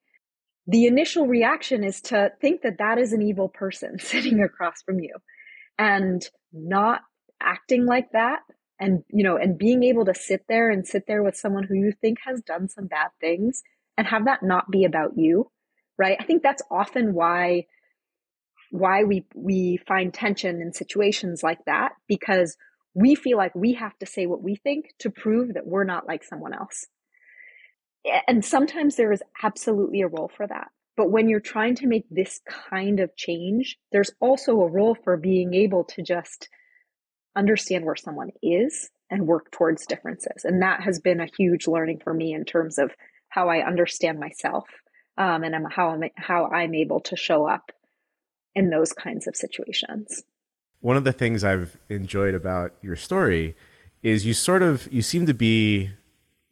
the 0.66 0.86
initial 0.86 1.26
reaction 1.26 1.82
is 1.82 2.02
to 2.02 2.30
think 2.42 2.60
that 2.60 2.76
that 2.78 2.98
is 2.98 3.12
an 3.12 3.22
evil 3.22 3.48
person 3.48 3.98
sitting 3.98 4.42
across 4.42 4.82
from 4.82 5.00
you 5.00 5.14
and 5.78 6.26
not 6.52 7.02
acting 7.40 7.86
like 7.86 8.10
that 8.12 8.40
and 8.80 9.04
you 9.10 9.22
know 9.22 9.36
and 9.36 9.58
being 9.58 9.82
able 9.84 10.04
to 10.04 10.14
sit 10.14 10.44
there 10.48 10.70
and 10.70 10.86
sit 10.86 11.04
there 11.06 11.22
with 11.22 11.36
someone 11.36 11.64
who 11.64 11.74
you 11.74 11.92
think 12.00 12.18
has 12.24 12.40
done 12.42 12.68
some 12.68 12.86
bad 12.86 13.08
things 13.20 13.62
and 13.96 14.06
have 14.06 14.24
that 14.24 14.42
not 14.42 14.70
be 14.70 14.84
about 14.84 15.12
you 15.16 15.50
right? 15.98 16.16
I 16.18 16.24
think 16.24 16.42
that's 16.42 16.62
often 16.70 17.12
why 17.12 17.66
why 18.70 19.02
we 19.02 19.24
we 19.34 19.78
find 19.88 20.14
tension 20.14 20.60
in 20.62 20.72
situations 20.72 21.42
like 21.42 21.64
that 21.66 21.92
because 22.06 22.56
we 22.94 23.14
feel 23.14 23.36
like 23.36 23.54
we 23.54 23.74
have 23.74 23.98
to 23.98 24.06
say 24.06 24.26
what 24.26 24.42
we 24.42 24.56
think 24.56 24.86
to 25.00 25.10
prove 25.10 25.54
that 25.54 25.66
we're 25.66 25.84
not 25.84 26.06
like 26.06 26.22
someone 26.22 26.54
else. 26.54 26.86
And 28.26 28.44
sometimes 28.44 28.96
there 28.96 29.12
is 29.12 29.22
absolutely 29.42 30.00
a 30.00 30.08
role 30.08 30.30
for 30.34 30.46
that 30.46 30.68
but 30.98 31.12
when 31.12 31.28
you're 31.28 31.38
trying 31.38 31.76
to 31.76 31.86
make 31.86 32.06
this 32.10 32.40
kind 32.68 32.98
of 32.98 33.14
change, 33.14 33.78
there's 33.92 34.10
also 34.20 34.60
a 34.60 34.68
role 34.68 34.96
for 35.04 35.16
being 35.16 35.54
able 35.54 35.84
to 35.84 36.02
just 36.02 36.48
understand 37.36 37.84
where 37.84 37.94
someone 37.94 38.30
is 38.42 38.90
and 39.08 39.28
work 39.28 39.52
towards 39.52 39.86
differences. 39.86 40.44
And 40.44 40.60
that 40.60 40.80
has 40.80 40.98
been 40.98 41.20
a 41.20 41.28
huge 41.38 41.68
learning 41.68 42.00
for 42.02 42.12
me 42.12 42.34
in 42.34 42.44
terms 42.44 42.78
of 42.78 42.90
how 43.28 43.48
I 43.48 43.64
understand 43.64 44.18
myself 44.18 44.64
um, 45.16 45.44
and 45.44 45.54
how 45.70 45.90
I'm 45.90 46.02
how 46.16 46.46
I'm 46.46 46.74
able 46.74 46.98
to 47.02 47.14
show 47.14 47.48
up 47.48 47.70
in 48.56 48.70
those 48.70 48.92
kinds 48.92 49.28
of 49.28 49.36
situations. 49.36 50.24
One 50.80 50.96
of 50.96 51.04
the 51.04 51.12
things 51.12 51.44
I've 51.44 51.78
enjoyed 51.88 52.34
about 52.34 52.72
your 52.82 52.96
story 52.96 53.54
is 54.02 54.26
you 54.26 54.34
sort 54.34 54.62
of 54.62 54.92
you 54.92 55.02
seem 55.02 55.26
to 55.26 55.34
be 55.34 55.90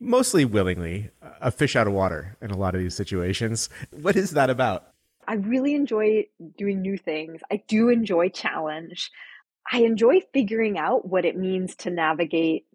mostly 0.01 0.45
willingly, 0.45 1.11
a 1.41 1.51
fish 1.51 1.77
out 1.77 1.87
of 1.87 1.93
water 1.93 2.37
in 2.41 2.51
a 2.51 2.57
lot 2.57 2.75
of 2.75 2.81
these 2.81 2.95
situations. 2.95 3.69
What 3.91 4.17
is 4.17 4.33
that 4.33 4.51
about? 4.51 4.89
I 5.27 5.35
really 5.35 5.75
enjoy 5.75 6.27
doing 6.57 6.83
new 6.83 6.97
things. 6.97 7.41
I 7.51 7.63
do 7.67 7.89
enjoy 7.89 8.29
challenge. 8.29 9.11
I 9.71 9.83
enjoy 9.83 10.21
figuring 10.33 10.79
out 10.79 11.09
what 11.09 11.25
it 11.25 11.37
means 11.37 11.75
to 11.77 11.91
navigate 11.91 12.67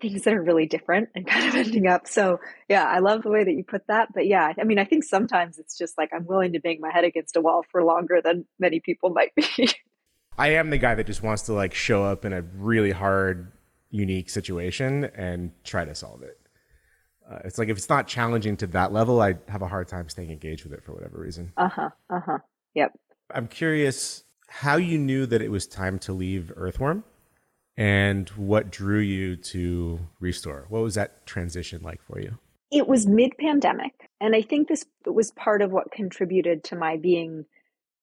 things 0.00 0.22
that 0.22 0.32
are 0.32 0.42
really 0.42 0.66
different 0.66 1.10
and 1.14 1.26
kind 1.26 1.48
of 1.48 1.54
ending 1.54 1.86
up. 1.86 2.06
So, 2.06 2.38
yeah, 2.68 2.84
I 2.84 3.00
love 3.00 3.22
the 3.22 3.30
way 3.30 3.44
that 3.44 3.52
you 3.52 3.64
put 3.64 3.86
that. 3.88 4.08
But 4.14 4.26
yeah, 4.26 4.52
I 4.58 4.64
mean, 4.64 4.78
I 4.78 4.84
think 4.84 5.04
sometimes 5.04 5.58
it's 5.58 5.76
just 5.76 5.98
like 5.98 6.10
I'm 6.14 6.26
willing 6.26 6.52
to 6.52 6.60
bang 6.60 6.78
my 6.80 6.92
head 6.92 7.04
against 7.04 7.36
a 7.36 7.40
wall 7.40 7.64
for 7.70 7.82
longer 7.82 8.20
than 8.22 8.46
many 8.58 8.80
people 8.80 9.10
might 9.10 9.34
be. 9.34 9.46
I 10.38 10.50
am 10.50 10.70
the 10.70 10.78
guy 10.78 10.94
that 10.94 11.06
just 11.06 11.22
wants 11.22 11.42
to 11.42 11.52
like 11.52 11.74
show 11.74 12.04
up 12.04 12.24
in 12.24 12.32
a 12.32 12.42
really 12.42 12.92
hard, 12.92 13.52
unique 13.90 14.30
situation 14.30 15.04
and 15.16 15.50
try 15.64 15.84
to 15.84 15.94
solve 15.94 16.22
it 16.22 16.39
uh, 17.30 17.38
it's 17.44 17.58
like 17.58 17.68
if 17.68 17.76
it's 17.76 17.88
not 17.88 18.06
challenging 18.06 18.56
to 18.58 18.66
that 18.68 18.92
level, 18.92 19.20
I 19.20 19.36
have 19.48 19.62
a 19.62 19.68
hard 19.68 19.88
time 19.88 20.08
staying 20.08 20.30
engaged 20.30 20.64
with 20.64 20.72
it 20.72 20.82
for 20.82 20.92
whatever 20.92 21.18
reason. 21.18 21.52
Uh 21.56 21.68
huh. 21.68 21.90
Uh 22.08 22.20
huh. 22.20 22.38
Yep. 22.74 22.92
I'm 23.32 23.46
curious 23.46 24.24
how 24.48 24.76
you 24.76 24.98
knew 24.98 25.26
that 25.26 25.40
it 25.40 25.50
was 25.50 25.66
time 25.66 25.98
to 26.00 26.12
leave 26.12 26.52
Earthworm 26.56 27.04
and 27.76 28.28
what 28.30 28.70
drew 28.70 28.98
you 28.98 29.36
to 29.36 30.00
Restor. 30.20 30.68
What 30.68 30.82
was 30.82 30.96
that 30.96 31.24
transition 31.24 31.82
like 31.82 32.02
for 32.02 32.18
you? 32.20 32.38
It 32.72 32.88
was 32.88 33.06
mid 33.06 33.32
pandemic. 33.38 33.92
And 34.20 34.34
I 34.34 34.42
think 34.42 34.68
this 34.68 34.84
was 35.06 35.30
part 35.30 35.62
of 35.62 35.70
what 35.70 35.92
contributed 35.92 36.64
to 36.64 36.76
my 36.76 36.96
being 36.96 37.44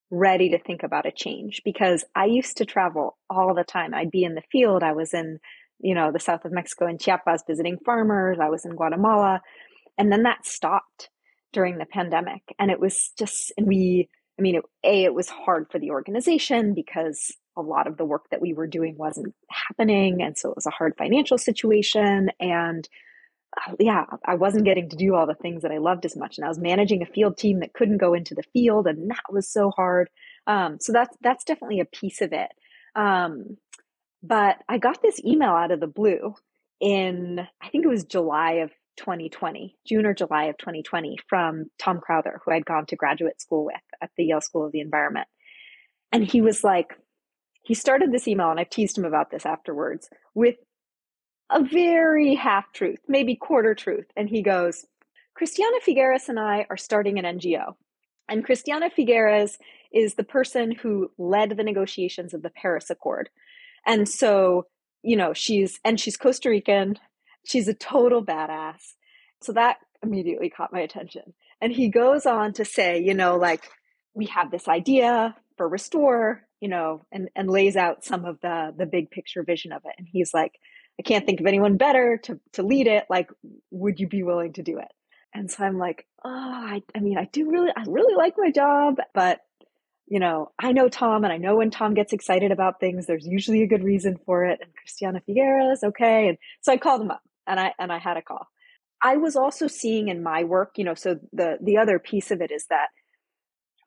ready 0.09 0.49
to 0.49 0.59
think 0.59 0.83
about 0.83 1.05
a 1.05 1.11
change 1.11 1.61
because 1.65 2.05
I 2.15 2.25
used 2.25 2.57
to 2.57 2.65
travel 2.65 3.17
all 3.29 3.53
the 3.53 3.65
time. 3.65 3.93
I'd 3.93 4.11
be 4.11 4.23
in 4.23 4.35
the 4.35 4.43
field. 4.51 4.83
I 4.83 4.93
was 4.93 5.13
in 5.13 5.39
you 5.79 5.93
know, 5.93 6.11
the 6.11 6.19
south 6.19 6.45
of 6.45 6.51
Mexico 6.51 6.85
and 6.85 6.99
Chiapas 6.99 7.43
visiting 7.47 7.77
farmers. 7.85 8.37
I 8.41 8.49
was 8.49 8.65
in 8.65 8.75
Guatemala. 8.75 9.41
And 9.97 10.11
then 10.11 10.23
that 10.23 10.45
stopped 10.45 11.09
during 11.53 11.77
the 11.77 11.85
pandemic. 11.85 12.41
And 12.59 12.71
it 12.71 12.79
was 12.79 13.11
just, 13.17 13.51
and 13.57 13.67
we, 13.67 14.09
I 14.37 14.41
mean, 14.41 14.55
it, 14.55 14.63
A, 14.83 15.03
it 15.05 15.13
was 15.13 15.29
hard 15.29 15.67
for 15.71 15.79
the 15.79 15.91
organization 15.91 16.73
because 16.73 17.31
a 17.55 17.61
lot 17.61 17.87
of 17.87 17.97
the 17.97 18.05
work 18.05 18.25
that 18.29 18.41
we 18.41 18.53
were 18.53 18.67
doing 18.67 18.95
wasn't 18.97 19.33
happening. 19.49 20.21
And 20.21 20.37
so 20.37 20.49
it 20.49 20.55
was 20.55 20.67
a 20.67 20.71
hard 20.71 20.93
financial 20.97 21.37
situation. 21.37 22.29
And 22.39 22.87
uh, 23.57 23.73
yeah, 23.79 24.03
I 24.25 24.35
wasn't 24.35 24.65
getting 24.65 24.89
to 24.89 24.95
do 24.95 25.15
all 25.15 25.25
the 25.25 25.33
things 25.33 25.63
that 25.63 25.71
I 25.71 25.79
loved 25.79 26.05
as 26.05 26.15
much. 26.15 26.37
And 26.37 26.45
I 26.45 26.49
was 26.49 26.59
managing 26.59 27.01
a 27.01 27.07
field 27.07 27.37
team 27.37 27.61
that 27.61 27.73
couldn't 27.73 27.97
go 27.97 28.13
into 28.13 28.35
the 28.35 28.43
field. 28.53 28.85
And 28.85 29.09
that 29.09 29.23
was 29.31 29.49
so 29.51 29.71
hard. 29.71 30.09
Um, 30.45 30.77
so 30.79 30.93
that's, 30.93 31.15
that's 31.21 31.43
definitely 31.43 31.79
a 31.79 31.85
piece 31.85 32.21
of 32.21 32.33
it. 32.33 32.49
Um, 32.95 33.57
but 34.23 34.58
I 34.67 34.77
got 34.77 35.01
this 35.01 35.23
email 35.23 35.51
out 35.51 35.71
of 35.71 35.80
the 35.80 35.88
blue 35.88 36.36
in, 36.80 37.39
I 37.62 37.69
think 37.69 37.86
it 37.86 37.89
was 37.89 38.03
July 38.03 38.53
of 38.63 38.71
2020, 38.97 39.77
June 39.88 40.06
or 40.06 40.13
July 40.13 40.45
of 40.45 40.58
2020, 40.58 41.17
from 41.27 41.65
Tom 41.80 41.99
Crowther, 41.99 42.41
who 42.43 42.51
I'd 42.51 42.65
gone 42.65 42.86
to 42.88 42.95
graduate 42.95 43.41
school 43.41 43.65
with 43.65 43.75
at 44.01 44.10
the 44.17 44.25
Yale 44.25 44.41
School 44.41 44.65
of 44.65 44.71
the 44.71 44.82
Environment. 44.82 45.27
And 46.12 46.23
he 46.23 46.41
was 46.41 46.63
like, 46.63 46.93
he 47.62 47.73
started 47.73 48.12
this 48.12 48.27
email, 48.27 48.49
and 48.49 48.60
I've 48.60 48.69
teased 48.69 48.97
him 48.97 49.06
about 49.06 49.30
this 49.30 49.45
afterwards, 49.45 50.10
with 50.34 50.56
a 51.51 51.63
very 51.63 52.36
half 52.36 52.71
truth, 52.73 52.99
maybe 53.08 53.36
quarter 53.36 53.75
truth. 53.75 54.08
And 54.15 54.30
he 54.30 54.41
goes, 54.41 54.86
Christiana 55.36 55.77
Figueres 55.86 56.30
and 56.30 56.39
I 56.39 56.65
are 56.69 56.77
starting 56.77 57.19
an 57.19 57.38
NGO. 57.38 57.75
And 58.30 58.43
Christiana 58.43 58.89
Figueres 58.89 59.58
is 59.93 60.15
the 60.15 60.23
person 60.23 60.71
who 60.71 61.12
led 61.17 61.51
the 61.56 61.63
negotiations 61.63 62.34
of 62.34 62.41
the 62.41 62.49
Paris 62.49 62.89
Accord, 62.89 63.30
and 63.85 64.07
so, 64.07 64.67
you 65.03 65.15
know, 65.15 65.33
she's, 65.33 65.79
and 65.83 65.99
she's 65.99 66.17
Costa 66.17 66.49
Rican. 66.49 66.97
She's 67.45 67.67
a 67.67 67.73
total 67.73 68.23
badass. 68.25 68.93
So 69.41 69.53
that 69.53 69.77
immediately 70.03 70.49
caught 70.49 70.73
my 70.73 70.79
attention. 70.79 71.33
And 71.61 71.71
he 71.71 71.89
goes 71.89 72.25
on 72.25 72.53
to 72.53 72.65
say, 72.65 73.01
you 73.01 73.13
know, 73.13 73.37
like, 73.37 73.63
we 74.13 74.25
have 74.27 74.51
this 74.51 74.67
idea 74.67 75.35
for 75.57 75.69
Restor, 75.69 76.39
you 76.59 76.69
know, 76.69 77.05
and, 77.11 77.29
and 77.35 77.49
lays 77.49 77.75
out 77.75 78.03
some 78.03 78.25
of 78.25 78.39
the, 78.41 78.73
the 78.77 78.85
big 78.85 79.11
picture 79.11 79.43
vision 79.43 79.71
of 79.71 79.83
it. 79.85 79.93
And 79.97 80.07
he's 80.09 80.33
like, 80.33 80.53
I 80.99 81.03
can't 81.03 81.25
think 81.25 81.39
of 81.39 81.45
anyone 81.45 81.77
better 81.77 82.19
to, 82.23 82.39
to 82.53 82.63
lead 82.63 82.87
it. 82.87 83.05
Like, 83.09 83.29
would 83.71 83.99
you 83.99 84.07
be 84.07 84.23
willing 84.23 84.53
to 84.53 84.63
do 84.63 84.79
it? 84.79 84.91
And 85.33 85.51
so 85.51 85.63
I'm 85.63 85.77
like, 85.77 86.07
oh, 86.25 86.29
I, 86.29 86.81
I 86.95 86.99
mean, 86.99 87.17
I 87.17 87.25
do 87.31 87.49
really, 87.49 87.69
I 87.75 87.83
really 87.87 88.15
like 88.15 88.33
my 88.37 88.49
job, 88.49 88.95
but 89.13 89.39
you 90.07 90.19
know, 90.19 90.51
I 90.57 90.71
know 90.71 90.87
Tom 90.87 91.23
and 91.23 91.33
I 91.33 91.37
know 91.37 91.57
when 91.57 91.69
Tom 91.69 91.93
gets 91.93 92.13
excited 92.13 92.51
about 92.51 92.79
things, 92.79 93.05
there's 93.05 93.27
usually 93.27 93.61
a 93.61 93.67
good 93.67 93.83
reason 93.83 94.17
for 94.25 94.45
it. 94.45 94.59
And 94.61 94.73
Christiana 94.75 95.21
Figueres, 95.27 95.83
okay. 95.83 96.29
And 96.29 96.37
so 96.61 96.71
I 96.71 96.77
called 96.77 97.01
him 97.01 97.11
up 97.11 97.21
and 97.45 97.59
I 97.59 97.73
and 97.77 97.91
I 97.91 97.99
had 97.99 98.17
a 98.17 98.21
call. 98.21 98.47
I 99.03 99.17
was 99.17 99.35
also 99.35 99.67
seeing 99.67 100.07
in 100.07 100.23
my 100.23 100.43
work, 100.43 100.73
you 100.77 100.83
know, 100.83 100.95
so 100.95 101.19
the 101.33 101.57
the 101.61 101.77
other 101.77 101.99
piece 101.99 102.31
of 102.31 102.41
it 102.41 102.51
is 102.51 102.65
that 102.69 102.87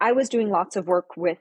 I 0.01 0.13
was 0.13 0.29
doing 0.29 0.51
lots 0.51 0.77
of 0.77 0.87
work 0.87 1.17
with 1.17 1.39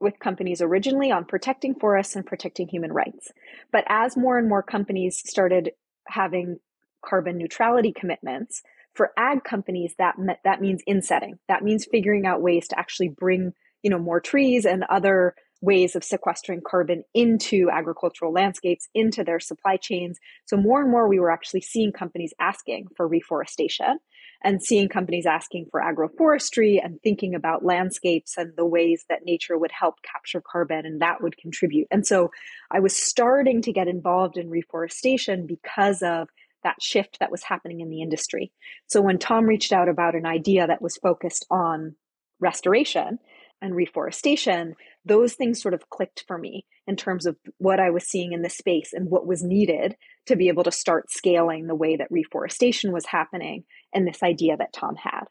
with 0.00 0.18
companies 0.18 0.60
originally 0.60 1.10
on 1.10 1.24
protecting 1.24 1.74
forests 1.74 2.16
and 2.16 2.26
protecting 2.26 2.68
human 2.68 2.92
rights. 2.92 3.32
But 3.72 3.84
as 3.88 4.16
more 4.16 4.38
and 4.38 4.48
more 4.48 4.62
companies 4.62 5.22
started 5.24 5.70
having 6.08 6.58
carbon 7.04 7.38
neutrality 7.38 7.92
commitments, 7.92 8.62
for 8.94 9.12
ag 9.16 9.44
companies 9.44 9.94
that 9.98 10.14
that 10.44 10.60
means 10.60 10.82
insetting. 10.86 11.38
That 11.48 11.62
means 11.62 11.86
figuring 11.90 12.26
out 12.26 12.42
ways 12.42 12.68
to 12.68 12.78
actually 12.78 13.08
bring, 13.08 13.52
you 13.84 13.90
know, 13.90 13.98
more 13.98 14.20
trees 14.20 14.64
and 14.64 14.82
other 14.88 15.34
ways 15.60 15.94
of 15.94 16.02
sequestering 16.02 16.60
carbon 16.66 17.04
into 17.14 17.68
agricultural 17.70 18.32
landscapes, 18.32 18.88
into 18.94 19.22
their 19.22 19.38
supply 19.38 19.76
chains. 19.76 20.18
So 20.46 20.56
more 20.56 20.82
and 20.82 20.90
more 20.90 21.08
we 21.08 21.20
were 21.20 21.30
actually 21.30 21.60
seeing 21.60 21.92
companies 21.92 22.34
asking 22.40 22.86
for 22.96 23.06
reforestation 23.06 23.98
and 24.42 24.62
seeing 24.62 24.88
companies 24.88 25.26
asking 25.26 25.66
for 25.70 25.80
agroforestry 25.80 26.84
and 26.84 26.98
thinking 27.02 27.34
about 27.34 27.64
landscapes 27.64 28.36
and 28.36 28.52
the 28.56 28.66
ways 28.66 29.04
that 29.08 29.24
nature 29.24 29.56
would 29.56 29.72
help 29.72 29.96
capture 30.02 30.42
carbon 30.42 30.84
and 30.84 31.00
that 31.00 31.22
would 31.22 31.36
contribute. 31.38 31.86
And 31.90 32.06
so 32.06 32.30
I 32.70 32.80
was 32.80 32.96
starting 32.96 33.62
to 33.62 33.72
get 33.72 33.88
involved 33.88 34.36
in 34.36 34.50
reforestation 34.50 35.46
because 35.46 36.02
of 36.02 36.28
that 36.62 36.82
shift 36.82 37.18
that 37.20 37.30
was 37.30 37.42
happening 37.42 37.80
in 37.80 37.90
the 37.90 38.02
industry. 38.02 38.50
So 38.86 39.00
when 39.02 39.18
Tom 39.18 39.44
reached 39.44 39.72
out 39.72 39.88
about 39.88 40.14
an 40.14 40.26
idea 40.26 40.66
that 40.66 40.82
was 40.82 40.96
focused 40.96 41.46
on 41.50 41.96
restoration 42.40 43.18
and 43.64 43.74
reforestation, 43.74 44.76
those 45.04 45.34
things 45.34 45.60
sort 45.60 45.74
of 45.74 45.88
clicked 45.88 46.24
for 46.26 46.36
me 46.36 46.66
in 46.86 46.96
terms 46.96 47.24
of 47.24 47.36
what 47.58 47.80
I 47.80 47.90
was 47.90 48.04
seeing 48.04 48.32
in 48.32 48.42
the 48.42 48.50
space 48.50 48.92
and 48.92 49.10
what 49.10 49.26
was 49.26 49.42
needed 49.42 49.96
to 50.26 50.36
be 50.36 50.48
able 50.48 50.64
to 50.64 50.70
start 50.70 51.10
scaling 51.10 51.66
the 51.66 51.74
way 51.74 51.96
that 51.96 52.10
reforestation 52.10 52.92
was 52.92 53.06
happening 53.06 53.64
and 53.92 54.06
this 54.06 54.22
idea 54.22 54.56
that 54.56 54.72
Tom 54.72 54.96
had. 54.96 55.24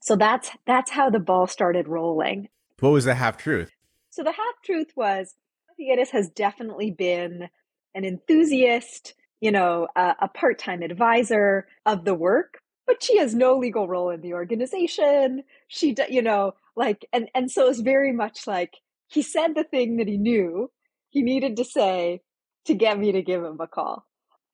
So 0.00 0.16
that's 0.16 0.50
that's 0.66 0.90
how 0.90 1.10
the 1.10 1.18
ball 1.18 1.46
started 1.46 1.88
rolling. 1.88 2.48
What 2.78 2.90
was 2.90 3.04
the 3.04 3.14
half 3.14 3.36
truth? 3.36 3.72
So 4.10 4.22
the 4.22 4.32
half 4.32 4.62
truth 4.64 4.92
was 4.96 5.34
Figueres 5.78 6.10
has 6.10 6.30
definitely 6.30 6.90
been 6.90 7.48
an 7.94 8.04
enthusiast, 8.04 9.14
you 9.40 9.50
know, 9.50 9.88
a, 9.96 10.14
a 10.22 10.28
part-time 10.28 10.82
advisor 10.82 11.66
of 11.84 12.04
the 12.04 12.14
work, 12.14 12.59
but 12.90 13.04
she 13.04 13.18
has 13.18 13.36
no 13.36 13.56
legal 13.56 13.86
role 13.86 14.10
in 14.10 14.20
the 14.20 14.34
organization. 14.34 15.44
She, 15.68 15.94
you 16.08 16.22
know, 16.22 16.54
like, 16.74 17.06
and 17.12 17.28
and 17.36 17.48
so 17.48 17.68
it's 17.68 17.78
very 17.78 18.12
much 18.12 18.48
like 18.48 18.74
he 19.06 19.22
said 19.22 19.54
the 19.54 19.62
thing 19.62 19.98
that 19.98 20.08
he 20.08 20.16
knew 20.16 20.72
he 21.08 21.22
needed 21.22 21.56
to 21.56 21.64
say 21.64 22.20
to 22.64 22.74
get 22.74 22.98
me 22.98 23.12
to 23.12 23.22
give 23.22 23.44
him 23.44 23.58
a 23.60 23.68
call. 23.68 24.06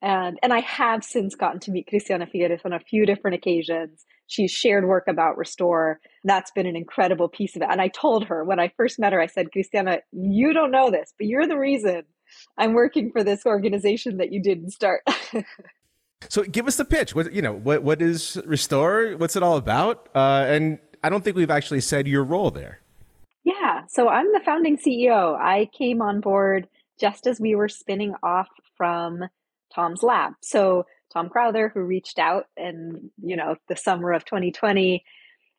And, 0.02 0.38
and 0.42 0.52
I 0.52 0.60
have 0.60 1.02
since 1.02 1.34
gotten 1.34 1.60
to 1.60 1.70
meet 1.70 1.86
Christiana 1.86 2.26
Figueres 2.26 2.60
on 2.66 2.74
a 2.74 2.78
few 2.78 3.06
different 3.06 3.36
occasions. 3.36 4.04
She's 4.26 4.50
shared 4.50 4.86
work 4.86 5.04
about 5.08 5.38
Restor. 5.38 5.96
That's 6.22 6.50
been 6.50 6.66
an 6.66 6.76
incredible 6.76 7.28
piece 7.28 7.56
of 7.56 7.62
it. 7.62 7.68
And 7.70 7.80
I 7.80 7.88
told 7.88 8.26
her 8.26 8.44
when 8.44 8.60
I 8.60 8.70
first 8.76 8.98
met 8.98 9.14
her, 9.14 9.20
I 9.20 9.26
said, 9.26 9.50
Christiana, 9.50 10.00
you 10.12 10.52
don't 10.52 10.70
know 10.70 10.90
this, 10.90 11.14
but 11.18 11.26
you're 11.26 11.46
the 11.46 11.58
reason 11.58 12.02
I'm 12.58 12.74
working 12.74 13.10
for 13.10 13.24
this 13.24 13.46
organization 13.46 14.18
that 14.18 14.32
you 14.32 14.42
didn't 14.42 14.72
start. 14.72 15.00
so 16.28 16.42
give 16.44 16.66
us 16.66 16.76
the 16.76 16.84
pitch. 16.84 17.14
What, 17.14 17.32
you 17.32 17.42
know, 17.42 17.52
what, 17.52 17.82
what 17.82 18.02
is 18.02 18.38
Restor? 18.46 19.18
What's 19.18 19.36
it 19.36 19.42
all 19.42 19.56
about? 19.56 20.08
Uh, 20.14 20.44
and 20.48 20.78
I 21.02 21.08
don't 21.08 21.22
think 21.22 21.36
we've 21.36 21.50
actually 21.50 21.80
said 21.80 22.08
your 22.08 22.24
role 22.24 22.50
there. 22.50 22.80
Yeah. 23.44 23.82
So 23.88 24.08
I'm 24.08 24.32
the 24.32 24.40
founding 24.44 24.76
CEO. 24.76 25.38
I 25.38 25.68
came 25.76 26.02
on 26.02 26.20
board 26.20 26.68
just 26.98 27.26
as 27.26 27.38
we 27.38 27.54
were 27.54 27.68
spinning 27.68 28.14
off 28.22 28.48
from 28.76 29.24
Tom's 29.74 30.02
lab. 30.02 30.32
So 30.40 30.86
Tom 31.12 31.28
Crowther, 31.28 31.70
who 31.72 31.80
reached 31.80 32.18
out 32.18 32.46
in, 32.56 33.10
you 33.22 33.36
know, 33.36 33.56
the 33.68 33.76
summer 33.76 34.12
of 34.12 34.24
2020, 34.24 35.04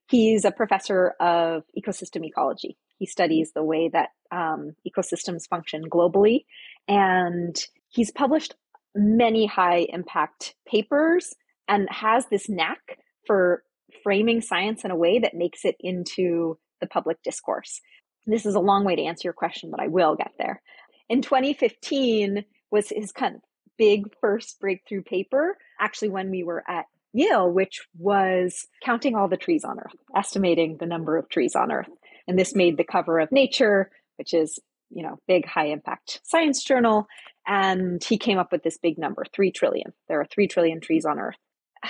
he's 0.10 0.46
a 0.46 0.52
professor 0.52 1.14
of 1.20 1.64
ecosystem 1.78 2.26
ecology. 2.26 2.78
He 2.98 3.06
studies 3.06 3.52
the 3.54 3.64
way 3.64 3.90
that 3.90 4.10
um, 4.32 4.76
ecosystems 4.88 5.48
function 5.48 5.90
globally. 5.90 6.46
And 6.88 7.56
he's 7.90 8.12
published 8.12 8.56
many 8.98 9.46
high 9.46 9.88
impact 9.90 10.56
papers 10.68 11.34
and 11.68 11.88
has 11.90 12.26
this 12.28 12.50
knack 12.50 13.00
for 13.26 13.64
framing 14.04 14.42
science 14.42 14.84
in 14.84 14.92
a 14.92 14.96
way 14.96 15.20
that 15.20 15.34
makes 15.34 15.66
it 15.66 15.76
into 15.80 16.58
the 16.82 16.88
public 16.88 17.22
discourse. 17.24 17.82
This 18.26 18.46
is 18.46 18.56
a 18.56 18.60
long 18.60 18.84
way 18.84 18.96
to 18.96 19.04
answer 19.04 19.28
your 19.28 19.34
question, 19.34 19.72
but 19.72 19.80
I 19.80 19.88
will 19.88 20.16
get 20.16 20.32
there. 20.38 20.62
In 21.10 21.22
2015 21.22 22.44
was 22.72 22.90
his 22.90 23.12
kind 23.12 23.36
of 23.36 23.42
big 23.78 24.06
first 24.20 24.60
breakthrough 24.60 25.04
paper, 25.04 25.58
actually, 25.80 26.10
when 26.10 26.30
we 26.30 26.44
were 26.44 26.64
at 26.68 26.86
Yale, 27.14 27.50
which 27.50 27.88
was 27.98 28.68
counting 28.84 29.16
all 29.16 29.28
the 29.28 29.38
trees 29.38 29.64
on 29.64 29.80
Earth, 29.80 29.96
estimating 30.16 30.78
the 30.78 30.86
number 30.86 31.18
of 31.18 31.30
trees 31.30 31.56
on 31.56 31.72
Earth. 31.72 31.90
And 32.28 32.38
this 32.38 32.54
made 32.54 32.78
the 32.78 32.84
cover 32.84 33.20
of 33.20 33.32
Nature, 33.32 33.90
which 34.18 34.34
is, 34.34 34.60
you 34.90 35.04
know, 35.04 35.18
big 35.28 35.46
high 35.46 35.68
impact 35.68 36.20
science 36.24 36.64
journal. 36.64 37.08
And 37.48 38.04
he 38.04 38.18
came 38.18 38.38
up 38.38 38.52
with 38.52 38.64
this 38.64 38.78
big 38.78 38.98
number, 38.98 39.24
3 39.34 39.52
trillion. 39.52 39.94
There 40.08 40.20
are 40.20 40.26
3 40.26 40.48
trillion 40.48 40.82
trees 40.82 41.06
on 41.06 41.20
Earth. 41.20 41.38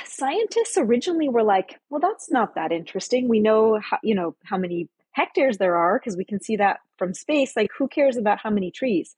Scientists 0.06 0.78
originally 0.78 1.30
were 1.30 1.43
like, 1.43 1.80
well, 1.89 2.00
that's 2.00 2.32
not 2.32 2.56
that 2.56 2.72
interesting. 2.72 3.28
We 3.28 3.39
know 3.39 3.80
how, 3.82 3.98
you 4.04 4.13
know, 4.13 4.36
how 4.43 4.58
many 4.58 4.89
hectares 5.12 5.58
there 5.58 5.76
are 5.76 5.98
because 5.98 6.15
we 6.15 6.26
can 6.26 6.39
see 6.39 6.58
that 6.58 6.80
from 6.98 7.13
space. 7.13 7.56
Like, 7.56 7.70
who 7.78 7.88
cares 7.88 8.17
about 8.17 8.39
how 8.39 8.52
many 8.52 8.70
trees? 8.70 9.15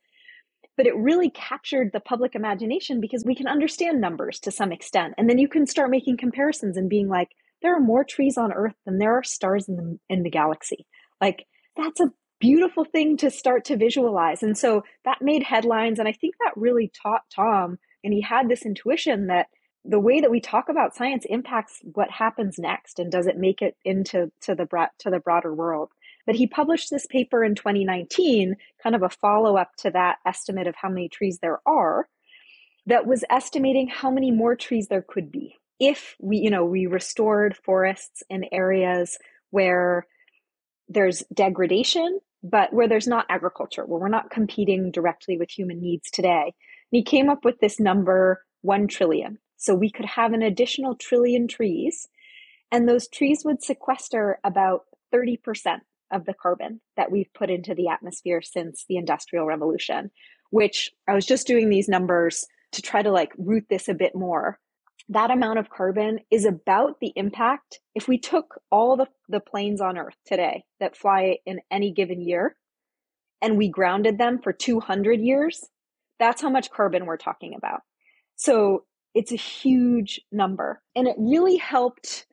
but 0.79 0.87
it 0.87 0.95
really 0.95 1.29
captured 1.29 1.91
the 1.91 1.99
public 1.99 2.35
imagination 2.35 3.01
because 3.01 3.25
we 3.25 3.35
can 3.35 3.49
understand 3.49 3.99
numbers 3.99 4.39
to 4.39 4.49
some 4.49 4.71
extent. 4.71 5.13
And 5.17 5.29
then 5.29 5.37
you 5.37 5.49
can 5.49 5.65
start 5.65 5.89
making 5.89 6.15
comparisons 6.15 6.77
and 6.77 6.89
being 6.89 7.09
like, 7.09 7.31
there 7.61 7.75
are 7.75 7.81
more 7.81 8.05
trees 8.05 8.37
on 8.37 8.53
Earth 8.53 8.75
than 8.85 8.97
there 8.97 9.17
are 9.17 9.21
stars 9.21 9.67
in 9.67 9.75
the, 9.75 9.99
in 10.09 10.23
the 10.23 10.29
galaxy. 10.29 10.85
Like, 11.19 11.45
that's 11.75 11.99
a 11.99 12.13
beautiful 12.39 12.85
thing 12.85 13.17
to 13.17 13.29
start 13.29 13.65
to 13.65 13.77
visualize. 13.77 14.43
And 14.43 14.57
so 14.57 14.83
that 15.05 15.21
made 15.21 15.43
headlines. 15.43 15.99
And 15.99 16.07
I 16.07 16.13
think 16.13 16.35
that 16.39 16.53
really 16.55 16.91
taught 17.01 17.23
Tom, 17.33 17.77
and 18.03 18.13
he 18.13 18.21
had 18.21 18.47
this 18.47 18.65
intuition 18.65 19.27
that 19.27 19.47
the 19.85 19.99
way 19.99 20.19
that 20.21 20.31
we 20.31 20.41
talk 20.41 20.69
about 20.69 20.95
science 20.95 21.25
impacts 21.29 21.79
what 21.93 22.11
happens 22.11 22.59
next 22.59 22.99
and 22.99 23.11
does 23.11 23.27
it 23.27 23.37
make 23.37 23.61
it 23.61 23.75
into 23.85 24.31
to 24.41 24.53
the 24.53 24.67
to 24.99 25.09
the 25.09 25.19
broader 25.19 25.53
world 25.53 25.89
but 26.29 26.35
he 26.35 26.45
published 26.45 26.91
this 26.91 27.07
paper 27.07 27.43
in 27.43 27.55
2019, 27.55 28.55
kind 28.83 28.95
of 28.95 29.01
a 29.01 29.09
follow 29.09 29.57
up 29.57 29.71
to 29.77 29.89
that 29.89 30.17
estimate 30.27 30.67
of 30.67 30.75
how 30.75 30.87
many 30.87 31.09
trees 31.09 31.39
there 31.41 31.59
are, 31.65 32.07
that 32.85 33.07
was 33.07 33.23
estimating 33.31 33.87
how 33.87 34.11
many 34.11 34.29
more 34.29 34.55
trees 34.55 34.89
there 34.89 35.03
could 35.07 35.31
be 35.31 35.55
if 35.79 36.15
we, 36.19 36.37
you 36.37 36.51
know, 36.51 36.65
we 36.65 36.85
restored 36.85 37.57
forests 37.57 38.21
in 38.29 38.45
areas 38.51 39.17
where 39.49 40.05
there's 40.87 41.23
degradation, 41.33 42.19
but 42.43 42.73
where 42.73 42.87
there's 42.87 43.07
not 43.07 43.25
agriculture, 43.29 43.85
where 43.85 43.99
we're 43.99 44.09
not 44.09 44.31
competing 44.31 44.91
directly 44.91 45.37
with 45.37 45.49
human 45.49 45.81
needs 45.81 46.09
today. 46.11 46.43
And 46.91 46.97
he 46.97 47.03
came 47.03 47.29
up 47.29 47.43
with 47.43 47.59
this 47.59 47.79
number 47.79 48.43
1 48.61 48.87
trillion. 48.87 49.39
So 49.57 49.75
we 49.75 49.91
could 49.91 50.05
have 50.05 50.33
an 50.33 50.41
additional 50.41 50.95
trillion 50.95 51.47
trees, 51.47 52.07
and 52.71 52.87
those 52.87 53.07
trees 53.07 53.43
would 53.43 53.61
sequester 53.61 54.39
about 54.43 54.83
30% 55.13 55.79
of 56.11 56.25
the 56.25 56.33
carbon 56.33 56.81
that 56.97 57.11
we've 57.11 57.31
put 57.33 57.49
into 57.49 57.75
the 57.75 57.89
atmosphere 57.89 58.41
since 58.41 58.85
the 58.87 58.97
industrial 58.97 59.45
revolution 59.45 60.11
which 60.49 60.91
i 61.07 61.13
was 61.13 61.25
just 61.25 61.47
doing 61.47 61.69
these 61.69 61.87
numbers 61.87 62.45
to 62.71 62.81
try 62.81 63.01
to 63.01 63.11
like 63.11 63.31
root 63.37 63.65
this 63.69 63.87
a 63.87 63.93
bit 63.93 64.15
more 64.15 64.59
that 65.09 65.31
amount 65.31 65.59
of 65.59 65.69
carbon 65.69 66.19
is 66.29 66.45
about 66.45 66.99
the 66.99 67.11
impact 67.15 67.79
if 67.95 68.07
we 68.07 68.17
took 68.17 68.61
all 68.71 68.95
the, 68.95 69.07
the 69.27 69.39
planes 69.39 69.81
on 69.81 69.97
earth 69.97 70.15
today 70.25 70.63
that 70.79 70.95
fly 70.95 71.37
in 71.45 71.59
any 71.71 71.91
given 71.91 72.21
year 72.21 72.55
and 73.41 73.57
we 73.57 73.69
grounded 73.69 74.17
them 74.17 74.39
for 74.41 74.53
200 74.53 75.19
years 75.19 75.65
that's 76.19 76.41
how 76.41 76.49
much 76.49 76.71
carbon 76.71 77.05
we're 77.05 77.17
talking 77.17 77.53
about 77.55 77.81
so 78.35 78.83
it's 79.13 79.31
a 79.31 79.37
huge 79.37 80.21
number 80.31 80.81
and 80.95 81.07
it 81.07 81.15
really 81.17 81.57
helped 81.57 82.25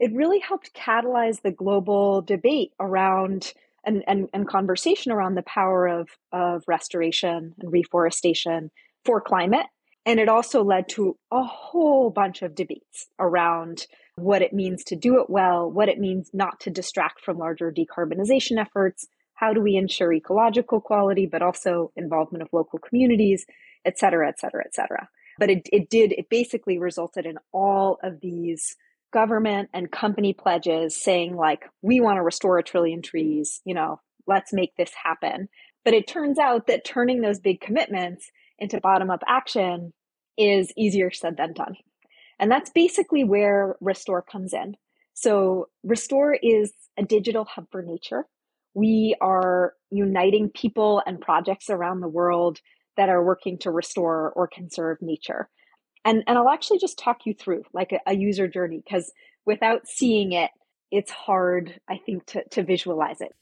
it 0.00 0.12
really 0.14 0.38
helped 0.40 0.74
catalyze 0.74 1.42
the 1.42 1.50
global 1.50 2.22
debate 2.22 2.72
around 2.80 3.52
and, 3.84 4.02
and, 4.06 4.28
and 4.32 4.48
conversation 4.48 5.12
around 5.12 5.34
the 5.34 5.42
power 5.42 5.86
of, 5.86 6.08
of 6.32 6.64
restoration 6.66 7.54
and 7.58 7.72
reforestation 7.72 8.70
for 9.04 9.20
climate. 9.20 9.66
And 10.06 10.18
it 10.18 10.28
also 10.28 10.64
led 10.64 10.88
to 10.90 11.16
a 11.30 11.42
whole 11.42 12.10
bunch 12.10 12.42
of 12.42 12.54
debates 12.54 13.06
around 13.18 13.86
what 14.16 14.42
it 14.42 14.52
means 14.52 14.84
to 14.84 14.96
do 14.96 15.20
it 15.20 15.28
well, 15.28 15.70
what 15.70 15.88
it 15.88 15.98
means 15.98 16.30
not 16.32 16.60
to 16.60 16.70
distract 16.70 17.20
from 17.20 17.38
larger 17.38 17.72
decarbonization 17.72 18.58
efforts, 18.58 19.06
how 19.34 19.52
do 19.52 19.60
we 19.60 19.76
ensure 19.76 20.12
ecological 20.12 20.80
quality, 20.80 21.26
but 21.26 21.42
also 21.42 21.92
involvement 21.96 22.42
of 22.42 22.48
local 22.52 22.78
communities, 22.78 23.46
et 23.84 23.98
cetera, 23.98 24.28
et 24.28 24.38
cetera, 24.38 24.62
et 24.64 24.74
cetera. 24.74 25.08
But 25.38 25.50
it, 25.50 25.68
it 25.72 25.88
did, 25.88 26.12
it 26.12 26.28
basically 26.28 26.78
resulted 26.78 27.24
in 27.24 27.38
all 27.52 27.98
of 28.02 28.20
these 28.20 28.76
government 29.12 29.70
and 29.72 29.90
company 29.90 30.32
pledges 30.32 31.02
saying 31.02 31.34
like 31.34 31.64
we 31.82 32.00
want 32.00 32.16
to 32.16 32.22
restore 32.22 32.58
a 32.58 32.62
trillion 32.62 33.02
trees 33.02 33.60
you 33.64 33.74
know 33.74 34.00
let's 34.30 34.52
make 34.52 34.76
this 34.76 34.92
happen. 35.04 35.48
But 35.84 35.94
it 35.94 36.06
turns 36.06 36.38
out 36.38 36.66
that 36.68 36.84
turning 36.84 37.20
those 37.20 37.40
big 37.40 37.60
commitments 37.60 38.30
into 38.60 38.80
bottom 38.80 39.10
up 39.10 39.22
action 39.26 39.92
is 40.36 40.72
easier 40.76 41.10
said 41.10 41.36
than 41.36 41.52
done. 41.52 41.76
And 42.38 42.50
that's 42.50 42.70
basically 42.70 43.24
where 43.24 43.76
Restor 43.82 44.22
comes 44.24 44.52
in. 44.52 44.76
So, 45.14 45.68
Restor 45.86 46.34
is 46.42 46.72
a 46.98 47.02
digital 47.02 47.44
hub 47.44 47.66
for 47.70 47.82
nature. 47.82 48.24
We 48.74 49.16
are 49.20 49.74
uniting 49.90 50.48
people 50.50 51.02
and 51.04 51.20
projects 51.20 51.68
around 51.68 52.00
the 52.00 52.08
world 52.08 52.60
that 52.96 53.08
are 53.08 53.24
working 53.24 53.58
to 53.58 53.70
restore 53.70 54.30
or 54.30 54.48
conserve 54.48 54.98
nature. 55.00 55.48
And, 56.04 56.22
and 56.26 56.38
I'll 56.38 56.48
actually 56.48 56.78
just 56.78 56.98
talk 56.98 57.26
you 57.26 57.34
through 57.34 57.64
like 57.74 57.92
a, 57.92 58.00
a 58.06 58.14
user 58.14 58.48
journey 58.48 58.80
because 58.82 59.12
without 59.44 59.86
seeing 59.86 60.32
it, 60.32 60.50
it's 60.90 61.10
hard, 61.10 61.78
I 61.88 61.98
think, 61.98 62.26
to, 62.26 62.44
to 62.50 62.62
visualize 62.62 63.20
it. 63.20 63.32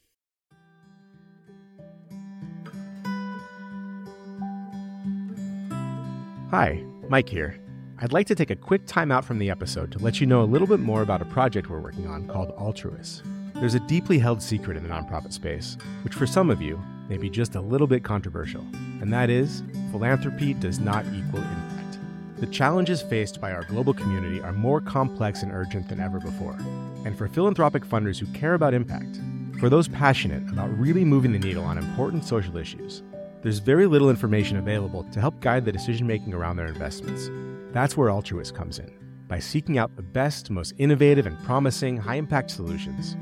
Hi, 6.50 6.82
Mike 7.10 7.28
here. 7.28 7.60
I'd 7.98 8.14
like 8.14 8.26
to 8.28 8.34
take 8.34 8.48
a 8.48 8.56
quick 8.56 8.86
time 8.86 9.12
out 9.12 9.22
from 9.22 9.38
the 9.38 9.50
episode 9.50 9.92
to 9.92 9.98
let 9.98 10.18
you 10.18 10.26
know 10.26 10.40
a 10.40 10.48
little 10.48 10.66
bit 10.66 10.80
more 10.80 11.02
about 11.02 11.20
a 11.20 11.26
project 11.26 11.68
we're 11.68 11.78
working 11.78 12.06
on 12.06 12.26
called 12.26 12.52
Altruous. 12.52 13.22
There's 13.56 13.74
a 13.74 13.80
deeply 13.80 14.18
held 14.18 14.40
secret 14.40 14.74
in 14.74 14.82
the 14.82 14.88
nonprofit 14.88 15.34
space, 15.34 15.76
which 16.04 16.14
for 16.14 16.26
some 16.26 16.48
of 16.48 16.62
you 16.62 16.82
may 17.10 17.18
be 17.18 17.28
just 17.28 17.54
a 17.54 17.60
little 17.60 17.86
bit 17.86 18.02
controversial, 18.02 18.62
and 19.02 19.12
that 19.12 19.28
is 19.28 19.62
philanthropy 19.90 20.54
does 20.54 20.80
not 20.80 21.04
equal 21.08 21.42
impact. 21.42 21.98
The 22.38 22.46
challenges 22.46 23.02
faced 23.02 23.42
by 23.42 23.52
our 23.52 23.64
global 23.64 23.92
community 23.92 24.40
are 24.40 24.54
more 24.54 24.80
complex 24.80 25.42
and 25.42 25.52
urgent 25.52 25.90
than 25.90 26.00
ever 26.00 26.18
before. 26.18 26.56
And 27.04 27.14
for 27.18 27.28
philanthropic 27.28 27.84
funders 27.84 28.18
who 28.18 28.26
care 28.28 28.54
about 28.54 28.72
impact, 28.72 29.20
for 29.60 29.68
those 29.68 29.86
passionate 29.86 30.48
about 30.50 30.70
really 30.78 31.04
moving 31.04 31.32
the 31.32 31.38
needle 31.38 31.64
on 31.64 31.76
important 31.76 32.24
social 32.24 32.56
issues, 32.56 33.02
there's 33.42 33.58
very 33.58 33.86
little 33.86 34.10
information 34.10 34.56
available 34.56 35.04
to 35.12 35.20
help 35.20 35.40
guide 35.40 35.64
the 35.64 35.72
decision 35.72 36.06
making 36.06 36.34
around 36.34 36.56
their 36.56 36.66
investments. 36.66 37.30
That's 37.72 37.96
where 37.96 38.10
Altruous 38.10 38.50
comes 38.50 38.78
in, 38.78 38.92
by 39.28 39.38
seeking 39.38 39.78
out 39.78 39.94
the 39.96 40.02
best, 40.02 40.50
most 40.50 40.74
innovative, 40.78 41.26
and 41.26 41.38
promising 41.44 41.96
high 41.96 42.16
impact 42.16 42.50
solutions 42.50 43.16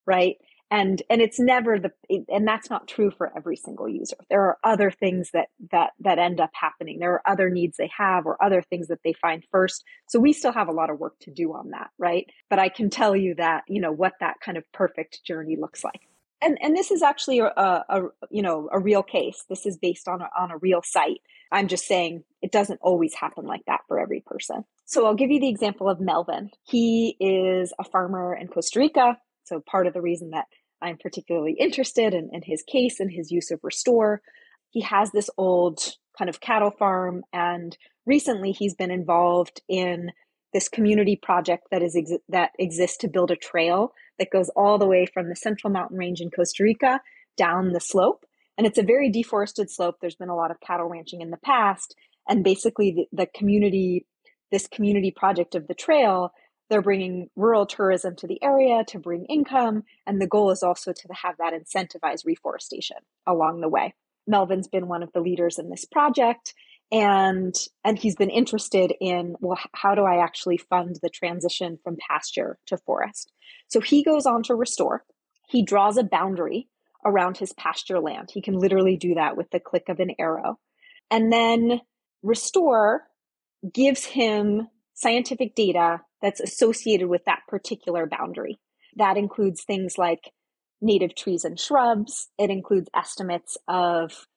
right? 0.07 0.37
and 0.71 1.01
and 1.09 1.21
it's 1.21 1.39
never 1.39 1.79
the 1.79 1.91
and 2.27 2.47
that's 2.47 2.69
not 2.69 2.87
true 2.87 3.11
for 3.11 3.31
every 3.35 3.55
single 3.55 3.87
user 3.87 4.15
there 4.29 4.41
are 4.41 4.57
other 4.63 4.91
things 4.91 5.31
that 5.31 5.47
that 5.71 5.91
that 5.99 6.19
end 6.19 6.39
up 6.39 6.51
happening 6.53 6.99
there 6.99 7.13
are 7.13 7.27
other 7.27 7.49
needs 7.49 7.77
they 7.77 7.89
have 7.95 8.25
or 8.25 8.41
other 8.43 8.61
things 8.61 8.87
that 8.87 8.99
they 9.03 9.13
find 9.13 9.43
first 9.51 9.83
so 10.07 10.19
we 10.19 10.33
still 10.33 10.51
have 10.51 10.67
a 10.67 10.73
lot 10.73 10.89
of 10.89 10.99
work 10.99 11.17
to 11.19 11.31
do 11.31 11.53
on 11.53 11.71
that 11.71 11.89
right 11.97 12.29
but 12.49 12.59
i 12.59 12.69
can 12.69 12.89
tell 12.89 13.15
you 13.15 13.35
that 13.35 13.63
you 13.67 13.81
know 13.81 13.91
what 13.91 14.13
that 14.19 14.35
kind 14.43 14.57
of 14.57 14.63
perfect 14.71 15.23
journey 15.25 15.55
looks 15.59 15.83
like 15.83 16.01
and 16.41 16.57
and 16.61 16.75
this 16.75 16.91
is 16.91 17.01
actually 17.01 17.39
a, 17.39 17.51
a, 17.55 18.01
you 18.29 18.41
know 18.41 18.69
a 18.71 18.79
real 18.79 19.03
case. 19.03 19.43
This 19.49 19.65
is 19.65 19.77
based 19.77 20.07
on 20.07 20.21
a, 20.21 20.29
on 20.37 20.51
a 20.51 20.57
real 20.57 20.81
site. 20.83 21.21
I'm 21.51 21.67
just 21.67 21.85
saying 21.85 22.23
it 22.41 22.51
doesn't 22.51 22.79
always 22.81 23.13
happen 23.15 23.45
like 23.45 23.63
that 23.67 23.81
for 23.87 23.99
every 23.99 24.23
person. 24.25 24.63
So 24.85 25.05
i'll 25.05 25.15
give 25.15 25.31
you 25.31 25.39
the 25.39 25.49
example 25.49 25.89
of 25.89 25.99
melvin. 25.99 26.51
He 26.63 27.15
is 27.19 27.73
a 27.79 27.83
farmer 27.83 28.35
in 28.35 28.47
costa 28.47 28.79
rica. 28.79 29.17
So 29.43 29.61
part 29.61 29.87
of 29.87 29.93
the 29.93 30.01
reason 30.01 30.31
that 30.31 30.45
I'm 30.81 30.97
particularly 30.97 31.53
interested 31.59 32.13
in, 32.13 32.29
in 32.31 32.41
his 32.43 32.63
case 32.63 32.99
and 32.99 33.11
his 33.11 33.31
use 33.31 33.51
of 33.51 33.61
Restor. 33.61 34.19
He 34.69 34.81
has 34.81 35.11
this 35.11 35.29
old 35.37 35.79
kind 36.17 36.29
of 36.29 36.41
cattle 36.41 36.71
farm, 36.71 37.23
and 37.33 37.75
recently 38.05 38.51
he's 38.51 38.75
been 38.75 38.91
involved 38.91 39.61
in 39.67 40.11
this 40.53 40.69
community 40.69 41.15
project 41.15 41.67
that 41.71 41.83
is 41.83 41.95
ex- 41.95 42.21
that 42.29 42.51
exists 42.57 42.97
to 42.97 43.07
build 43.07 43.31
a 43.31 43.35
trail 43.35 43.93
that 44.19 44.31
goes 44.31 44.49
all 44.55 44.77
the 44.77 44.87
way 44.87 45.05
from 45.05 45.29
the 45.29 45.35
central 45.35 45.71
mountain 45.71 45.97
range 45.97 46.21
in 46.21 46.29
Costa 46.29 46.63
Rica 46.63 47.01
down 47.37 47.73
the 47.73 47.79
slope. 47.79 48.25
And 48.57 48.67
it's 48.67 48.77
a 48.77 48.83
very 48.83 49.09
deforested 49.09 49.71
slope. 49.71 49.95
There's 50.01 50.15
been 50.15 50.29
a 50.29 50.35
lot 50.35 50.51
of 50.51 50.59
cattle 50.59 50.87
ranching 50.87 51.21
in 51.21 51.31
the 51.31 51.37
past, 51.37 51.95
and 52.27 52.43
basically 52.43 52.91
the, 52.91 53.23
the 53.23 53.27
community, 53.33 54.05
this 54.51 54.67
community 54.67 55.11
project 55.11 55.55
of 55.55 55.67
the 55.67 55.73
trail 55.73 56.31
they're 56.69 56.81
bringing 56.81 57.29
rural 57.35 57.65
tourism 57.65 58.15
to 58.17 58.27
the 58.27 58.41
area 58.43 58.83
to 58.87 58.99
bring 58.99 59.25
income, 59.25 59.83
and 60.05 60.21
the 60.21 60.27
goal 60.27 60.51
is 60.51 60.63
also 60.63 60.93
to 60.93 61.07
have 61.23 61.35
that 61.37 61.53
incentivize 61.53 62.25
reforestation 62.25 62.97
along 63.25 63.61
the 63.61 63.69
way. 63.69 63.95
Melvin's 64.27 64.67
been 64.67 64.87
one 64.87 65.01
of 65.01 65.11
the 65.11 65.21
leaders 65.21 65.57
in 65.57 65.69
this 65.69 65.85
project, 65.85 66.53
and 66.91 67.55
and 67.83 67.99
he's 67.99 68.15
been 68.15 68.29
interested 68.29 68.93
in 68.99 69.35
well, 69.39 69.59
how 69.73 69.95
do 69.95 70.03
I 70.03 70.23
actually 70.23 70.57
fund 70.57 70.97
the 71.01 71.09
transition 71.09 71.77
from 71.83 71.97
pasture 72.09 72.57
to 72.67 72.77
forest? 72.77 73.31
So 73.67 73.79
he 73.79 74.03
goes 74.03 74.25
on 74.25 74.43
to 74.43 74.53
Restor. 74.53 74.99
He 75.47 75.63
draws 75.63 75.97
a 75.97 76.03
boundary 76.03 76.67
around 77.05 77.37
his 77.37 77.53
pasture 77.53 77.99
land. 77.99 78.29
He 78.33 78.41
can 78.41 78.57
literally 78.57 78.97
do 78.97 79.15
that 79.15 79.37
with 79.37 79.49
the 79.51 79.59
click 79.59 79.89
of 79.89 79.99
an 79.99 80.11
arrow, 80.19 80.59
and 81.11 81.31
then 81.31 81.81
Restor 82.23 82.99
gives 83.73 84.05
him 84.05 84.67
scientific 84.93 85.55
data 85.55 86.01
that's 86.21 86.41
associated 86.41 87.07
with 87.07 87.23
that 87.25 87.41
particular 87.47 88.05
boundary. 88.05 88.59
That 88.97 89.17
includes 89.17 89.63
things 89.63 89.97
like 89.97 90.31
native 90.81 91.15
trees 91.15 91.43
and 91.43 91.59
shrubs, 91.59 92.29
it 92.37 92.49
includes 92.49 92.89
estimates 92.95 93.57
of 93.67 94.27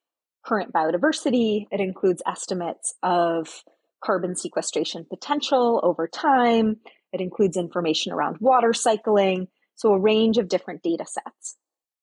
current 0.45 0.73
biodiversity, 0.73 1.67
it 1.71 1.81
includes 1.81 2.23
estimates 2.27 2.95
of 3.03 3.65
carbon 4.03 4.35
sequestration 4.35 5.07
potential 5.09 5.81
over 5.83 6.09
time, 6.09 6.79
it 7.13 7.21
includes 7.21 7.57
information 7.57 8.13
around 8.13 8.39
water 8.41 8.73
cycling, 8.73 9.49
so 9.75 9.93
a 9.93 10.01
range 10.01 10.39
of 10.39 10.49
different 10.49 10.83
data 10.83 11.07
sets. 11.07 11.57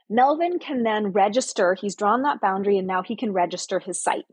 Melvin 0.09 0.57
can 0.59 0.83
then 0.83 1.11
register, 1.11 1.75
he's 1.75 1.95
drawn 1.95 2.23
that 2.23 2.41
boundary 2.41 2.77
and 2.77 2.87
now 2.87 3.03
he 3.03 3.15
can 3.15 3.31
register 3.31 3.79
his 3.79 4.01
site. 4.01 4.25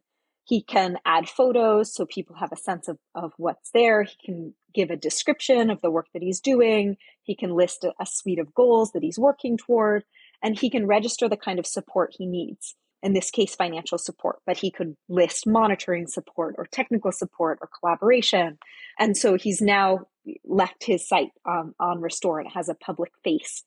He 0.45 0.63
can 0.63 0.99
add 1.05 1.29
photos 1.29 1.93
so 1.93 2.07
people 2.07 2.37
have 2.37 2.53
a 2.53 2.57
sense 2.57 2.87
of, 2.87 2.99
of 3.17 3.33
what's 3.37 3.71
there. 3.73 4.05
He 4.05 4.15
can 4.25 4.55
give 4.73 4.91
a 4.91 4.97
description 4.97 5.71
of 5.71 5.83
the 5.83 5.91
work 5.91 6.07
that 6.15 6.23
he's 6.23 6.41
doing. 6.41 6.97
He 7.25 7.35
can 7.35 7.51
list 7.51 7.83
a, 7.83 7.93
a 8.01 8.07
suite 8.07 8.39
of 8.39 8.55
goals 8.55 8.93
that 8.93 9.03
he's 9.03 9.19
working 9.19 9.59
toward, 9.59 10.05
and 10.41 10.57
he 10.57 10.71
can 10.71 10.87
register 10.87 11.29
the 11.29 11.37
kind 11.37 11.59
of 11.59 11.67
support 11.67 12.15
he 12.17 12.27
needs. 12.27 12.77
In 13.07 13.13
this 13.13 13.31
case, 13.31 13.55
financial 13.55 13.99
support, 13.99 14.39
but 14.47 14.57
he 14.57 14.73
could 14.73 14.97
list 15.09 15.47
monitoring 15.47 16.09
support 16.09 16.57
or 16.59 16.67
technical 16.67 17.13
support 17.13 17.61
or 17.63 17.69
collaboration. 17.79 18.59
And 18.99 19.17
so 19.17 19.37
he's 19.37 19.63
now 19.63 20.09
left 20.45 20.83
his 20.83 21.07
site 21.07 21.31
um, 21.49 21.73
on 21.79 22.01
Restor 22.01 22.41
and 22.41 22.51
has 22.53 22.69
a 22.69 22.75
public 22.75 23.13
face. 23.23 23.63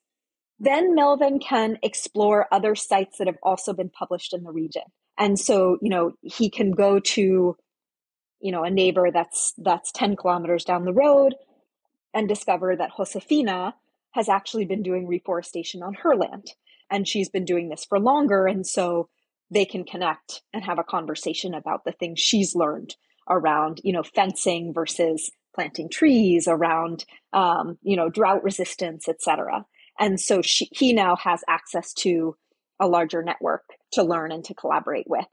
Then 0.59 0.93
Melvin 0.93 1.39
can 1.39 1.77
explore 1.81 2.47
other 2.51 2.75
sites 2.75 3.17
that 3.17 3.27
have 3.27 3.37
also 3.41 3.71
been 3.71 3.89
published 3.89 4.33
in 4.33 4.43
the 4.43 4.51
region 4.51 4.81
And 5.17 5.39
so, 5.39 5.77
you 5.81 5.89
know, 5.89 6.11
he 6.21 6.49
can 6.49 6.71
go 6.71 6.99
to, 6.99 7.55
you 8.41 8.51
know, 8.51 8.65
a 8.65 8.69
neighbor 8.69 9.09
that's 9.09 9.53
that's 9.57 9.93
10 9.93 10.17
kilometers 10.17 10.65
down 10.65 10.83
the 10.83 10.91
road 10.91 11.33
and 12.13 12.27
discover 12.27 12.75
that 12.75 12.91
Josefina 12.97 13.73
has 14.11 14.27
actually 14.27 14.65
been 14.65 14.83
doing 14.83 15.07
reforestation 15.07 15.81
on 15.81 15.93
her 15.93 16.13
land. 16.13 16.51
And 16.89 17.07
she's 17.07 17.29
been 17.29 17.45
doing 17.45 17.69
this 17.69 17.85
for 17.85 18.01
longer. 18.01 18.45
And 18.45 18.67
so 18.67 19.07
they 19.51 19.65
can 19.65 19.83
connect 19.83 20.41
and 20.53 20.63
have 20.63 20.79
a 20.79 20.83
conversation 20.83 21.53
about 21.53 21.83
the 21.85 21.91
things 21.91 22.19
she's 22.19 22.55
learned 22.55 22.95
around, 23.29 23.79
you 23.83 23.93
know, 23.93 24.03
fencing 24.03 24.73
versus 24.73 25.31
planting 25.53 25.89
trees, 25.89 26.47
around, 26.47 27.05
um, 27.33 27.77
you 27.81 27.95
know, 27.95 28.09
drought 28.09 28.43
resistance, 28.43 29.07
etc. 29.07 29.65
And 29.99 30.19
so 30.19 30.41
she, 30.41 30.69
he 30.71 30.93
now 30.93 31.15
has 31.17 31.43
access 31.47 31.93
to 31.93 32.35
a 32.79 32.87
larger 32.87 33.21
network 33.21 33.63
to 33.93 34.03
learn 34.03 34.31
and 34.31 34.43
to 34.45 34.53
collaborate 34.53 35.07
with. 35.07 35.25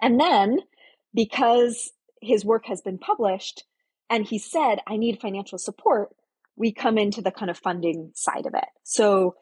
And 0.00 0.20
then 0.20 0.60
because 1.14 1.92
his 2.20 2.44
work 2.44 2.66
has 2.66 2.80
been 2.80 2.98
published 2.98 3.64
and 4.10 4.24
he 4.24 4.38
said, 4.38 4.76
I 4.86 4.96
need 4.96 5.20
financial 5.20 5.58
support, 5.58 6.10
we 6.56 6.72
come 6.72 6.98
into 6.98 7.20
the 7.20 7.32
kind 7.32 7.50
of 7.50 7.58
funding 7.58 8.12
side 8.14 8.46
of 8.46 8.54
it. 8.54 8.68
So 8.84 9.34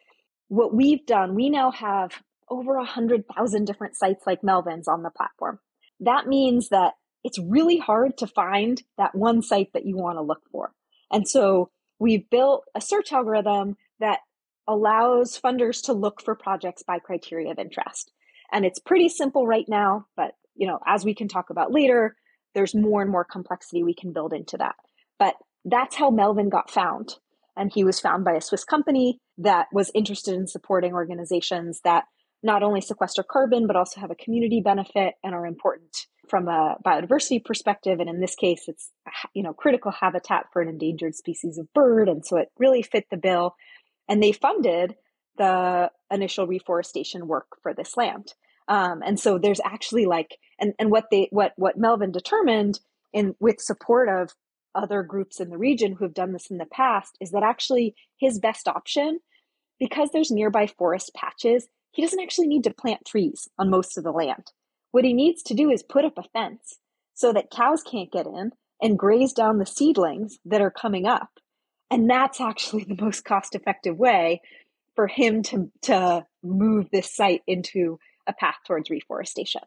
what 0.48 0.74
we've 0.74 1.04
done, 1.04 1.34
we 1.34 1.50
now 1.50 1.70
have 1.72 2.22
over 2.52 2.76
a 2.76 2.84
hundred 2.84 3.24
thousand 3.34 3.64
different 3.64 3.96
sites 3.96 4.24
like 4.26 4.44
Melvin's 4.44 4.88
on 4.88 5.02
the 5.02 5.10
platform. 5.10 5.58
That 6.00 6.26
means 6.26 6.68
that 6.68 6.94
it's 7.24 7.38
really 7.38 7.78
hard 7.78 8.18
to 8.18 8.26
find 8.26 8.82
that 8.98 9.14
one 9.14 9.42
site 9.42 9.72
that 9.74 9.86
you 9.86 9.96
want 9.96 10.18
to 10.18 10.22
look 10.22 10.42
for. 10.50 10.72
And 11.10 11.28
so 11.28 11.70
we've 11.98 12.28
built 12.30 12.64
a 12.74 12.80
search 12.80 13.12
algorithm 13.12 13.76
that 14.00 14.20
allows 14.68 15.40
funders 15.40 15.84
to 15.84 15.92
look 15.92 16.20
for 16.20 16.34
projects 16.34 16.82
by 16.82 16.98
criteria 16.98 17.50
of 17.50 17.58
interest. 17.58 18.12
And 18.52 18.64
it's 18.64 18.78
pretty 18.78 19.08
simple 19.08 19.46
right 19.46 19.66
now, 19.68 20.06
but 20.16 20.32
you 20.54 20.66
know, 20.66 20.78
as 20.86 21.04
we 21.04 21.14
can 21.14 21.28
talk 21.28 21.50
about 21.50 21.72
later, 21.72 22.16
there's 22.54 22.74
more 22.74 23.00
and 23.00 23.10
more 23.10 23.24
complexity 23.24 23.82
we 23.82 23.94
can 23.94 24.12
build 24.12 24.32
into 24.32 24.58
that. 24.58 24.74
But 25.18 25.34
that's 25.64 25.96
how 25.96 26.10
Melvin 26.10 26.50
got 26.50 26.70
found. 26.70 27.16
And 27.56 27.70
he 27.72 27.84
was 27.84 28.00
found 28.00 28.24
by 28.24 28.32
a 28.32 28.40
Swiss 28.40 28.64
company 28.64 29.18
that 29.38 29.66
was 29.72 29.90
interested 29.94 30.34
in 30.34 30.46
supporting 30.46 30.92
organizations 30.92 31.80
that 31.84 32.04
not 32.42 32.62
only 32.62 32.80
sequester 32.80 33.22
carbon, 33.22 33.66
but 33.66 33.76
also 33.76 34.00
have 34.00 34.10
a 34.10 34.16
community 34.16 34.60
benefit 34.60 35.14
and 35.22 35.34
are 35.34 35.46
important 35.46 36.06
from 36.28 36.48
a 36.48 36.76
biodiversity 36.84 37.44
perspective. 37.44 38.00
And 38.00 38.08
in 38.08 38.20
this 38.20 38.34
case, 38.34 38.64
it's, 38.66 38.90
you 39.34 39.42
know, 39.42 39.52
critical 39.52 39.92
habitat 39.92 40.46
for 40.52 40.62
an 40.62 40.68
endangered 40.68 41.14
species 41.14 41.58
of 41.58 41.72
bird. 41.72 42.08
And 42.08 42.24
so 42.24 42.36
it 42.38 42.48
really 42.58 42.82
fit 42.82 43.06
the 43.10 43.16
bill. 43.16 43.54
And 44.08 44.22
they 44.22 44.32
funded 44.32 44.96
the 45.38 45.90
initial 46.10 46.46
reforestation 46.46 47.26
work 47.26 47.46
for 47.62 47.74
this 47.74 47.96
land. 47.96 48.34
Um, 48.68 49.02
and 49.04 49.18
so 49.18 49.38
there's 49.38 49.60
actually 49.64 50.06
like, 50.06 50.38
and, 50.58 50.74
and 50.78 50.90
what 50.90 51.06
they, 51.10 51.28
what, 51.30 51.52
what 51.56 51.78
Melvin 51.78 52.12
determined 52.12 52.80
in 53.12 53.34
with 53.40 53.60
support 53.60 54.08
of 54.08 54.34
other 54.74 55.02
groups 55.02 55.40
in 55.40 55.50
the 55.50 55.58
region 55.58 55.92
who 55.92 56.04
have 56.04 56.14
done 56.14 56.32
this 56.32 56.50
in 56.50 56.58
the 56.58 56.66
past 56.66 57.16
is 57.20 57.32
that 57.32 57.42
actually 57.42 57.94
his 58.18 58.38
best 58.38 58.68
option, 58.68 59.18
because 59.78 60.10
there's 60.12 60.30
nearby 60.30 60.66
forest 60.66 61.12
patches, 61.14 61.66
he 61.92 62.02
doesn't 62.02 62.20
actually 62.22 62.48
need 62.48 62.64
to 62.64 62.74
plant 62.74 63.04
trees 63.06 63.48
on 63.58 63.70
most 63.70 63.96
of 63.96 64.04
the 64.04 64.12
land. 64.12 64.52
What 64.90 65.04
he 65.04 65.12
needs 65.12 65.42
to 65.44 65.54
do 65.54 65.70
is 65.70 65.82
put 65.82 66.04
up 66.04 66.18
a 66.18 66.22
fence 66.22 66.78
so 67.14 67.32
that 67.32 67.50
cows 67.50 67.82
can't 67.82 68.10
get 68.10 68.26
in 68.26 68.52
and 68.80 68.98
graze 68.98 69.32
down 69.32 69.58
the 69.58 69.66
seedlings 69.66 70.38
that 70.44 70.60
are 70.60 70.70
coming 70.70 71.06
up. 71.06 71.30
And 71.90 72.08
that's 72.10 72.40
actually 72.40 72.84
the 72.88 73.02
most 73.02 73.24
cost 73.24 73.54
effective 73.54 73.96
way 73.96 74.40
for 74.96 75.06
him 75.06 75.42
to, 75.44 75.70
to 75.82 76.26
move 76.42 76.88
this 76.90 77.14
site 77.14 77.42
into 77.46 77.98
a 78.26 78.32
path 78.32 78.56
towards 78.66 78.90
reforestation. 78.90 79.62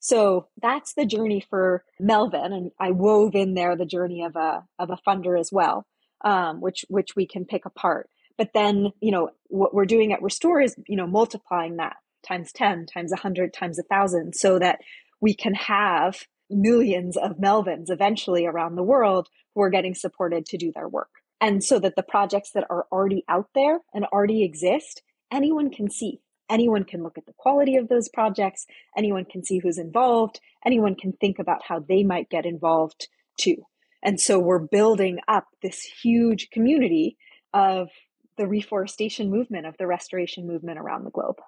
So 0.00 0.48
that's 0.60 0.94
the 0.94 1.06
journey 1.06 1.42
for 1.48 1.82
Melvin, 1.98 2.52
and 2.52 2.70
I 2.78 2.90
wove 2.90 3.34
in 3.34 3.54
there 3.54 3.74
the 3.74 3.86
journey 3.86 4.22
of 4.22 4.36
a 4.36 4.62
of 4.78 4.90
a 4.90 4.98
funder 5.06 5.40
as 5.40 5.50
well, 5.50 5.86
um, 6.22 6.60
which 6.60 6.84
which 6.88 7.16
we 7.16 7.26
can 7.26 7.46
pick 7.46 7.64
apart. 7.64 8.10
But 8.36 8.50
then 8.54 8.92
you 9.00 9.12
know 9.12 9.30
what 9.48 9.74
we're 9.74 9.86
doing 9.86 10.12
at 10.12 10.20
Restor 10.20 10.64
is 10.64 10.76
you 10.86 10.96
know 10.96 11.06
multiplying 11.06 11.76
that 11.76 11.96
times 12.26 12.52
ten, 12.52 12.86
times 12.86 13.12
a 13.12 13.16
hundred, 13.16 13.52
times 13.52 13.78
a 13.78 13.82
thousand, 13.84 14.34
so 14.34 14.58
that 14.58 14.80
we 15.20 15.34
can 15.34 15.54
have 15.54 16.26
millions 16.50 17.16
of 17.16 17.38
Melvins 17.38 17.90
eventually 17.90 18.46
around 18.46 18.76
the 18.76 18.82
world 18.82 19.28
who 19.54 19.62
are 19.62 19.70
getting 19.70 19.94
supported 19.94 20.46
to 20.46 20.58
do 20.58 20.72
their 20.72 20.88
work. 20.88 21.10
And 21.40 21.62
so 21.62 21.78
that 21.80 21.96
the 21.96 22.02
projects 22.02 22.52
that 22.52 22.66
are 22.70 22.86
already 22.90 23.24
out 23.28 23.48
there 23.54 23.80
and 23.92 24.04
already 24.06 24.44
exist, 24.44 25.02
anyone 25.32 25.70
can 25.70 25.90
see. 25.90 26.20
Anyone 26.50 26.84
can 26.84 27.02
look 27.02 27.16
at 27.16 27.24
the 27.26 27.32
quality 27.38 27.76
of 27.76 27.88
those 27.88 28.10
projects, 28.10 28.66
anyone 28.96 29.24
can 29.24 29.42
see 29.42 29.58
who's 29.58 29.78
involved, 29.78 30.40
anyone 30.64 30.94
can 30.94 31.12
think 31.12 31.38
about 31.38 31.62
how 31.66 31.80
they 31.80 32.02
might 32.02 32.28
get 32.28 32.44
involved 32.44 33.08
too. 33.38 33.64
And 34.02 34.20
so 34.20 34.38
we're 34.38 34.58
building 34.58 35.20
up 35.26 35.46
this 35.62 35.80
huge 35.82 36.50
community 36.50 37.16
of 37.54 37.88
the 38.36 38.46
reforestation 38.46 39.30
movement, 39.30 39.66
of 39.66 39.76
the 39.78 39.86
restoration 39.86 40.46
movement 40.46 40.78
around 40.78 41.04
the 41.04 41.10
globe. 41.10 41.40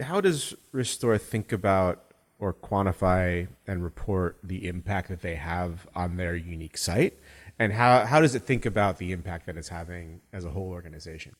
How 0.00 0.20
does 0.20 0.54
Restor 0.74 1.20
think 1.20 1.52
about 1.52 2.02
or 2.38 2.52
quantify 2.52 3.48
and 3.66 3.82
report 3.82 4.38
the 4.42 4.68
impact 4.68 5.08
that 5.08 5.22
they 5.22 5.36
have 5.36 5.86
on 5.94 6.16
their 6.16 6.36
unique 6.36 6.76
site? 6.76 7.18
And 7.58 7.72
how, 7.72 8.04
how 8.04 8.20
does 8.20 8.34
it 8.34 8.42
think 8.42 8.66
about 8.66 8.98
the 8.98 9.12
impact 9.12 9.46
that 9.46 9.56
it's 9.56 9.68
having 9.68 10.20
as 10.32 10.44
a 10.44 10.50
whole 10.50 10.68
organization? 10.68 11.32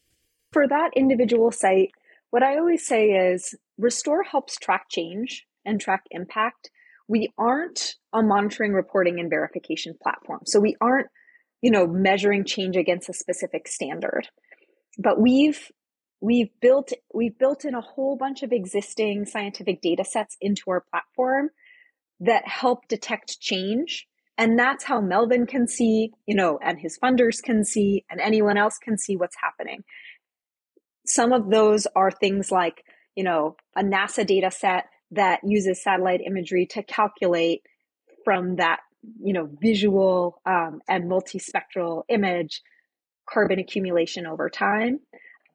For 0.53 0.67
that 0.67 0.91
individual 0.97 1.51
site, 1.51 1.91
what 2.31 2.43
I 2.43 2.57
always 2.57 2.87
say 2.87 3.11
is 3.11 3.55
Restor 3.81 4.25
helps 4.25 4.57
track 4.57 4.87
change 4.89 5.47
and 5.65 5.81
track 5.81 6.05
impact. 6.11 6.71
We 7.09 7.33
aren't 7.37 7.97
a 8.13 8.23
monitoring, 8.23 8.73
reporting, 8.73 9.21
and 9.21 9.29
verification 9.29 9.95
platform. 10.03 10.41
So 10.47 10.59
we 10.61 10.77
aren't, 10.81 11.09
you 11.61 11.71
know, 11.71 11.87
measuring 11.87 12.45
change 12.45 12.77
against 12.77 13.09
a 13.09 13.13
specific 13.13 13.69
standard. 13.69 14.29
But 14.99 15.21
we've 15.21 15.71
we've 16.21 16.51
built 16.61 16.93
we've 17.15 17.39
built 17.39 17.65
in 17.65 17.75
a 17.75 17.81
whole 17.81 18.17
bunch 18.17 18.43
of 18.43 18.53
existing 18.53 19.27
scientific 19.27 19.83
data 19.83 20.05
sets 20.05 20.37
into 20.41 20.65
our 20.69 20.85
platform 20.91 21.51
that 22.21 22.49
help 22.49 22.89
detect 22.89 23.41
change. 23.41 24.07
And 24.39 24.59
that's 24.59 24.85
how 24.85 25.01
melvin 25.01 25.47
can 25.47 25.67
see 25.67 26.13
you 26.27 26.35
know 26.35 26.59
and 26.63 26.79
his 26.79 26.99
funders 27.03 27.43
can 27.43 27.65
see 27.65 28.05
and 28.11 28.21
anyone 28.21 28.57
else 28.57 28.79
can 28.79 28.99
see 28.99 29.17
what's 29.17 29.37
happening. 29.41 29.85
Some 31.07 31.33
of 31.33 31.51
those 31.51 31.87
are 31.95 32.11
things 32.11 32.51
like, 32.51 32.83
you 33.15 33.23
know, 33.23 33.57
a 33.77 33.83
NASA 33.83 34.27
data 34.27 34.51
set 34.51 34.87
that 35.13 35.41
uses 35.45 35.83
satellite 35.83 36.21
imagery 36.21 36.67
to 36.67 36.83
calculate 36.83 37.63
from 38.25 38.57
that, 38.57 38.81
you 39.23 39.33
know, 39.33 39.49
visual 39.63 40.43
um, 40.47 40.81
and 40.89 41.05
multispectral 41.05 42.03
image 42.09 42.63
carbon 43.29 43.59
accumulation 43.59 44.27
over 44.27 44.49
time. 44.49 45.01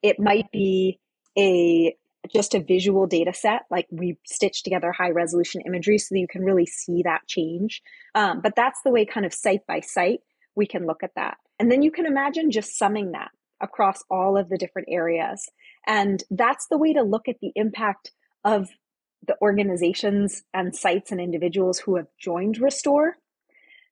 It 0.02 0.20
might 0.20 0.52
be 0.52 1.00
a 1.38 1.96
just 2.32 2.54
a 2.54 2.60
visual 2.60 3.08
data 3.08 3.34
set, 3.34 3.64
like 3.72 3.88
we 3.92 4.18
stitch 4.26 4.64
together 4.64 4.92
high 4.92 5.10
resolution 5.10 5.62
imagery 5.66 5.98
so 5.98 6.14
that 6.14 6.20
you 6.20 6.28
can 6.28 6.44
really 6.44 6.66
see 6.66 7.02
that 7.04 7.22
change. 7.28 7.82
Um, 8.14 8.42
but 8.42 8.54
that's 8.56 8.80
the 8.84 8.92
way, 8.92 9.06
kind 9.06 9.26
of 9.26 9.34
site 9.34 9.66
by 9.68 9.80
site, 9.80 10.20
we 10.56 10.68
can 10.68 10.86
look 10.86 11.04
at 11.04 11.16
that. 11.16 11.38
And 11.60 11.72
then 11.72 11.82
you 11.82 11.92
can 11.92 12.06
imagine 12.06 12.52
just 12.52 12.78
summing 12.78 13.12
that 13.12 13.30
across 13.60 14.04
all 14.10 14.38
of 14.38 14.50
the 14.50 14.58
different 14.58 14.90
areas. 14.92 15.50
And 15.88 16.24
that's 16.30 16.68
the 16.68 16.78
way 16.78 16.94
to 16.94 17.04
look 17.04 17.28
at 17.28 17.40
the 17.42 17.52
impact 17.56 18.12
of 18.44 18.70
the 19.28 19.36
organizations 19.42 20.44
and 20.54 20.76
sites 20.76 21.12
and 21.12 21.22
individuals 21.22 21.80
who 21.80 21.96
have 21.96 22.08
joined 22.20 22.60
Restor. 22.60 23.12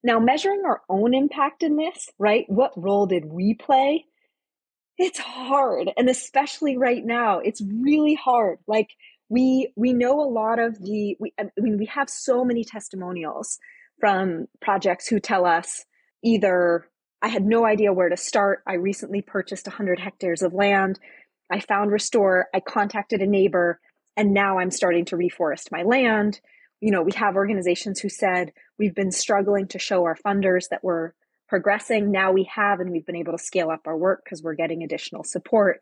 Now, 0.04 0.20
measuring 0.20 0.64
our 0.66 0.82
own 0.89 1.14
impact 1.14 1.64
in 1.64 1.76
this, 1.76 2.10
right? 2.18 2.45
What 2.47 2.72
role 2.82 3.06
did 3.06 3.26
we 3.26 3.54
play? 3.54 4.06
It's 4.97 5.20
hard. 5.20 5.91
And 5.97 6.10
especially 6.10 6.78
right 6.78 7.04
now, 7.04 7.39
it's 7.39 7.62
really 7.62 8.16
hard. 8.16 8.60
Like, 8.68 8.89
we 9.30 9.72
we 9.76 9.93
know 9.93 10.20
a 10.20 10.30
lot 10.30 10.60
of 10.60 10.80
the 10.80 11.16
we 11.20 11.34
I 11.39 11.50
mean 11.58 11.78
we 11.78 11.86
have 11.86 12.10
so 12.10 12.43
many 12.43 12.64
testimonials 12.64 13.60
from 14.00 14.47
projects 14.60 15.08
who 15.08 15.20
tell 15.20 15.45
us 15.45 15.86
either 16.24 16.88
I 17.22 17.28
had 17.28 17.45
no 17.45 17.66
idea 17.66 17.93
where 17.93 18.10
to 18.10 18.18
start. 18.18 18.64
I 18.66 18.76
recently 18.76 19.22
purchased 19.22 19.68
100 19.68 20.00
hectares 20.00 20.41
of 20.41 20.54
land. 20.54 21.00
I 21.52 21.60
found 21.60 21.91
Restor. 21.91 22.43
I 22.54 22.60
contacted 22.62 23.22
a 23.22 23.28
neighbor, 23.28 23.80
and 24.16 24.34
now 24.34 24.60
I'm 24.60 24.72
starting 24.72 25.06
to 25.06 25.18
reforest 25.18 25.72
my 25.72 25.84
land. 25.84 26.39
You 26.82 26.92
know, 26.92 27.02
we 27.02 27.12
have 27.16 27.36
organizations 27.36 28.00
who 28.00 28.10
said 28.10 28.54
we've 28.78 28.96
been 28.96 29.12
struggling 29.12 29.68
to 29.68 29.80
show 29.80 30.06
our 30.06 30.16
funders 30.16 30.70
that 30.70 30.84
we're 30.84 31.12
progressing. 31.48 32.12
Now 32.12 32.32
we 32.32 32.50
have, 32.56 32.80
and 32.80 32.92
we've 32.92 33.06
been 33.06 33.16
able 33.16 33.34
to 33.34 33.44
scale 33.44 33.70
up 33.70 33.82
our 33.86 33.98
work 33.98 34.22
because 34.24 34.42
we're 34.42 34.56
getting 34.56 34.84
additional 34.84 35.24
support. 35.24 35.82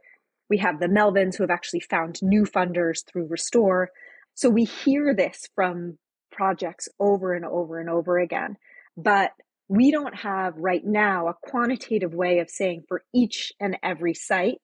We 0.50 0.58
have 0.60 0.80
the 0.80 0.88
Melvins 0.88 1.36
who 1.36 1.44
have 1.44 1.52
actually 1.52 1.82
found 1.82 2.20
new 2.22 2.44
funders 2.44 3.06
through 3.06 3.28
Restor. 3.28 3.88
So 4.34 4.50
we 4.50 4.64
hear 4.64 5.14
this 5.14 5.48
from 5.56 5.98
projects 6.32 6.88
over 7.00 7.34
and 7.34 7.46
over 7.46 7.80
and 7.80 7.90
over 7.90 8.18
again. 8.18 8.58
But 8.96 9.32
we 9.68 9.92
don't 9.92 10.16
have 10.16 10.54
right 10.56 10.86
now 10.86 11.28
a 11.28 11.36
quantitative 11.42 12.14
way 12.14 12.40
of 12.40 12.50
saying 12.50 12.84
for 12.88 13.04
each 13.14 13.52
and 13.60 13.78
every 13.84 14.14
site 14.14 14.60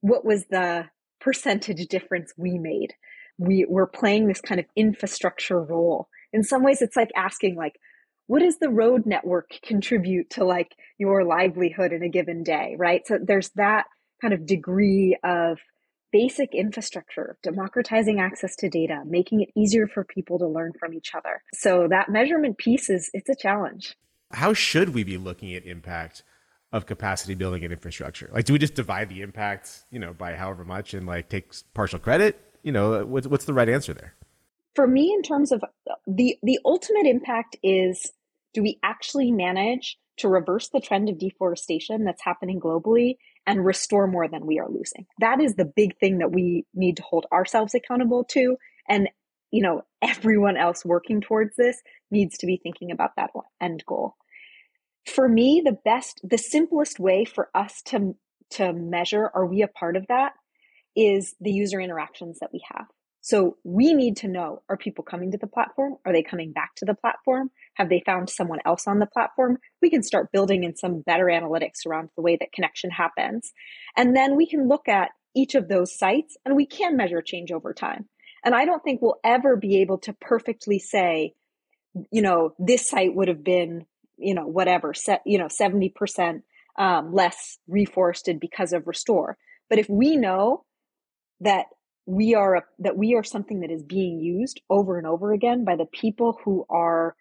what 0.00 0.24
was 0.24 0.46
the 0.46 0.86
percentage 1.20 1.86
difference 1.88 2.32
we 2.36 2.58
made 2.58 2.94
we, 3.40 3.64
we're 3.68 3.86
playing 3.86 4.28
this 4.28 4.40
kind 4.40 4.60
of 4.60 4.66
infrastructure 4.76 5.60
role. 5.60 6.08
In 6.32 6.44
some 6.44 6.62
ways, 6.62 6.82
it's 6.82 6.96
like 6.96 7.10
asking, 7.16 7.56
like, 7.56 7.80
what 8.26 8.40
does 8.40 8.58
the 8.58 8.68
road 8.68 9.06
network 9.06 9.50
contribute 9.64 10.30
to 10.30 10.44
like 10.44 10.76
your 10.98 11.24
livelihood 11.24 11.92
in 11.92 12.04
a 12.04 12.08
given 12.08 12.44
day, 12.44 12.76
right? 12.78 13.04
So 13.04 13.18
there's 13.20 13.50
that 13.56 13.86
kind 14.20 14.32
of 14.32 14.46
degree 14.46 15.16
of 15.24 15.58
basic 16.12 16.54
infrastructure, 16.54 17.38
democratizing 17.42 18.20
access 18.20 18.54
to 18.56 18.68
data, 18.68 19.02
making 19.04 19.40
it 19.40 19.48
easier 19.56 19.88
for 19.88 20.04
people 20.04 20.38
to 20.38 20.46
learn 20.46 20.72
from 20.78 20.94
each 20.94 21.12
other. 21.14 21.42
So 21.54 21.88
that 21.88 22.08
measurement 22.08 22.58
piece 22.58 22.88
is 22.88 23.10
it's 23.14 23.28
a 23.28 23.34
challenge. 23.34 23.96
How 24.32 24.52
should 24.52 24.90
we 24.90 25.02
be 25.02 25.16
looking 25.16 25.54
at 25.54 25.64
impact 25.64 26.22
of 26.72 26.86
capacity 26.86 27.34
building 27.34 27.64
and 27.64 27.72
infrastructure? 27.72 28.30
Like 28.32 28.44
do 28.44 28.52
we 28.52 28.60
just 28.60 28.74
divide 28.74 29.08
the 29.08 29.22
impact, 29.22 29.84
you 29.90 29.98
know, 29.98 30.12
by 30.12 30.34
however 30.34 30.64
much 30.64 30.94
and 30.94 31.06
like 31.06 31.30
take 31.30 31.52
partial 31.74 31.98
credit? 31.98 32.40
You 32.62 32.72
know, 32.72 33.04
what's 33.04 33.26
what's 33.26 33.44
the 33.44 33.54
right 33.54 33.68
answer 33.68 33.94
there? 33.94 34.14
For 34.74 34.86
me 34.86 35.12
in 35.12 35.22
terms 35.22 35.52
of 35.52 35.62
the 36.06 36.36
the 36.42 36.58
ultimate 36.64 37.06
impact 37.06 37.56
is 37.62 38.12
do 38.52 38.62
we 38.62 38.78
actually 38.82 39.30
manage 39.30 39.98
to 40.20 40.28
reverse 40.28 40.68
the 40.68 40.80
trend 40.80 41.08
of 41.08 41.18
deforestation 41.18 42.04
that's 42.04 42.22
happening 42.22 42.60
globally 42.60 43.16
and 43.46 43.64
restore 43.64 44.06
more 44.06 44.28
than 44.28 44.46
we 44.46 44.58
are 44.58 44.68
losing. 44.68 45.06
That 45.18 45.40
is 45.40 45.54
the 45.54 45.64
big 45.64 45.98
thing 45.98 46.18
that 46.18 46.30
we 46.30 46.66
need 46.74 46.98
to 46.98 47.02
hold 47.02 47.26
ourselves 47.32 47.74
accountable 47.74 48.24
to. 48.24 48.56
And, 48.88 49.08
you 49.50 49.62
know, 49.62 49.82
everyone 50.02 50.56
else 50.56 50.84
working 50.84 51.20
towards 51.20 51.56
this 51.56 51.80
needs 52.10 52.36
to 52.38 52.46
be 52.46 52.60
thinking 52.62 52.90
about 52.90 53.16
that 53.16 53.30
end 53.60 53.82
goal. 53.86 54.16
For 55.06 55.26
me, 55.26 55.62
the 55.64 55.78
best, 55.84 56.20
the 56.22 56.38
simplest 56.38 57.00
way 57.00 57.24
for 57.24 57.48
us 57.54 57.80
to, 57.86 58.14
to 58.50 58.72
measure 58.74 59.30
are 59.34 59.46
we 59.46 59.62
a 59.62 59.68
part 59.68 59.96
of 59.96 60.06
that 60.08 60.34
is 61.00 61.34
the 61.40 61.52
user 61.52 61.80
interactions 61.80 62.38
that 62.40 62.50
we 62.52 62.60
have. 62.72 62.86
So 63.22 63.58
we 63.64 63.92
need 63.92 64.16
to 64.18 64.28
know 64.28 64.62
are 64.68 64.78
people 64.78 65.04
coming 65.04 65.30
to 65.32 65.38
the 65.38 65.46
platform? 65.46 65.96
Are 66.06 66.12
they 66.12 66.22
coming 66.22 66.52
back 66.52 66.74
to 66.76 66.86
the 66.86 66.94
platform? 66.94 67.50
Have 67.74 67.90
they 67.90 68.02
found 68.04 68.30
someone 68.30 68.60
else 68.64 68.86
on 68.86 68.98
the 68.98 69.06
platform? 69.06 69.58
We 69.82 69.90
can 69.90 70.02
start 70.02 70.32
building 70.32 70.64
in 70.64 70.74
some 70.74 71.02
better 71.02 71.26
analytics 71.26 71.86
around 71.86 72.08
the 72.16 72.22
way 72.22 72.36
that 72.40 72.52
connection 72.52 72.90
happens. 72.90 73.52
And 73.96 74.16
then 74.16 74.36
we 74.36 74.46
can 74.46 74.68
look 74.68 74.88
at 74.88 75.10
each 75.34 75.54
of 75.54 75.68
those 75.68 75.96
sites 75.96 76.36
and 76.44 76.56
we 76.56 76.66
can 76.66 76.96
measure 76.96 77.20
change 77.20 77.52
over 77.52 77.74
time. 77.74 78.08
And 78.42 78.54
I 78.54 78.64
don't 78.64 78.82
think 78.82 79.02
we'll 79.02 79.20
ever 79.22 79.54
be 79.54 79.82
able 79.82 79.98
to 79.98 80.14
perfectly 80.14 80.78
say, 80.78 81.34
you 82.10 82.22
know, 82.22 82.54
this 82.58 82.88
site 82.88 83.14
would 83.14 83.28
have 83.28 83.44
been, 83.44 83.84
you 84.16 84.34
know, 84.34 84.46
whatever, 84.46 84.94
set, 84.94 85.20
you 85.26 85.38
know, 85.38 85.46
70% 85.46 86.42
um, 86.78 87.12
less 87.12 87.58
reforested 87.70 88.40
because 88.40 88.72
of 88.72 88.84
Restor. 88.84 89.34
But 89.68 89.78
if 89.78 89.88
we 89.90 90.16
know 90.16 90.64
that 91.40 91.66
we 92.06 92.34
are 92.34 92.56
a, 92.56 92.62
that 92.80 92.96
we 92.96 93.14
are 93.14 93.22
something 93.22 93.60
that 93.60 93.70
is 93.70 93.82
being 93.82 94.20
used 94.20 94.60
over 94.68 94.98
and 94.98 95.06
over 95.06 95.32
again 95.32 95.64
by 95.64 95.76
the 95.76 95.86
people 95.86 96.38
who 96.44 96.66
are 96.68 97.14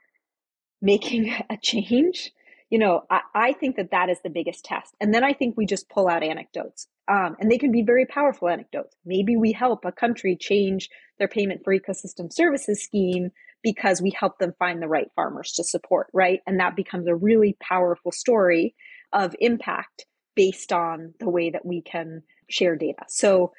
making 0.81 1.29
a 1.49 1.57
change. 1.61 2.31
You 2.69 2.79
know 2.79 3.01
I, 3.09 3.21
I 3.33 3.53
think 3.53 3.77
that 3.77 3.91
that 3.91 4.09
is 4.09 4.19
the 4.23 4.29
biggest 4.29 4.63
test. 4.65 4.95
And 5.01 5.13
then 5.13 5.23
i 5.23 5.33
think 5.33 5.57
we 5.57 5.65
just 5.65 5.89
pull 5.89 6.07
out 6.07 6.23
anecdotes 6.23 6.87
um, 7.07 7.35
and 7.39 7.49
they 7.49 7.57
can 7.57 7.71
be 7.71 7.81
very 7.81 8.05
powerful 8.05 8.47
anecdotes. 8.47 8.95
Maybe 9.05 9.35
we 9.35 9.51
help 9.51 9.85
a 9.85 9.91
country 9.91 10.37
change 10.39 10.89
their 11.17 11.27
payment 11.27 11.61
for 11.63 11.75
ecosystem 11.75 12.31
services 12.31 12.83
scheme 12.83 13.31
because 13.63 14.01
we 14.01 14.11
help 14.17 14.37
them 14.37 14.53
find 14.59 14.81
the 14.81 14.87
right 14.87 15.09
farmers 15.15 15.51
to 15.53 15.63
support 15.63 16.07
right? 16.13 16.39
And 16.45 16.59
that 16.59 16.75
becomes 16.75 17.07
a 17.07 17.15
really 17.15 17.57
powerful 17.59 18.11
story 18.11 18.75
of 19.11 19.35
impact 19.39 20.05
based 20.35 20.71
on 20.71 21.13
the 21.19 21.29
way 21.29 21.49
that 21.49 21.65
we 21.65 21.81
can 21.81 22.21
share 22.49 22.75
data. 22.75 23.03
So 23.07 23.51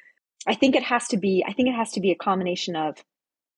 I 0.47 0.55
think 0.55 0.75
it 0.75 0.83
has 0.83 1.07
to 1.09 1.17
be, 1.17 1.43
I 1.47 1.53
think 1.53 1.69
it 1.69 1.75
has 1.75 1.91
to 1.91 2.01
be 2.01 2.11
a 2.11 2.15
combination 2.15 2.75
of 2.75 2.97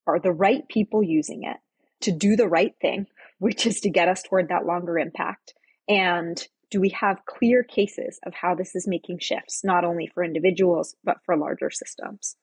are 0.05 0.19
the 0.19 0.31
right 0.31 0.67
people 0.67 1.01
using 1.01 1.43
it 1.43 1.57
to 2.01 2.11
do 2.11 2.35
the 2.35 2.47
right 2.47 2.73
thing, 2.81 3.07
which 3.39 3.65
is 3.65 3.81
to 3.81 3.89
get 3.89 4.09
us 4.09 4.23
toward 4.23 4.49
that 4.49 4.65
longer 4.65 4.97
impact? 4.97 5.53
And 5.87 6.45
do 6.69 6.81
we 6.81 6.89
have 6.89 7.25
clear 7.25 7.63
cases 7.63 8.19
of 8.25 8.33
how 8.33 8.55
this 8.55 8.75
is 8.75 8.87
making 8.87 9.19
shifts, 9.19 9.63
not 9.63 9.85
only 9.85 10.07
for 10.07 10.23
individuals, 10.23 10.95
but 11.03 11.17
for 11.25 11.37
larger 11.37 11.69
systems? 11.69 12.35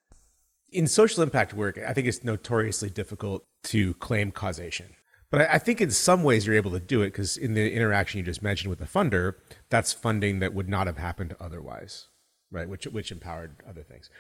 In 0.73 0.87
social 0.87 1.23
impact 1.23 1.53
work, 1.53 1.79
I 1.79 1.93
think 1.93 2.07
it's 2.07 2.23
notoriously 2.23 2.91
difficult 2.91 3.45
to 3.65 3.95
claim 3.95 4.31
causation. 4.31 4.95
But 5.31 5.51
I 5.51 5.59
think 5.59 5.81
in 5.81 5.91
some 5.91 6.23
ways 6.23 6.47
you're 6.47 6.57
able 6.57 6.71
to 6.73 6.81
do 6.81 7.03
it 7.03 7.07
because 7.07 7.37
in 7.37 7.55
the 7.55 7.73
interaction 7.73 8.19
you 8.19 8.25
just 8.25 8.43
mentioned 8.43 8.71
with 8.71 8.79
the 8.79 8.85
funder, 8.85 9.35
that's 9.69 9.93
funding 9.93 10.39
that 10.41 10.55
would 10.55 10.69
not 10.69 10.87
have 10.87 10.99
happened 10.99 11.35
otherwise 11.41 12.07
right? 12.51 12.69
Which 12.69 12.87
which 12.87 13.13
empowered 13.13 13.57
other 13.69 13.83
things. 13.83 14.11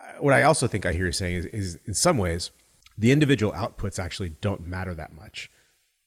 Uh, 0.00 0.20
what 0.20 0.34
I 0.34 0.42
also 0.42 0.66
think 0.66 0.86
I 0.86 0.92
hear 0.92 1.06
you 1.06 1.12
saying 1.12 1.36
is, 1.36 1.46
is 1.46 1.78
in 1.86 1.94
some 1.94 2.18
ways 2.18 2.50
the 2.96 3.12
individual 3.12 3.52
outputs 3.52 3.98
actually 3.98 4.30
don't 4.40 4.66
matter 4.66 4.94
that 4.94 5.14
much 5.14 5.50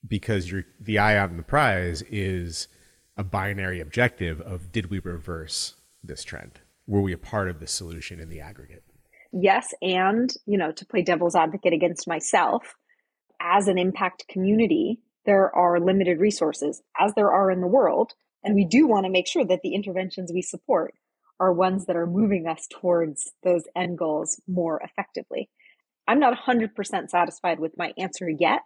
because 0.08 0.54
the 0.80 1.00
eye 1.00 1.18
on 1.18 1.38
the 1.38 1.44
prize 1.44 2.02
is 2.04 2.68
a 3.18 3.24
binary 3.24 3.82
objective 3.82 4.40
of 4.42 4.72
did 4.72 4.90
we 4.90 5.00
reverse 5.00 5.76
this 6.04 6.24
trend? 6.24 6.60
Were 6.86 7.02
we 7.02 7.12
a 7.12 7.18
part 7.18 7.50
of 7.50 7.60
the 7.60 7.68
solution 7.68 8.20
in 8.20 8.30
the 8.30 8.40
aggregate? 8.40 8.84
Yes, 9.34 9.74
and 9.82 10.34
you 10.46 10.58
know, 10.58 10.72
to 10.72 10.86
play 10.86 11.02
devil's 11.02 11.36
advocate 11.36 11.74
against 11.74 12.08
myself, 12.08 12.76
as 13.42 13.68
an 13.68 13.78
impact 13.78 14.28
community, 14.30 15.00
there 15.26 15.54
are 15.54 15.80
limited 15.80 16.20
resources, 16.20 16.82
as 16.98 17.14
there 17.16 17.32
are 17.32 17.52
in 17.52 17.62
the 17.62 17.68
world, 17.68 18.14
and 18.44 18.56
we 18.56 18.66
do 18.66 18.88
want 18.88 19.06
to 19.06 19.12
make 19.12 19.28
sure 19.28 19.46
that 19.46 19.62
the 19.62 19.76
interventions 19.76 20.32
we 20.34 20.42
support 20.42 20.94
are 21.40 21.54
ones 21.54 21.86
that 21.86 21.96
are 21.96 22.08
moving 22.08 22.48
us 22.48 22.68
towards 22.70 23.32
those 23.44 23.64
end 23.76 23.98
goals 23.98 24.42
more 24.48 24.82
effectively. 24.84 25.50
I'm 26.08 26.20
not 26.20 26.38
100% 26.38 27.10
satisfied 27.10 27.60
with 27.60 27.74
my 27.78 27.94
answer 27.98 28.30
yet 28.30 28.62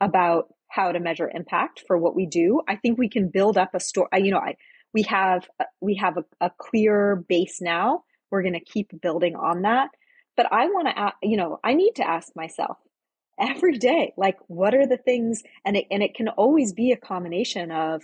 about 0.00 0.46
how 0.70 0.92
to 0.92 1.00
measure 1.00 1.30
impact 1.32 1.84
for 1.86 1.96
what 1.96 2.16
we 2.16 2.26
do. 2.26 2.60
I 2.68 2.76
think 2.76 2.98
we 2.98 3.08
can 3.08 3.28
build 3.28 3.56
up 3.56 3.74
a 3.74 3.80
story. 3.80 4.08
You 4.16 4.32
know, 4.32 4.38
I, 4.38 4.56
we 4.92 5.02
have 5.02 5.46
uh, 5.60 5.64
we 5.80 5.96
have 5.96 6.16
a, 6.16 6.24
a 6.40 6.50
clear 6.58 7.24
base 7.28 7.60
now. 7.60 8.02
We're 8.30 8.42
going 8.42 8.54
to 8.54 8.60
keep 8.60 8.90
building 9.00 9.36
on 9.36 9.62
that. 9.62 9.90
But 10.36 10.52
I 10.52 10.66
want 10.66 10.88
to, 10.88 11.12
you 11.22 11.36
know, 11.36 11.58
I 11.64 11.74
need 11.74 11.92
to 11.96 12.08
ask 12.08 12.28
myself 12.34 12.76
every 13.40 13.78
day, 13.78 14.12
like, 14.16 14.36
what 14.48 14.74
are 14.74 14.86
the 14.86 14.96
things? 14.96 15.42
And 15.64 15.76
it 15.76 15.86
and 15.90 16.02
it 16.02 16.14
can 16.14 16.28
always 16.28 16.72
be 16.72 16.92
a 16.92 16.96
combination 16.96 17.70
of 17.70 18.02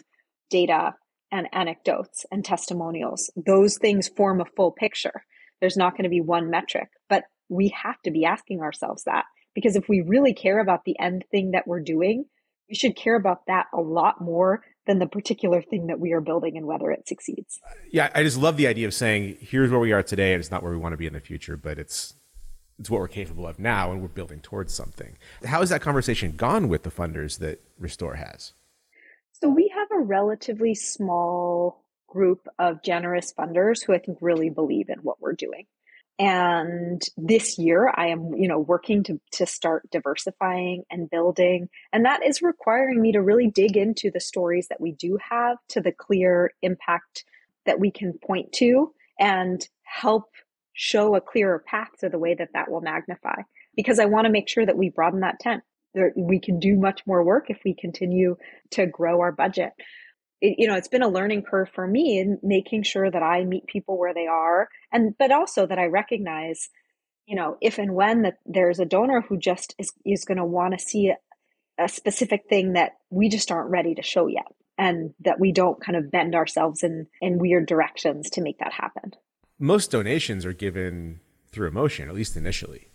data, 0.50 0.94
and 1.32 1.48
anecdotes 1.52 2.24
and 2.30 2.44
testimonials. 2.44 3.32
Those 3.34 3.78
things 3.78 4.08
form 4.08 4.40
a 4.40 4.44
full 4.44 4.70
picture. 4.70 5.24
There's 5.60 5.76
not 5.76 5.92
going 5.92 6.04
to 6.04 6.10
be 6.10 6.20
one 6.20 6.50
metric, 6.50 6.88
but 7.08 7.24
we 7.48 7.68
have 7.82 8.00
to 8.02 8.10
be 8.10 8.24
asking 8.24 8.60
ourselves 8.60 9.04
that 9.04 9.24
because 9.54 9.74
if 9.74 9.88
we 9.88 10.02
really 10.02 10.34
care 10.34 10.60
about 10.60 10.84
the 10.84 10.98
end 11.00 11.24
thing 11.30 11.52
that 11.52 11.66
we're 11.66 11.82
doing, 11.82 12.26
we 12.68 12.74
should 12.74 12.96
care 12.96 13.16
about 13.16 13.46
that 13.46 13.66
a 13.74 13.80
lot 13.80 14.20
more 14.20 14.62
than 14.86 14.98
the 14.98 15.06
particular 15.06 15.62
thing 15.62 15.86
that 15.86 16.00
we 16.00 16.12
are 16.12 16.20
building 16.20 16.56
and 16.56 16.66
whether 16.66 16.90
it 16.90 17.06
succeeds. 17.06 17.60
Yeah, 17.90 18.10
I 18.14 18.22
just 18.22 18.38
love 18.38 18.56
the 18.56 18.66
idea 18.66 18.86
of 18.86 18.94
saying 18.94 19.38
here's 19.40 19.70
where 19.70 19.80
we 19.80 19.92
are 19.92 20.02
today 20.02 20.32
and 20.32 20.40
it's 20.40 20.50
not 20.50 20.62
where 20.62 20.72
we 20.72 20.78
want 20.78 20.92
to 20.92 20.96
be 20.96 21.06
in 21.06 21.12
the 21.12 21.20
future, 21.20 21.56
but 21.56 21.78
it's 21.78 22.14
it's 22.78 22.90
what 22.90 23.00
we're 23.00 23.08
capable 23.08 23.46
of 23.46 23.58
now 23.58 23.92
and 23.92 24.02
we're 24.02 24.08
building 24.08 24.40
towards 24.40 24.74
something. 24.74 25.16
How 25.44 25.60
has 25.60 25.68
that 25.68 25.82
conversation 25.82 26.32
gone 26.32 26.68
with 26.68 26.82
the 26.82 26.90
funders 26.90 27.38
that 27.38 27.60
Restor 27.80 28.16
has? 28.16 28.54
So 29.40 29.48
we 29.48 29.71
a 29.94 30.00
relatively 30.00 30.74
small 30.74 31.84
group 32.08 32.46
of 32.58 32.82
generous 32.82 33.32
funders 33.32 33.84
who 33.84 33.94
I 33.94 33.98
think 33.98 34.18
really 34.20 34.50
believe 34.50 34.88
in 34.88 34.98
what 34.98 35.20
we're 35.20 35.32
doing. 35.32 35.66
And 36.18 37.02
this 37.16 37.58
year 37.58 37.92
I 37.96 38.08
am, 38.08 38.34
you 38.34 38.46
know, 38.46 38.58
working 38.58 39.02
to, 39.04 39.20
to 39.32 39.46
start 39.46 39.90
diversifying 39.90 40.84
and 40.90 41.08
building. 41.08 41.68
And 41.92 42.04
that 42.04 42.24
is 42.24 42.42
requiring 42.42 43.00
me 43.00 43.12
to 43.12 43.22
really 43.22 43.48
dig 43.48 43.76
into 43.76 44.10
the 44.10 44.20
stories 44.20 44.68
that 44.68 44.80
we 44.80 44.92
do 44.92 45.18
have 45.30 45.56
to 45.70 45.80
the 45.80 45.92
clear 45.92 46.52
impact 46.60 47.24
that 47.64 47.80
we 47.80 47.90
can 47.90 48.12
point 48.12 48.52
to 48.52 48.92
and 49.18 49.66
help 49.84 50.24
show 50.74 51.14
a 51.14 51.20
clearer 51.20 51.58
path 51.66 51.90
to 52.00 52.08
the 52.08 52.18
way 52.18 52.34
that 52.34 52.50
that 52.54 52.70
will 52.70 52.80
magnify 52.80 53.42
because 53.76 53.98
I 53.98 54.04
want 54.06 54.26
to 54.26 54.32
make 54.32 54.48
sure 54.48 54.64
that 54.64 54.76
we 54.76 54.90
broaden 54.90 55.20
that 55.20 55.40
tent 55.40 55.62
there, 55.94 56.12
we 56.16 56.40
can 56.40 56.58
do 56.58 56.76
much 56.76 57.02
more 57.06 57.24
work 57.24 57.46
if 57.48 57.60
we 57.64 57.74
continue 57.74 58.36
to 58.70 58.86
grow 58.86 59.20
our 59.20 59.32
budget. 59.32 59.72
It, 60.40 60.56
you 60.58 60.66
know, 60.66 60.74
it's 60.74 60.88
been 60.88 61.02
a 61.02 61.08
learning 61.08 61.42
curve 61.42 61.68
for 61.74 61.86
me 61.86 62.18
in 62.18 62.38
making 62.42 62.82
sure 62.84 63.10
that 63.10 63.22
I 63.22 63.44
meet 63.44 63.66
people 63.66 63.98
where 63.98 64.14
they 64.14 64.26
are, 64.26 64.68
and 64.92 65.16
but 65.18 65.32
also 65.32 65.66
that 65.66 65.78
I 65.78 65.86
recognize, 65.86 66.68
you 67.26 67.36
know, 67.36 67.56
if 67.60 67.78
and 67.78 67.94
when 67.94 68.22
that 68.22 68.38
there's 68.46 68.78
a 68.78 68.84
donor 68.84 69.20
who 69.20 69.38
just 69.38 69.74
is 69.78 69.92
is 70.04 70.24
going 70.24 70.38
to 70.38 70.44
want 70.44 70.74
to 70.74 70.84
see 70.84 71.08
a, 71.08 71.84
a 71.84 71.88
specific 71.88 72.42
thing 72.48 72.72
that 72.74 72.92
we 73.10 73.28
just 73.28 73.50
aren't 73.50 73.70
ready 73.70 73.94
to 73.94 74.02
show 74.02 74.26
yet, 74.26 74.46
and 74.78 75.14
that 75.20 75.40
we 75.40 75.52
don't 75.52 75.80
kind 75.80 75.96
of 75.96 76.10
bend 76.10 76.34
ourselves 76.34 76.82
in 76.82 77.06
in 77.20 77.38
weird 77.38 77.66
directions 77.66 78.30
to 78.30 78.42
make 78.42 78.58
that 78.58 78.72
happen. 78.72 79.12
Most 79.58 79.90
donations 79.92 80.44
are 80.44 80.52
given 80.52 81.20
through 81.52 81.68
emotion, 81.68 82.08
at 82.08 82.14
least 82.14 82.36
initially 82.36 82.88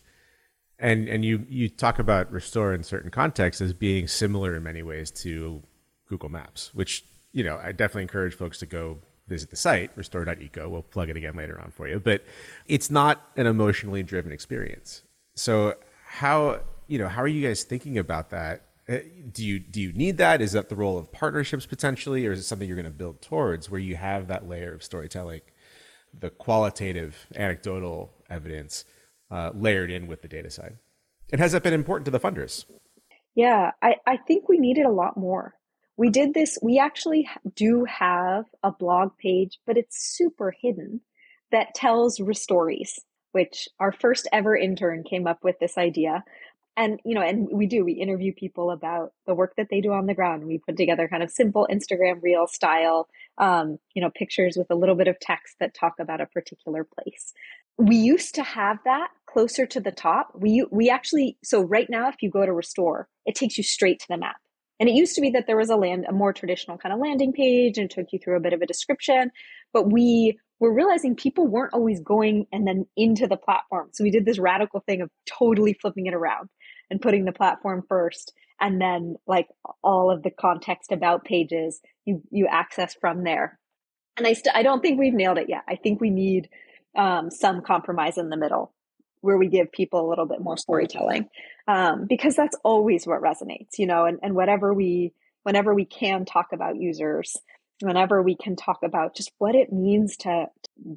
and 0.80 1.08
and 1.08 1.26
you 1.26 1.46
you 1.50 1.70
talk 1.70 2.00
about 2.00 2.32
Restor 2.32 2.74
in 2.76 2.84
certain 2.84 3.10
contexts 3.10 3.62
as 3.62 3.74
being 3.74 4.08
similar 4.08 4.56
in 4.56 4.64
many 4.64 4.84
ways 4.84 5.12
to 5.12 5.64
Google 6.08 6.30
Maps, 6.30 6.74
which 6.74 7.06
you 7.32 7.44
know 7.44 7.60
I 7.62 7.72
definitely 7.72 8.04
encourage 8.04 8.36
folks 8.36 8.60
to 8.60 8.66
go 8.66 9.00
visit 9.28 9.50
the 9.50 9.56
site 9.56 9.96
restor.eco. 9.98 10.70
We'll 10.70 10.84
plug 10.84 11.10
it 11.10 11.18
again 11.18 11.36
later 11.36 11.60
on 11.60 11.72
for 11.72 11.88
you, 11.88 12.00
but 12.00 12.24
it's 12.68 12.90
not 12.90 13.30
an 13.36 13.46
emotionally 13.46 14.04
driven 14.04 14.32
experience. 14.32 15.04
So 15.36 15.76
how 16.06 16.62
you 16.88 17.00
know 17.00 17.08
how 17.08 17.22
are 17.22 17.28
you 17.28 17.46
guys 17.46 17.64
thinking 17.64 17.98
about 17.98 18.30
that? 18.30 18.64
Uh, 18.88 19.00
do 19.34 19.44
you 19.44 19.60
do 19.60 19.82
you 19.82 19.92
need 19.94 20.18
that? 20.18 20.42
Is 20.42 20.52
that 20.54 20.70
the 20.70 20.76
role 20.76 20.98
of 20.98 21.12
partnerships 21.12 21.66
potentially, 21.66 22.26
or 22.26 22.32
is 22.32 22.40
it 22.40 22.44
something 22.44 22.68
you're 22.68 22.78
going 22.78 22.86
to 22.86 22.92
build 22.92 23.22
towards 23.22 23.70
where 23.70 23.82
you 23.82 23.96
have 23.96 24.28
that 24.28 24.48
layer 24.48 24.74
of 24.74 24.84
storytelling, 24.84 25.42
the 26.18 26.30
qualitative, 26.30 27.28
anecdotal 27.36 28.14
evidence 28.30 28.86
uh, 29.32 29.52
layered 29.54 29.92
in 29.92 30.08
with 30.08 30.22
the 30.22 30.28
data 30.28 30.50
side? 30.50 30.78
And 31.32 31.42
has 31.42 31.52
that 31.52 31.64
been 31.64 31.74
important 31.74 32.06
to 32.06 32.12
the 32.12 32.20
funders? 32.20 32.66
Yeah, 33.36 33.72
I, 33.82 33.96
I 34.06 34.18
think 34.18 34.50
we 34.50 34.58
needed 34.58 34.86
a 34.86 34.92
lot 34.92 35.18
more. 35.18 35.54
We 35.98 36.10
did 36.10 36.34
this, 36.34 36.58
we 36.62 36.80
actually 36.80 37.28
do 37.56 37.86
have 37.86 38.46
a 38.64 38.72
blog 38.72 39.18
page, 39.18 39.60
but 39.66 39.78
it's 39.78 40.16
super 40.16 40.54
hidden 40.62 41.02
that 41.52 41.74
tells 41.74 42.22
stories, 42.34 43.00
which 43.32 43.68
our 43.80 43.92
first 43.92 44.28
ever 44.32 44.56
intern 44.56 45.04
came 45.04 45.28
up 45.28 45.44
with 45.44 45.60
this 45.60 45.78
idea 45.78 46.24
and 46.78 47.00
you 47.04 47.16
know 47.16 47.22
and 47.22 47.50
we 47.52 47.66
do 47.66 47.84
we 47.84 47.94
interview 47.94 48.32
people 48.32 48.72
about 48.72 49.12
the 49.26 49.34
work 49.34 49.56
that 49.58 49.68
they 49.70 49.82
do 49.82 49.92
on 49.92 50.06
the 50.06 50.14
ground 50.14 50.46
we 50.46 50.60
put 50.60 50.78
together 50.78 51.08
kind 51.10 51.24
of 51.24 51.32
simple 51.32 51.68
instagram 51.70 52.22
reel 52.22 52.48
style 52.48 53.10
um, 53.40 53.78
you 53.94 54.02
know 54.02 54.10
pictures 54.12 54.56
with 54.56 54.70
a 54.70 54.76
little 54.76 54.96
bit 54.96 55.08
of 55.08 55.20
text 55.20 55.56
that 55.60 55.74
talk 55.74 55.96
about 56.00 56.22
a 56.22 56.26
particular 56.28 56.86
place 56.86 57.34
we 57.78 57.96
used 57.96 58.36
to 58.36 58.44
have 58.44 58.80
that 58.86 59.10
closer 59.30 59.66
to 59.68 59.80
the 59.80 59.92
top. 59.92 60.32
We 60.36 60.66
we 60.72 60.90
actually 60.90 61.38
so 61.44 61.62
right 61.62 61.90
now 61.90 62.10
if 62.10 62.16
you 62.22 62.30
go 62.30 62.46
to 62.46 62.52
Restor 62.52 63.06
it 63.26 63.36
takes 63.36 63.58
you 63.58 63.64
straight 63.64 64.00
to 64.00 64.08
the 64.10 64.18
map. 64.18 64.38
And 64.80 64.88
it 64.88 64.94
used 64.94 65.16
to 65.16 65.22
be 65.22 65.32
that 65.32 65.48
there 65.48 65.58
was 65.58 65.70
a 65.70 65.76
land 65.76 66.06
a 66.10 66.14
more 66.14 66.34
traditional 66.34 66.78
kind 66.78 66.94
of 66.94 67.00
landing 67.00 67.34
page 67.34 67.78
and 67.78 67.90
took 67.90 68.08
you 68.12 68.20
through 68.20 68.38
a 68.38 68.42
bit 68.42 68.54
of 68.54 68.62
a 68.62 68.66
description 68.66 69.32
but 69.74 69.92
we 69.92 70.40
were 70.60 70.74
realizing 70.74 71.16
people 71.16 71.48
weren't 71.48 71.74
always 71.74 72.00
going 72.02 72.48
and 72.52 72.66
then 72.66 72.86
into 72.96 73.28
the 73.28 73.38
platform. 73.38 73.90
So 73.92 74.04
we 74.04 74.12
did 74.12 74.26
this 74.26 74.40
radical 74.40 74.80
thing 74.80 75.02
of 75.02 75.12
totally 75.28 75.74
flipping 75.74 76.08
it 76.08 76.14
around 76.14 76.50
and 76.90 77.02
putting 77.02 77.26
the 77.26 77.32
platform 77.32 77.84
first 77.88 78.34
and 78.60 78.82
then 78.82 79.18
like 79.28 79.48
all 79.84 80.10
of 80.10 80.24
the 80.24 80.32
context 80.32 80.92
about 80.92 81.26
pages 81.26 81.80
you 82.06 82.24
you 82.32 82.48
access 82.48 82.96
from 83.00 83.24
there. 83.24 83.60
And 84.16 84.26
i 84.26 84.34
st- 84.34 84.56
i 84.56 84.64
don't 84.64 84.82
think 84.82 84.98
we've 85.00 85.14
nailed 85.14 85.38
it 85.38 85.50
yet. 85.50 85.64
I 85.68 85.76
think 85.76 86.02
we 86.02 86.10
need 86.10 86.50
um, 86.96 87.30
some 87.30 87.62
compromise 87.62 88.18
in 88.18 88.30
the 88.30 88.38
middle 88.38 88.74
where 89.22 89.38
we 89.38 89.48
give 89.48 89.72
people 89.72 90.08
a 90.08 90.10
little 90.10 90.26
bit 90.26 90.42
more 90.42 90.58
storytelling 90.58 91.30
um, 91.68 92.06
because 92.06 92.36
that's 92.36 92.58
always 92.64 93.06
what 93.08 93.22
resonates 93.22 93.78
you 93.78 93.88
know 93.88 94.06
and, 94.06 94.20
and 94.22 94.36
whatever 94.36 94.74
we 94.74 95.14
whenever 95.44 95.74
we 95.74 95.86
can 95.86 96.26
talk 96.26 96.48
about 96.54 96.78
users 96.78 97.36
whenever 97.82 98.22
we 98.22 98.36
can 98.36 98.56
talk 98.56 98.80
about 98.84 99.16
just 99.16 99.32
what 99.38 99.56
it 99.56 99.72
means 99.72 100.18
to 100.18 100.48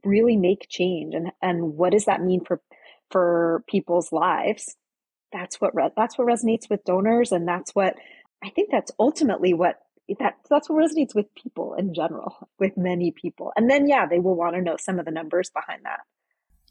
really 0.04 0.36
make 0.36 0.66
change 0.68 1.14
and 1.14 1.30
and 1.42 1.76
what 1.76 1.92
does 1.92 2.04
that 2.06 2.22
mean 2.22 2.44
for 2.44 2.60
for 3.10 3.64
people's 3.66 4.12
lives 4.12 4.76
that's 5.32 5.60
what 5.60 5.74
re- 5.74 5.90
that's 5.96 6.16
what 6.18 6.26
resonates 6.26 6.68
with 6.70 6.84
donors 6.84 7.32
and 7.32 7.46
that's 7.46 7.74
what 7.74 7.94
i 8.42 8.50
think 8.50 8.70
that's 8.70 8.92
ultimately 8.98 9.54
what 9.54 9.80
that 10.18 10.34
that's 10.48 10.68
what 10.68 10.84
resonates 10.84 11.14
with 11.14 11.26
people 11.34 11.74
in 11.74 11.94
general 11.94 12.48
with 12.58 12.76
many 12.76 13.10
people 13.10 13.52
and 13.56 13.70
then 13.70 13.88
yeah 13.88 14.06
they 14.06 14.18
will 14.18 14.34
want 14.34 14.54
to 14.54 14.62
know 14.62 14.76
some 14.78 14.98
of 14.98 15.04
the 15.04 15.10
numbers 15.10 15.50
behind 15.50 15.84
that 15.84 16.00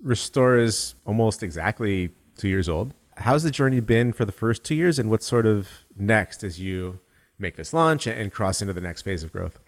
Restor 0.03 0.61
is 0.61 0.95
almost 1.05 1.43
exactly 1.43 2.11
two 2.37 2.47
years 2.47 2.69
old 2.69 2.93
how's 3.17 3.43
the 3.43 3.51
journey 3.51 3.79
been 3.79 4.13
for 4.13 4.25
the 4.25 4.31
first 4.31 4.63
two 4.63 4.75
years 4.75 4.99
and 4.99 5.09
what's 5.09 5.25
sort 5.25 5.45
of 5.45 5.67
next 5.95 6.43
as 6.43 6.59
you 6.59 6.99
make 7.37 7.55
this 7.55 7.73
launch 7.73 8.07
and 8.07 8.31
cross 8.31 8.61
into 8.61 8.73
the 8.73 8.81
next 8.81 9.03
phase 9.03 9.23
of 9.23 9.31
growth 9.31 9.59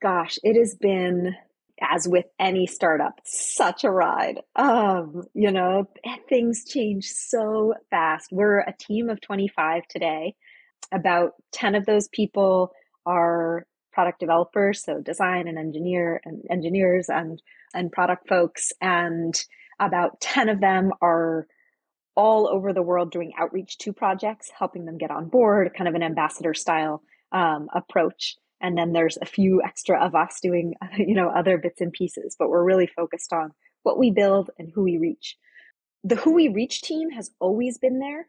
gosh 0.00 0.38
it 0.42 0.56
has 0.56 0.74
been 0.74 1.34
as 1.82 2.06
with 2.08 2.26
any 2.38 2.66
startup, 2.66 3.20
such 3.24 3.84
a 3.84 3.90
ride. 3.90 4.40
Um, 4.56 5.24
you 5.34 5.50
know, 5.50 5.88
things 6.28 6.64
change 6.64 7.06
so 7.06 7.74
fast. 7.90 8.28
We're 8.30 8.60
a 8.60 8.74
team 8.78 9.08
of 9.10 9.20
25 9.20 9.86
today. 9.88 10.34
About 10.92 11.32
10 11.52 11.74
of 11.74 11.86
those 11.86 12.08
people 12.08 12.72
are 13.06 13.66
product 13.92 14.20
developers, 14.20 14.82
so 14.82 15.00
design 15.00 15.48
and 15.48 15.58
engineer 15.58 16.20
and 16.24 16.42
engineers 16.50 17.08
and 17.08 17.42
and 17.74 17.90
product 17.90 18.28
folks, 18.28 18.72
and 18.80 19.34
about 19.80 20.20
10 20.20 20.48
of 20.48 20.60
them 20.60 20.92
are 21.00 21.46
all 22.14 22.46
over 22.46 22.72
the 22.72 22.82
world 22.82 23.10
doing 23.10 23.32
outreach 23.38 23.78
to 23.78 23.92
projects, 23.92 24.50
helping 24.56 24.84
them 24.84 24.98
get 24.98 25.10
on 25.10 25.28
board, 25.28 25.72
kind 25.76 25.88
of 25.88 25.94
an 25.94 26.02
ambassador 26.02 26.52
style 26.52 27.02
um, 27.32 27.68
approach. 27.74 28.36
And 28.60 28.76
then 28.76 28.92
there's 28.92 29.16
a 29.20 29.26
few 29.26 29.62
extra 29.64 30.04
of 30.04 30.14
us 30.14 30.38
doing 30.42 30.74
you 30.98 31.14
know 31.14 31.28
other 31.28 31.58
bits 31.58 31.80
and 31.80 31.92
pieces 31.92 32.36
but 32.38 32.48
we're 32.48 32.64
really 32.64 32.86
focused 32.86 33.32
on 33.32 33.52
what 33.82 33.98
we 33.98 34.10
build 34.10 34.50
and 34.58 34.70
who 34.74 34.82
we 34.82 34.98
reach. 34.98 35.36
The 36.04 36.16
who 36.16 36.34
we 36.34 36.48
reach 36.48 36.82
team 36.82 37.10
has 37.10 37.30
always 37.40 37.78
been 37.78 37.98
there 37.98 38.26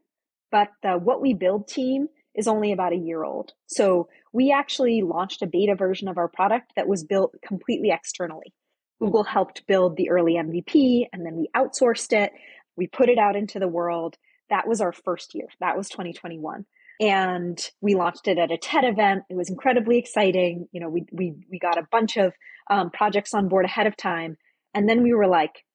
but 0.53 0.69
the 0.83 0.93
what 0.93 1.19
we 1.19 1.33
build 1.33 1.67
team 1.67 2.07
is 2.35 2.47
only 2.47 2.71
about 2.71 2.93
a 2.93 2.97
year 2.97 3.23
old. 3.23 3.53
So 3.65 4.07
we 4.33 4.51
actually 4.51 5.01
launched 5.01 5.41
a 5.41 5.47
beta 5.47 5.75
version 5.75 6.07
of 6.07 6.17
our 6.17 6.27
product 6.27 6.73
that 6.75 6.87
was 6.87 7.03
built 7.03 7.35
completely 7.45 7.91
externally. 7.91 8.53
Google 8.99 9.23
helped 9.23 9.65
build 9.67 9.95
the 9.95 10.09
early 10.09 10.33
mvp 10.33 11.07
and 11.13 11.25
then 11.25 11.35
we 11.35 11.49
outsourced 11.55 12.11
it. 12.13 12.31
We 12.75 12.87
put 12.87 13.09
it 13.09 13.17
out 13.17 13.35
into 13.35 13.59
the 13.59 13.67
world. 13.67 14.17
That 14.49 14.67
was 14.67 14.81
our 14.81 14.91
first 14.91 15.35
year. 15.35 15.47
That 15.59 15.77
was 15.77 15.89
2021 15.89 16.65
and 16.99 17.59
we 17.81 17.95
launched 17.95 18.27
it 18.27 18.37
at 18.37 18.51
a 18.51 18.57
TED 18.57 18.85
event. 18.85 19.23
It 19.29 19.35
was 19.35 19.49
incredibly 19.49 19.97
exciting. 19.97 20.67
You 20.71 20.81
know, 20.81 20.89
we 20.89 21.05
we 21.11 21.33
we 21.51 21.59
got 21.59 21.77
a 21.77 21.87
bunch 21.91 22.17
of 22.17 22.33
um, 22.69 22.91
projects 22.91 23.33
on 23.33 23.49
board 23.49 23.65
ahead 23.65 23.87
of 23.87 23.97
time, 23.97 24.37
and 24.73 24.87
then 24.87 25.03
we 25.03 25.13
were 25.13 25.27
like, 25.27 25.65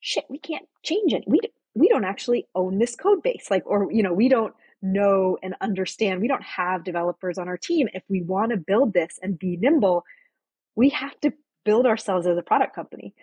"Shit, 0.00 0.24
we 0.28 0.38
can't 0.38 0.66
change 0.82 1.12
it. 1.12 1.24
We 1.26 1.40
we 1.74 1.88
don't 1.88 2.04
actually 2.04 2.46
own 2.54 2.78
this 2.78 2.94
code 2.94 3.22
base, 3.22 3.50
like, 3.50 3.62
or 3.66 3.90
you 3.90 4.02
know, 4.02 4.12
we 4.12 4.28
don't 4.28 4.54
know 4.82 5.38
and 5.42 5.54
understand. 5.60 6.20
We 6.20 6.28
don't 6.28 6.42
have 6.42 6.84
developers 6.84 7.38
on 7.38 7.48
our 7.48 7.56
team. 7.56 7.88
If 7.94 8.02
we 8.08 8.22
want 8.22 8.50
to 8.50 8.56
build 8.56 8.92
this 8.92 9.18
and 9.22 9.38
be 9.38 9.56
nimble, 9.56 10.04
we 10.74 10.90
have 10.90 11.18
to 11.20 11.32
build 11.64 11.86
ourselves 11.86 12.26
as 12.26 12.36
a 12.36 12.42
product 12.42 12.74
company 12.74 13.14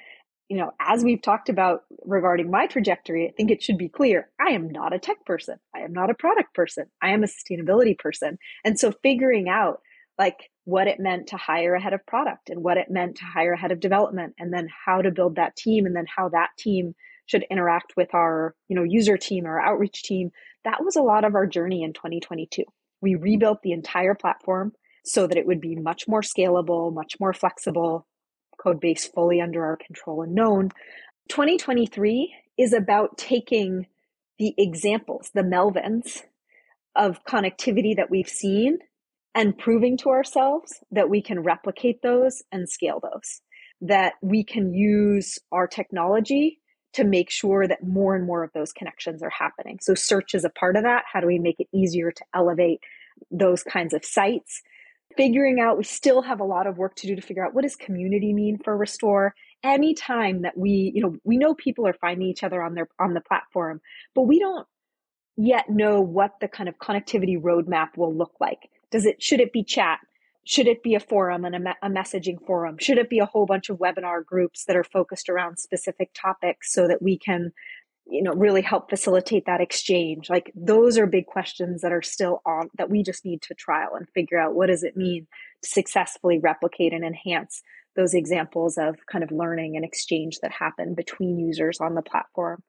you 0.49 0.57
know, 0.57 0.71
as 0.79 1.03
we've 1.03 1.21
talked 1.21 1.47
about 1.47 1.83
regarding 2.05 2.49
my 2.49 2.65
trajectory, 2.65 3.27
I 3.27 3.31
think 3.37 3.51
it 3.51 3.61
should 3.61 3.77
be 3.77 3.87
clear 3.87 4.29
I 4.41 4.51
am 4.51 4.69
not 4.69 4.93
a 4.93 4.99
tech 4.99 5.23
person. 5.25 5.59
I 5.75 5.81
am 5.81 5.93
not 5.93 6.09
a 6.09 6.15
product 6.15 6.55
person. 6.55 6.87
I 7.01 7.11
am 7.11 7.23
a 7.23 7.27
sustainability 7.27 7.97
person. 7.97 8.39
And 8.65 8.77
so 8.77 8.91
figuring 9.03 9.47
out 9.47 9.81
like 10.17 10.49
what 10.65 10.87
it 10.87 10.99
meant 10.99 11.27
to 11.27 11.37
hire 11.37 11.75
a 11.75 11.81
head 11.81 11.93
of 11.93 12.05
product 12.05 12.49
and 12.49 12.63
what 12.63 12.77
it 12.77 12.89
meant 12.89 13.17
to 13.17 13.25
hire 13.25 13.53
a 13.53 13.59
head 13.59 13.71
of 13.71 13.79
development 13.79 14.33
and 14.39 14.51
then 14.51 14.67
how 14.85 15.01
to 15.03 15.11
build 15.11 15.35
that 15.35 15.55
team 15.55 15.85
and 15.85 15.95
then 15.95 16.05
how 16.13 16.29
that 16.29 16.49
team 16.57 16.95
should 17.27 17.45
interact 17.51 17.93
with 17.95 18.13
our, 18.15 18.55
you 18.67 18.75
know, 18.75 18.83
user 18.83 19.17
team 19.17 19.45
or 19.45 19.61
outreach 19.61 20.01
team, 20.01 20.31
that 20.65 20.83
was 20.83 20.95
a 20.95 21.01
lot 21.01 21.23
of 21.23 21.35
our 21.35 21.47
journey 21.47 21.83
in 21.83 21.93
2022. 21.93 22.63
We 23.01 23.15
rebuilt 23.15 23.61
the 23.61 23.71
entire 23.71 24.15
platform 24.15 24.73
so 25.05 25.27
that 25.27 25.37
it 25.37 25.45
would 25.45 25.61
be 25.61 25.75
much 25.75 26.07
more 26.07 26.21
scalable, 26.21 26.93
much 26.93 27.13
more 27.19 27.33
flexible, 27.33 28.05
code 28.61 28.79
base 28.79 29.07
fully 29.07 29.41
under 29.41 29.63
our 29.63 29.77
control 29.77 30.21
and 30.21 30.35
known. 30.35 30.69
2023 31.29 32.33
is 32.57 32.73
about 32.73 33.17
taking 33.17 33.87
the 34.37 34.53
examples, 34.57 35.31
the 35.33 35.41
Melvins 35.41 36.23
of 36.95 37.23
connectivity 37.23 37.95
that 37.95 38.09
we've 38.09 38.29
seen 38.29 38.79
and 39.35 39.57
proving 39.57 39.97
to 39.97 40.09
ourselves 40.09 40.83
that 40.91 41.09
we 41.09 41.21
can 41.21 41.41
replicate 41.41 42.01
those 42.01 42.43
and 42.51 42.67
scale 42.67 42.99
those, 43.01 43.41
that 43.81 44.13
we 44.21 44.43
can 44.43 44.73
use 44.73 45.37
our 45.51 45.67
technology 45.67 46.58
to 46.93 47.03
make 47.03 47.29
sure 47.29 47.67
that 47.67 47.83
more 47.85 48.15
and 48.15 48.25
more 48.25 48.43
of 48.43 48.51
those 48.53 48.73
connections 48.73 49.21
are 49.21 49.29
happening. 49.29 49.79
So, 49.81 49.95
search 49.95 50.33
is 50.33 50.43
a 50.43 50.49
part 50.49 50.75
of 50.75 50.83
that. 50.83 51.03
How 51.11 51.21
do 51.21 51.27
we 51.27 51.39
make 51.39 51.59
it 51.59 51.67
easier 51.73 52.11
to 52.11 52.25
elevate 52.33 52.81
those 53.31 53.63
kinds 53.63 53.93
of 53.93 54.05
sites? 54.05 54.61
figuring 55.17 55.59
out 55.59 55.77
we 55.77 55.83
still 55.83 56.21
have 56.21 56.39
a 56.39 56.45
lot 56.45 56.67
of 56.67 56.77
work 56.77 56.95
to 56.95 57.07
do 57.07 57.15
to 57.15 57.21
figure 57.21 57.45
out 57.45 57.53
what 57.53 57.63
does 57.63 57.75
community 57.75 58.33
mean 58.33 58.57
for 58.57 58.77
Restor 58.77 59.31
anytime 59.63 60.43
that 60.43 60.57
we 60.57 60.91
you 60.95 61.01
know 61.01 61.15
we 61.23 61.37
know 61.37 61.53
people 61.53 61.87
are 61.87 61.93
finding 61.93 62.27
each 62.27 62.43
other 62.43 62.61
on 62.61 62.75
their 62.75 62.87
on 62.99 63.13
the 63.13 63.21
platform 63.21 63.81
but 64.15 64.23
we 64.23 64.39
don't 64.39 64.67
yet 65.35 65.69
know 65.69 66.01
what 66.01 66.33
the 66.39 66.47
kind 66.47 66.69
of 66.69 66.77
connectivity 66.77 67.41
roadmap 67.41 67.97
will 67.97 68.15
look 68.15 68.33
like 68.39 68.69
does 68.91 69.05
it 69.05 69.21
should 69.21 69.39
it 69.39 69.51
be 69.51 69.63
chat 69.63 69.99
should 70.49 70.65
it 70.65 70.81
be 70.81 70.95
a 70.95 70.99
forum 70.99 71.45
and 71.45 71.53
a, 71.53 71.59
me- 71.59 71.71
a 71.83 71.89
messaging 71.89 72.43
forum? 72.43 72.77
Should 72.79 72.97
it 72.97 73.07
be 73.07 73.19
a 73.19 73.27
whole 73.27 73.45
bunch 73.45 73.69
of 73.69 73.77
webinar 73.77 74.25
groups 74.25 74.65
that 74.65 74.75
are 74.75 74.83
focused 74.83 75.29
around 75.29 75.59
specific 75.59 76.09
topics 76.19 76.73
so 76.73 76.87
that 76.87 77.03
we 77.03 77.19
can 77.19 77.51
you 78.07 78.23
know 78.23 78.33
really 78.33 78.63
help 78.63 78.89
facilitate 78.89 79.45
that 79.45 79.61
exchange? 79.61 80.27
Like 80.27 80.51
those 80.55 80.97
are 80.97 81.05
big 81.05 81.27
questions 81.27 81.81
that 81.81 81.91
are 81.91 82.01
still 82.01 82.41
on 82.47 82.69
that 82.79 82.89
we 82.89 83.03
just 83.03 83.25
need 83.25 83.43
to 83.43 83.53
trial 83.53 83.91
and 83.93 84.09
figure 84.15 84.39
out 84.39 84.55
what 84.55 84.69
does 84.69 84.81
it 84.81 84.97
mean 84.97 85.27
to 85.61 85.69
successfully 85.69 86.39
replicate 86.39 86.93
and 86.93 87.05
enhance 87.05 87.61
those 87.95 88.15
examples 88.15 88.79
of 88.79 88.95
kind 89.05 89.23
of 89.23 89.31
learning 89.31 89.75
and 89.75 89.85
exchange 89.85 90.39
that 90.41 90.51
happen 90.51 90.95
between 90.95 91.37
users 91.37 91.79
on 91.79 91.93
the 91.93 92.01
platform. 92.01 92.63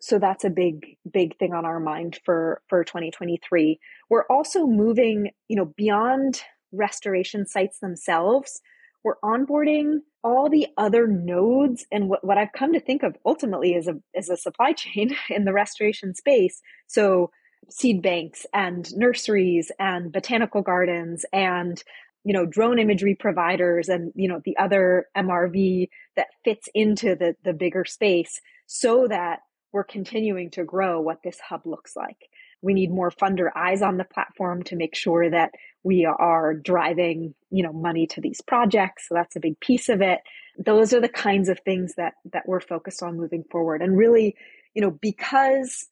So 0.00 0.20
that's 0.20 0.44
a 0.44 0.50
big 0.50 0.98
big 1.12 1.36
thing 1.38 1.52
on 1.52 1.64
our 1.64 1.80
mind 1.80 2.20
for 2.24 2.62
for 2.68 2.84
2023 2.84 3.80
we're 4.08 4.26
also 4.30 4.68
moving 4.68 5.30
you 5.48 5.56
know 5.56 5.72
beyond 5.76 6.40
restoration 6.74 7.46
sites 7.46 7.78
themselves 7.78 8.60
we're 9.04 9.18
onboarding 9.22 9.98
all 10.24 10.48
the 10.48 10.66
other 10.78 11.06
nodes 11.06 11.84
and 11.92 12.08
what, 12.08 12.24
what 12.24 12.38
I've 12.38 12.52
come 12.52 12.72
to 12.72 12.80
think 12.80 13.02
of 13.02 13.14
ultimately 13.24 13.74
as 13.76 13.86
a 13.86 14.00
as 14.16 14.30
a 14.30 14.36
supply 14.36 14.72
chain 14.76 15.14
in 15.30 15.44
the 15.44 15.52
restoration 15.52 16.14
space. 16.14 16.60
So 16.86 17.30
seed 17.70 18.02
banks 18.02 18.46
and 18.52 18.94
nurseries 18.96 19.70
and 19.78 20.10
botanical 20.10 20.62
gardens 20.62 21.24
and 21.32 21.82
you 22.24 22.32
know 22.32 22.46
drone 22.46 22.78
imagery 22.78 23.14
providers 23.14 23.88
and 23.88 24.12
you 24.14 24.28
know 24.28 24.40
the 24.44 24.56
other 24.58 25.06
mrv 25.16 25.88
that 26.14 26.26
fits 26.44 26.68
into 26.74 27.14
the 27.14 27.34
the 27.42 27.54
bigger 27.54 27.86
space 27.86 28.42
so 28.66 29.06
that 29.08 29.40
we're 29.72 29.82
continuing 29.82 30.50
to 30.50 30.62
grow 30.62 31.00
what 31.00 31.22
this 31.24 31.40
hub 31.40 31.62
looks 31.64 31.96
like 31.96 32.28
we 32.64 32.72
need 32.72 32.90
more 32.90 33.10
funder 33.10 33.50
eyes 33.54 33.82
on 33.82 33.98
the 33.98 34.04
platform 34.04 34.62
to 34.64 34.74
make 34.74 34.96
sure 34.96 35.28
that 35.28 35.50
we 35.82 36.06
are 36.06 36.54
driving 36.54 37.34
you 37.50 37.62
know 37.62 37.72
money 37.72 38.06
to 38.06 38.20
these 38.20 38.40
projects. 38.40 39.08
So 39.08 39.14
that's 39.14 39.36
a 39.36 39.40
big 39.40 39.60
piece 39.60 39.88
of 39.88 40.00
it. 40.00 40.20
Those 40.58 40.94
are 40.94 41.00
the 41.00 41.08
kinds 41.08 41.48
of 41.48 41.60
things 41.60 41.94
that 41.96 42.14
that 42.32 42.48
we're 42.48 42.60
focused 42.60 43.02
on 43.02 43.18
moving 43.18 43.44
forward. 43.50 43.82
And 43.82 43.96
really 43.96 44.34
you 44.74 44.80
know 44.80 44.90
because 44.90 45.88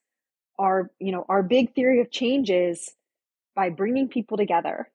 our 0.59 0.91
you 0.99 1.13
know 1.13 1.27
our 1.29 1.43
big 1.43 1.75
theory 1.75 2.01
of 2.01 2.11
change 2.11 2.51
is 2.51 2.91
by 3.55 3.69
bringing 3.69 4.09
people 4.09 4.39
together 4.39 4.89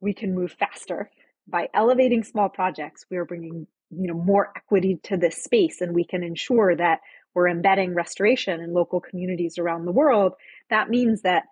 we 0.00 0.14
can 0.14 0.34
move 0.34 0.52
faster. 0.52 1.10
By 1.46 1.68
elevating 1.74 2.24
small 2.24 2.48
projects 2.48 3.04
we 3.10 3.18
are 3.18 3.26
bringing 3.26 3.66
you 3.90 4.06
know 4.08 4.14
more 4.14 4.52
equity 4.56 4.98
to 5.02 5.18
this 5.18 5.44
space 5.44 5.82
and 5.82 5.94
we 5.94 6.04
can 6.04 6.22
ensure 6.22 6.74
that 6.76 7.00
we're 7.34 7.48
embedding 7.48 7.94
restoration 7.94 8.60
in 8.60 8.72
local 8.72 9.00
communities 9.00 9.58
around 9.58 9.84
the 9.84 9.92
world 9.92 10.34
that 10.68 10.90
means 10.90 11.22
that 11.22 11.44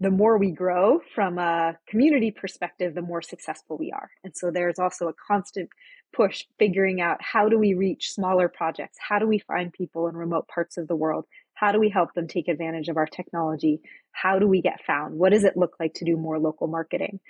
the 0.00 0.10
more 0.10 0.38
we 0.38 0.50
grow 0.50 1.00
from 1.14 1.38
a 1.38 1.76
community 1.86 2.30
perspective 2.30 2.94
the 2.94 3.02
more 3.02 3.20
successful 3.20 3.76
we 3.76 3.92
are. 3.92 4.10
And 4.24 4.34
so 4.34 4.50
there's 4.50 4.78
also 4.78 5.08
a 5.08 5.14
constant 5.28 5.68
push 6.12 6.44
figuring 6.58 7.00
out 7.00 7.18
how 7.20 7.48
do 7.48 7.58
we 7.58 7.74
reach 7.74 8.10
smaller 8.10 8.48
projects? 8.48 8.98
How 8.98 9.18
do 9.18 9.26
we 9.26 9.38
find 9.38 9.72
people 9.72 10.08
in 10.08 10.16
remote 10.16 10.48
parts 10.48 10.78
of 10.78 10.88
the 10.88 10.96
world? 10.96 11.26
How 11.54 11.70
do 11.70 11.78
we 11.78 11.90
help 11.90 12.14
them 12.14 12.26
take 12.26 12.48
advantage 12.48 12.88
of 12.88 12.96
our 12.96 13.06
technology? 13.06 13.80
How 14.12 14.38
do 14.38 14.48
we 14.48 14.62
get 14.62 14.84
found? 14.84 15.18
What 15.18 15.32
does 15.32 15.44
it 15.44 15.56
look 15.56 15.76
like 15.78 15.94
to 15.94 16.04
do 16.04 16.16
more 16.16 16.38
local 16.38 16.66
marketing? 16.66 17.20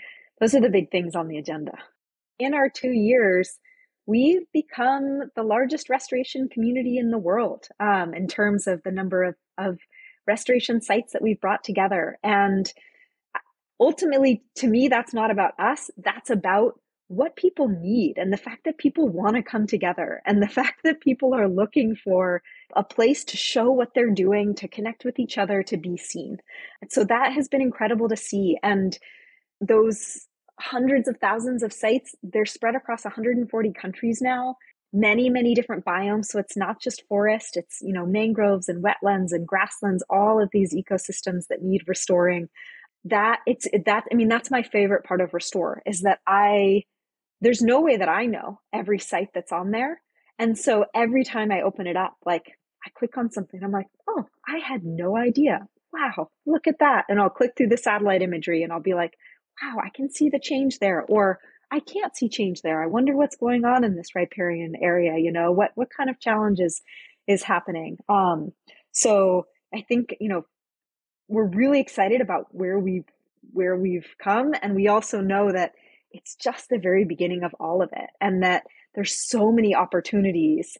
Those 0.40 0.54
are 0.54 0.60
the 0.60 0.70
big 0.70 0.90
things 0.90 1.14
on 1.14 1.28
the 1.28 1.36
agenda. 1.36 1.72
In 2.38 2.54
our 2.54 2.70
two 2.70 2.92
years, 2.92 3.58
we've 4.06 4.50
become 4.52 5.30
the 5.36 5.42
largest 5.42 5.88
restoration 5.88 6.48
community 6.48 6.98
in 6.98 7.10
the 7.10 7.18
world 7.18 7.68
um, 7.78 8.14
in 8.14 8.26
terms 8.26 8.66
of 8.66 8.82
the 8.82 8.90
number 8.90 9.22
of, 9.22 9.34
of 9.58 9.78
restoration 10.26 10.80
sites 10.80 11.12
that 11.12 11.22
we've 11.22 11.40
brought 11.40 11.64
together. 11.64 12.18
And 12.22 12.72
ultimately, 13.78 14.42
to 14.56 14.66
me, 14.66 14.88
that's 14.88 15.14
not 15.14 15.30
about 15.30 15.52
us, 15.58 15.90
that's 15.96 16.30
about 16.30 16.80
what 17.08 17.34
people 17.34 17.66
need 17.66 18.18
and 18.18 18.32
the 18.32 18.36
fact 18.36 18.62
that 18.64 18.78
people 18.78 19.08
want 19.08 19.34
to 19.34 19.42
come 19.42 19.66
together 19.66 20.22
and 20.24 20.40
the 20.40 20.48
fact 20.58 20.80
that 20.84 21.00
people 21.00 21.34
are 21.34 21.48
looking 21.48 21.96
for 21.96 22.42
a 22.76 22.84
place 22.84 23.24
to 23.24 23.36
show 23.36 23.70
what 23.70 23.94
they're 23.94 24.10
doing, 24.10 24.54
to 24.54 24.68
connect 24.68 25.04
with 25.04 25.18
each 25.18 25.36
other, 25.36 25.62
to 25.64 25.76
be 25.76 25.96
seen. 25.96 26.38
And 26.80 26.92
so 26.92 27.04
that 27.04 27.32
has 27.32 27.48
been 27.48 27.60
incredible 27.60 28.08
to 28.08 28.16
see. 28.16 28.58
And 28.62 28.96
those 29.60 30.26
hundreds 30.60 31.08
of 31.08 31.16
thousands 31.18 31.62
of 31.62 31.72
sites. 31.72 32.14
They're 32.22 32.46
spread 32.46 32.74
across 32.74 33.04
140 33.04 33.72
countries 33.72 34.20
now, 34.20 34.56
many, 34.92 35.30
many 35.30 35.54
different 35.54 35.84
biomes. 35.84 36.26
So 36.26 36.38
it's 36.38 36.56
not 36.56 36.80
just 36.80 37.06
forest, 37.08 37.56
it's, 37.56 37.78
you 37.80 37.92
know, 37.92 38.06
mangroves 38.06 38.68
and 38.68 38.84
wetlands 38.84 39.32
and 39.32 39.46
grasslands, 39.46 40.04
all 40.10 40.42
of 40.42 40.50
these 40.52 40.74
ecosystems 40.74 41.46
that 41.48 41.62
need 41.62 41.82
restoring. 41.86 42.48
That 43.04 43.40
it's 43.46 43.66
that, 43.86 44.04
I 44.12 44.14
mean, 44.14 44.28
that's 44.28 44.50
my 44.50 44.62
favorite 44.62 45.04
part 45.04 45.20
of 45.20 45.30
Restor 45.30 45.76
is 45.86 46.02
that 46.02 46.18
I, 46.26 46.84
there's 47.40 47.62
no 47.62 47.80
way 47.80 47.96
that 47.96 48.08
I 48.08 48.26
know 48.26 48.60
every 48.72 48.98
site 48.98 49.30
that's 49.32 49.52
on 49.52 49.70
there. 49.70 50.02
And 50.38 50.58
so 50.58 50.84
every 50.94 51.24
time 51.24 51.50
I 51.50 51.62
open 51.62 51.86
it 51.86 51.96
up, 51.96 52.16
like 52.26 52.52
I 52.84 52.90
click 52.98 53.16
on 53.16 53.30
something, 53.30 53.62
I'm 53.62 53.72
like, 53.72 53.88
oh, 54.08 54.26
I 54.46 54.58
had 54.58 54.84
no 54.84 55.16
idea. 55.16 55.66
Wow, 55.92 56.28
look 56.46 56.66
at 56.66 56.78
that. 56.80 57.06
And 57.08 57.20
I'll 57.20 57.30
click 57.30 57.52
through 57.56 57.68
the 57.68 57.76
satellite 57.76 58.22
imagery 58.22 58.62
and 58.62 58.72
I'll 58.72 58.80
be 58.80 58.94
like, 58.94 59.14
wow, 59.62 59.78
I 59.82 59.90
can 59.90 60.10
see 60.10 60.28
the 60.28 60.40
change 60.40 60.78
there. 60.78 61.02
Or 61.02 61.38
I 61.70 61.80
can't 61.80 62.16
see 62.16 62.28
change 62.28 62.62
there. 62.62 62.82
I 62.82 62.86
wonder 62.86 63.16
what's 63.16 63.36
going 63.36 63.64
on 63.64 63.84
in 63.84 63.96
this 63.96 64.14
riparian 64.14 64.74
area. 64.80 65.18
You 65.18 65.32
know, 65.32 65.52
what, 65.52 65.70
what 65.74 65.88
kind 65.94 66.10
of 66.10 66.20
challenges 66.20 66.82
is 67.26 67.42
happening? 67.42 67.98
Um, 68.08 68.52
so 68.92 69.46
I 69.72 69.82
think, 69.82 70.16
you 70.20 70.28
know, 70.28 70.46
we're 71.28 71.46
really 71.46 71.80
excited 71.80 72.20
about 72.20 72.46
where 72.50 72.78
we've, 72.78 73.04
where 73.52 73.76
we've 73.76 74.08
come. 74.22 74.52
And 74.60 74.74
we 74.74 74.88
also 74.88 75.20
know 75.20 75.52
that 75.52 75.72
it's 76.10 76.34
just 76.34 76.68
the 76.68 76.78
very 76.78 77.04
beginning 77.04 77.44
of 77.44 77.54
all 77.60 77.82
of 77.82 77.90
it 77.92 78.10
and 78.20 78.42
that 78.42 78.64
there's 78.94 79.28
so 79.28 79.52
many 79.52 79.74
opportunities 79.74 80.76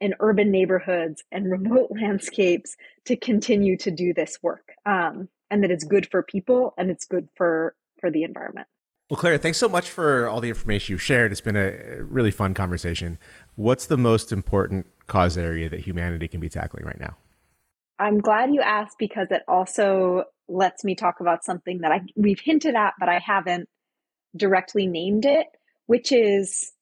in 0.00 0.14
urban 0.20 0.52
neighborhoods 0.52 1.24
and 1.32 1.50
remote 1.50 1.88
landscapes 2.00 2.76
to 3.06 3.16
continue 3.16 3.76
to 3.78 3.90
do 3.90 4.14
this 4.14 4.38
work 4.40 4.72
um, 4.86 5.28
and 5.50 5.64
that 5.64 5.72
it's 5.72 5.84
good 5.84 6.08
for 6.10 6.22
people 6.22 6.74
and 6.78 6.90
it's 6.90 7.04
good 7.04 7.28
for 7.36 7.74
for 8.00 8.10
the 8.10 8.22
environment. 8.22 8.66
Well, 9.10 9.18
Clara, 9.18 9.38
thanks 9.38 9.56
so 9.56 9.68
much 9.68 9.88
for 9.88 10.28
all 10.28 10.40
the 10.40 10.50
information 10.50 10.92
you 10.92 10.98
shared. 10.98 11.32
It's 11.32 11.40
been 11.40 11.56
a 11.56 12.02
really 12.02 12.30
fun 12.30 12.52
conversation. 12.52 13.18
What's 13.54 13.86
the 13.86 13.96
most 13.96 14.32
important 14.32 14.86
cause 15.06 15.38
area 15.38 15.70
that 15.70 15.80
humanity 15.80 16.28
can 16.28 16.40
be 16.40 16.50
tackling 16.50 16.84
right 16.84 17.00
now? 17.00 17.16
I'm 17.98 18.20
glad 18.20 18.52
you 18.52 18.60
asked 18.60 18.96
because 18.98 19.28
it 19.30 19.42
also 19.48 20.24
lets 20.46 20.84
me 20.84 20.94
talk 20.94 21.20
about 21.20 21.44
something 21.44 21.78
that 21.78 21.90
I 21.90 22.00
we've 22.16 22.40
hinted 22.40 22.74
at, 22.74 22.94
but 23.00 23.08
I 23.08 23.18
haven't 23.18 23.68
directly 24.36 24.86
named 24.86 25.24
it, 25.24 25.46
which 25.86 26.12
is 26.12 26.72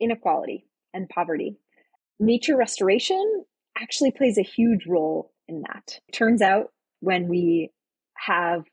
inequality 0.00 0.66
and 0.92 1.08
poverty. 1.08 1.56
Nature 2.18 2.56
restoration 2.56 3.44
actually 3.76 4.10
plays 4.10 4.36
a 4.36 4.42
huge 4.42 4.86
role 4.86 5.32
in 5.48 5.62
that. 5.62 6.00
It 6.08 6.12
turns 6.12 6.42
out 6.42 6.72
when 7.00 7.28
we 7.28 7.70
have 8.16 8.64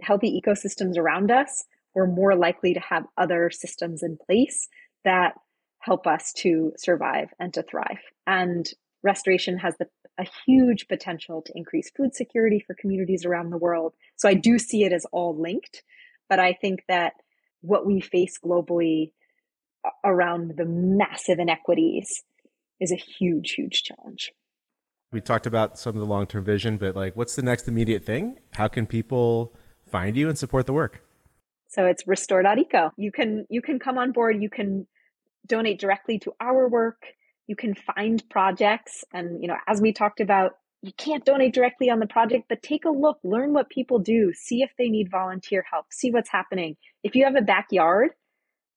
healthy 0.00 0.40
ecosystems 0.40 0.96
around 0.96 1.30
us, 1.30 1.64
we're 1.94 2.06
more 2.06 2.34
likely 2.34 2.74
to 2.74 2.80
have 2.80 3.06
other 3.16 3.50
systems 3.50 4.02
in 4.02 4.18
place 4.18 4.68
that 5.04 5.34
help 5.78 6.06
us 6.06 6.32
to 6.32 6.72
survive 6.76 7.30
and 7.38 7.54
to 7.54 7.62
thrive. 7.62 8.00
And 8.26 8.68
restoration 9.02 9.58
has 9.58 9.74
the, 9.78 9.86
a 10.18 10.26
huge 10.46 10.88
potential 10.88 11.42
to 11.42 11.52
increase 11.54 11.90
food 11.90 12.14
security 12.14 12.62
for 12.66 12.74
communities 12.74 13.24
around 13.24 13.50
the 13.50 13.56
world. 13.56 13.94
So 14.16 14.28
I 14.28 14.34
do 14.34 14.58
see 14.58 14.84
it 14.84 14.92
as 14.92 15.06
all 15.12 15.40
linked, 15.40 15.82
but 16.28 16.38
I 16.38 16.52
think 16.52 16.82
that 16.88 17.14
what 17.60 17.86
we 17.86 18.00
face 18.00 18.38
globally 18.44 19.12
around 20.04 20.54
the 20.56 20.64
massive 20.64 21.38
inequities 21.38 22.24
is 22.80 22.92
a 22.92 22.96
huge, 22.96 23.52
huge 23.52 23.84
challenge. 23.84 24.32
We 25.12 25.20
talked 25.20 25.46
about 25.46 25.78
some 25.78 25.94
of 25.94 26.00
the 26.00 26.06
long 26.06 26.26
term 26.26 26.44
vision, 26.44 26.76
but 26.76 26.96
like, 26.96 27.16
what's 27.16 27.36
the 27.36 27.42
next 27.42 27.68
immediate 27.68 28.04
thing? 28.04 28.38
How 28.52 28.68
can 28.68 28.86
people 28.86 29.54
find 29.86 30.16
you 30.16 30.28
and 30.28 30.38
support 30.38 30.66
the 30.66 30.72
work? 30.72 31.02
So 31.68 31.86
it's 31.86 32.04
restor.eco. 32.04 32.92
You 32.96 33.12
can 33.12 33.46
you 33.50 33.62
can 33.62 33.78
come 33.78 33.98
on 33.98 34.12
board, 34.12 34.40
you 34.40 34.50
can 34.50 34.86
donate 35.46 35.80
directly 35.80 36.18
to 36.20 36.32
our 36.40 36.68
work, 36.68 37.02
you 37.46 37.56
can 37.56 37.74
find 37.74 38.22
projects 38.30 39.04
and 39.12 39.42
you 39.42 39.48
know 39.48 39.56
as 39.66 39.80
we 39.80 39.92
talked 39.92 40.20
about 40.20 40.52
you 40.82 40.92
can't 40.96 41.24
donate 41.24 41.54
directly 41.54 41.90
on 41.90 41.98
the 41.98 42.06
project, 42.06 42.44
but 42.48 42.62
take 42.62 42.84
a 42.84 42.90
look, 42.90 43.18
learn 43.24 43.52
what 43.52 43.68
people 43.68 43.98
do, 43.98 44.32
see 44.34 44.62
if 44.62 44.70
they 44.78 44.88
need 44.88 45.10
volunteer 45.10 45.64
help, 45.68 45.86
see 45.90 46.10
what's 46.10 46.30
happening. 46.30 46.76
If 47.02 47.14
you 47.14 47.24
have 47.24 47.34
a 47.34 47.42
backyard, 47.42 48.10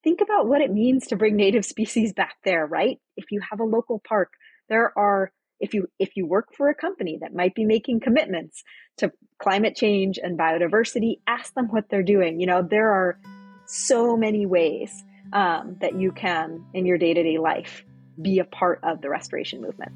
think 0.04 0.22
about 0.22 0.48
what 0.48 0.62
it 0.62 0.72
means 0.72 1.08
to 1.08 1.18
bring 1.18 1.36
native 1.36 1.66
species 1.74 2.14
back 2.14 2.36
there, 2.44 2.66
right? 2.66 2.98
If 3.16 3.32
you 3.32 3.42
have 3.50 3.60
a 3.60 3.66
local 3.66 4.02
park, 4.08 4.32
there 4.70 4.98
are 4.98 5.32
if 5.60 5.74
you 5.74 5.88
if 6.00 6.16
you 6.16 6.26
work 6.26 6.54
for 6.54 6.70
a 6.70 6.76
company 6.76 7.18
that 7.22 7.34
might 7.34 7.56
be 7.56 7.66
making 7.66 8.00
commitments 8.00 8.64
to 8.98 9.12
climate 9.38 9.76
change 9.76 10.20
and 10.22 10.38
biodiversity 10.38 11.20
ask 11.28 11.54
them 11.54 11.68
what 11.70 11.90
they're 11.90 12.04
doing. 12.04 12.40
You 12.40 12.48
know 12.48 12.62
there 12.62 12.92
are 12.92 13.20
so 13.66 14.18
many 14.18 14.46
ways 14.46 15.04
um, 15.34 15.78
that 15.82 15.96
you 15.96 16.12
can 16.12 16.66
in 16.74 16.86
your 16.86 16.98
day-to-day 16.98 17.38
life 17.38 17.84
be 18.22 18.40
a 18.40 18.46
part 18.46 18.80
of 18.84 19.02
the 19.02 19.10
restoration 19.10 19.62
movement. 19.62 19.92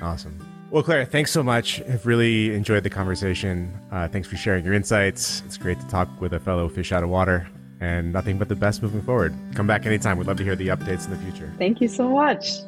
Awesome. 0.00 0.38
Well 0.70 0.82
Clara 0.82 1.06
thanks 1.06 1.30
so 1.30 1.42
much. 1.42 1.80
I've 1.82 2.06
really 2.06 2.54
enjoyed 2.54 2.82
the 2.82 2.90
conversation. 2.90 3.72
Uh, 3.90 4.08
thanks 4.08 4.28
for 4.28 4.36
sharing 4.36 4.64
your 4.64 4.74
insights. 4.74 5.42
It's 5.46 5.58
great 5.58 5.80
to 5.80 5.86
talk 5.88 6.08
with 6.20 6.32
a 6.32 6.40
fellow 6.40 6.68
fish 6.68 6.92
out 6.92 7.02
of 7.02 7.08
water 7.08 7.48
and 7.80 8.12
nothing 8.12 8.38
but 8.38 8.48
the 8.48 8.56
best 8.56 8.82
moving 8.82 9.02
forward. 9.02 9.34
Come 9.54 9.66
back 9.66 9.84
anytime. 9.84 10.16
We'd 10.16 10.26
love 10.26 10.38
to 10.38 10.44
hear 10.44 10.56
the 10.56 10.68
updates 10.68 11.04
in 11.04 11.10
the 11.10 11.18
future. 11.18 11.52
Thank 11.58 11.80
you 11.80 11.88
so 11.88 12.08
much 12.08 12.60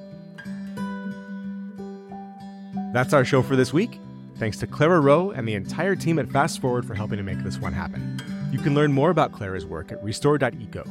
that's 2.96 3.12
our 3.12 3.24
show 3.24 3.42
for 3.42 3.56
this 3.56 3.72
week. 3.72 4.00
Thanks 4.38 4.58
to 4.58 4.66
Clara 4.66 5.00
Rowe 5.00 5.30
and 5.30 5.46
the 5.46 5.54
entire 5.54 5.94
team 5.94 6.18
at 6.18 6.30
Fast 6.30 6.60
Forward 6.60 6.86
for 6.86 6.94
helping 6.94 7.18
to 7.18 7.22
make 7.22 7.42
this 7.42 7.58
one 7.58 7.72
happen. 7.72 8.20
You 8.50 8.58
can 8.58 8.74
learn 8.74 8.92
more 8.92 9.10
about 9.10 9.32
Clara's 9.32 9.66
work 9.66 9.92
at 9.92 10.02
restor.eco 10.02 10.84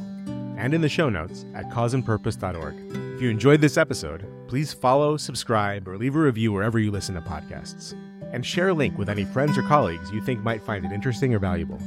and 0.56 0.72
in 0.72 0.80
the 0.80 0.88
show 0.88 1.08
notes 1.08 1.44
at 1.54 1.68
causeandpurpose.org. 1.70 2.76
If 3.14 3.22
you 3.22 3.30
enjoyed 3.30 3.60
this 3.60 3.76
episode, 3.76 4.24
please 4.46 4.72
follow, 4.72 5.16
subscribe, 5.16 5.88
or 5.88 5.96
leave 5.96 6.16
a 6.16 6.20
review 6.20 6.52
wherever 6.52 6.78
you 6.78 6.90
listen 6.90 7.14
to 7.14 7.20
podcasts. 7.20 7.94
And 8.32 8.44
share 8.44 8.68
a 8.68 8.74
link 8.74 8.98
with 8.98 9.08
any 9.08 9.24
friends 9.24 9.56
or 9.56 9.62
colleagues 9.62 10.12
you 10.12 10.20
think 10.20 10.42
might 10.42 10.62
find 10.62 10.84
it 10.84 10.92
interesting 10.92 11.34
or 11.34 11.38
valuable. 11.38 11.80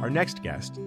Our 0.00 0.10
next 0.10 0.42
guest 0.42 0.80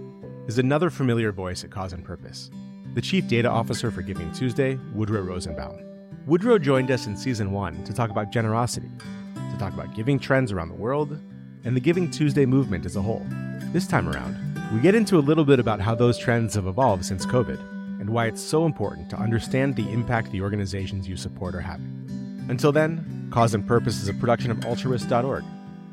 is 0.48 0.60
another 0.60 0.90
familiar 0.90 1.32
voice 1.32 1.64
at 1.64 1.72
Cause 1.72 1.94
and 1.94 2.04
Purpose. 2.04 2.50
the 2.96 3.02
Chief 3.02 3.28
Data 3.28 3.50
Officer 3.50 3.90
for 3.90 4.04
Giving 4.04 4.32
Tuesday, 4.34 4.78
Woodrow 4.94 5.22
Rosenbaum. 5.22 5.93
Woodrow 6.26 6.58
joined 6.58 6.90
us 6.90 7.06
in 7.06 7.18
season 7.18 7.52
one 7.52 7.84
to 7.84 7.92
talk 7.92 8.10
about 8.10 8.32
generosity, 8.32 8.90
to 9.36 9.58
talk 9.60 9.74
about 9.74 9.94
giving 9.94 10.18
trends 10.18 10.54
around 10.54 10.70
the 10.70 10.74
world, 10.74 11.20
and 11.66 11.76
the 11.76 11.82
Giving 11.82 12.10
Tuesday 12.10 12.46
movement 12.46 12.86
as 12.86 12.96
a 12.96 13.02
whole. 13.02 13.26
This 13.74 13.86
time 13.86 14.08
around, 14.08 14.38
we 14.74 14.80
get 14.80 14.96
into 14.96 15.18
a 15.18 15.20
little 15.20 15.44
bit 15.44 15.60
about 15.60 15.82
how 15.82 15.96
those 15.96 16.18
trends 16.18 16.56
have 16.56 16.66
evolved 16.66 17.04
since 17.04 17.26
COVID 17.26 17.60
and 18.00 18.10
why 18.10 18.28
it's 18.28 18.42
so 18.42 18.66
important 18.66 19.10
to 19.10 19.18
understand 19.18 19.76
the 19.76 19.92
impact 19.92 20.32
the 20.32 20.42
organizations 20.42 21.10
you 21.10 21.18
support 21.18 21.56
are 21.56 21.62
having. 21.62 22.46
Until 22.50 22.72
then, 22.72 23.28
Cause 23.30 23.54
and 23.54 23.68
Purpose 23.68 24.02
is 24.02 24.08
a 24.08 24.14
production 24.14 24.50
of 24.50 24.64
altruous.org. 24.66 25.44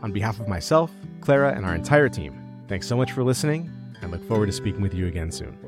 On 0.03 0.13
behalf 0.13 0.39
of 0.39 0.47
myself, 0.47 0.93
Clara, 1.23 1.55
and 1.55 1.67
our 1.67 1.75
entire 1.75 2.09
team, 2.09 2.41
thanks 2.69 2.87
so 2.87 2.97
much 2.97 3.11
for 3.11 3.25
listening 3.25 3.69
and 4.01 4.13
look 4.13 4.25
forward 4.29 4.47
to 4.47 4.53
speaking 4.53 4.81
with 4.81 4.95
you 4.95 5.09
again 5.09 5.33
soon. 5.33 5.59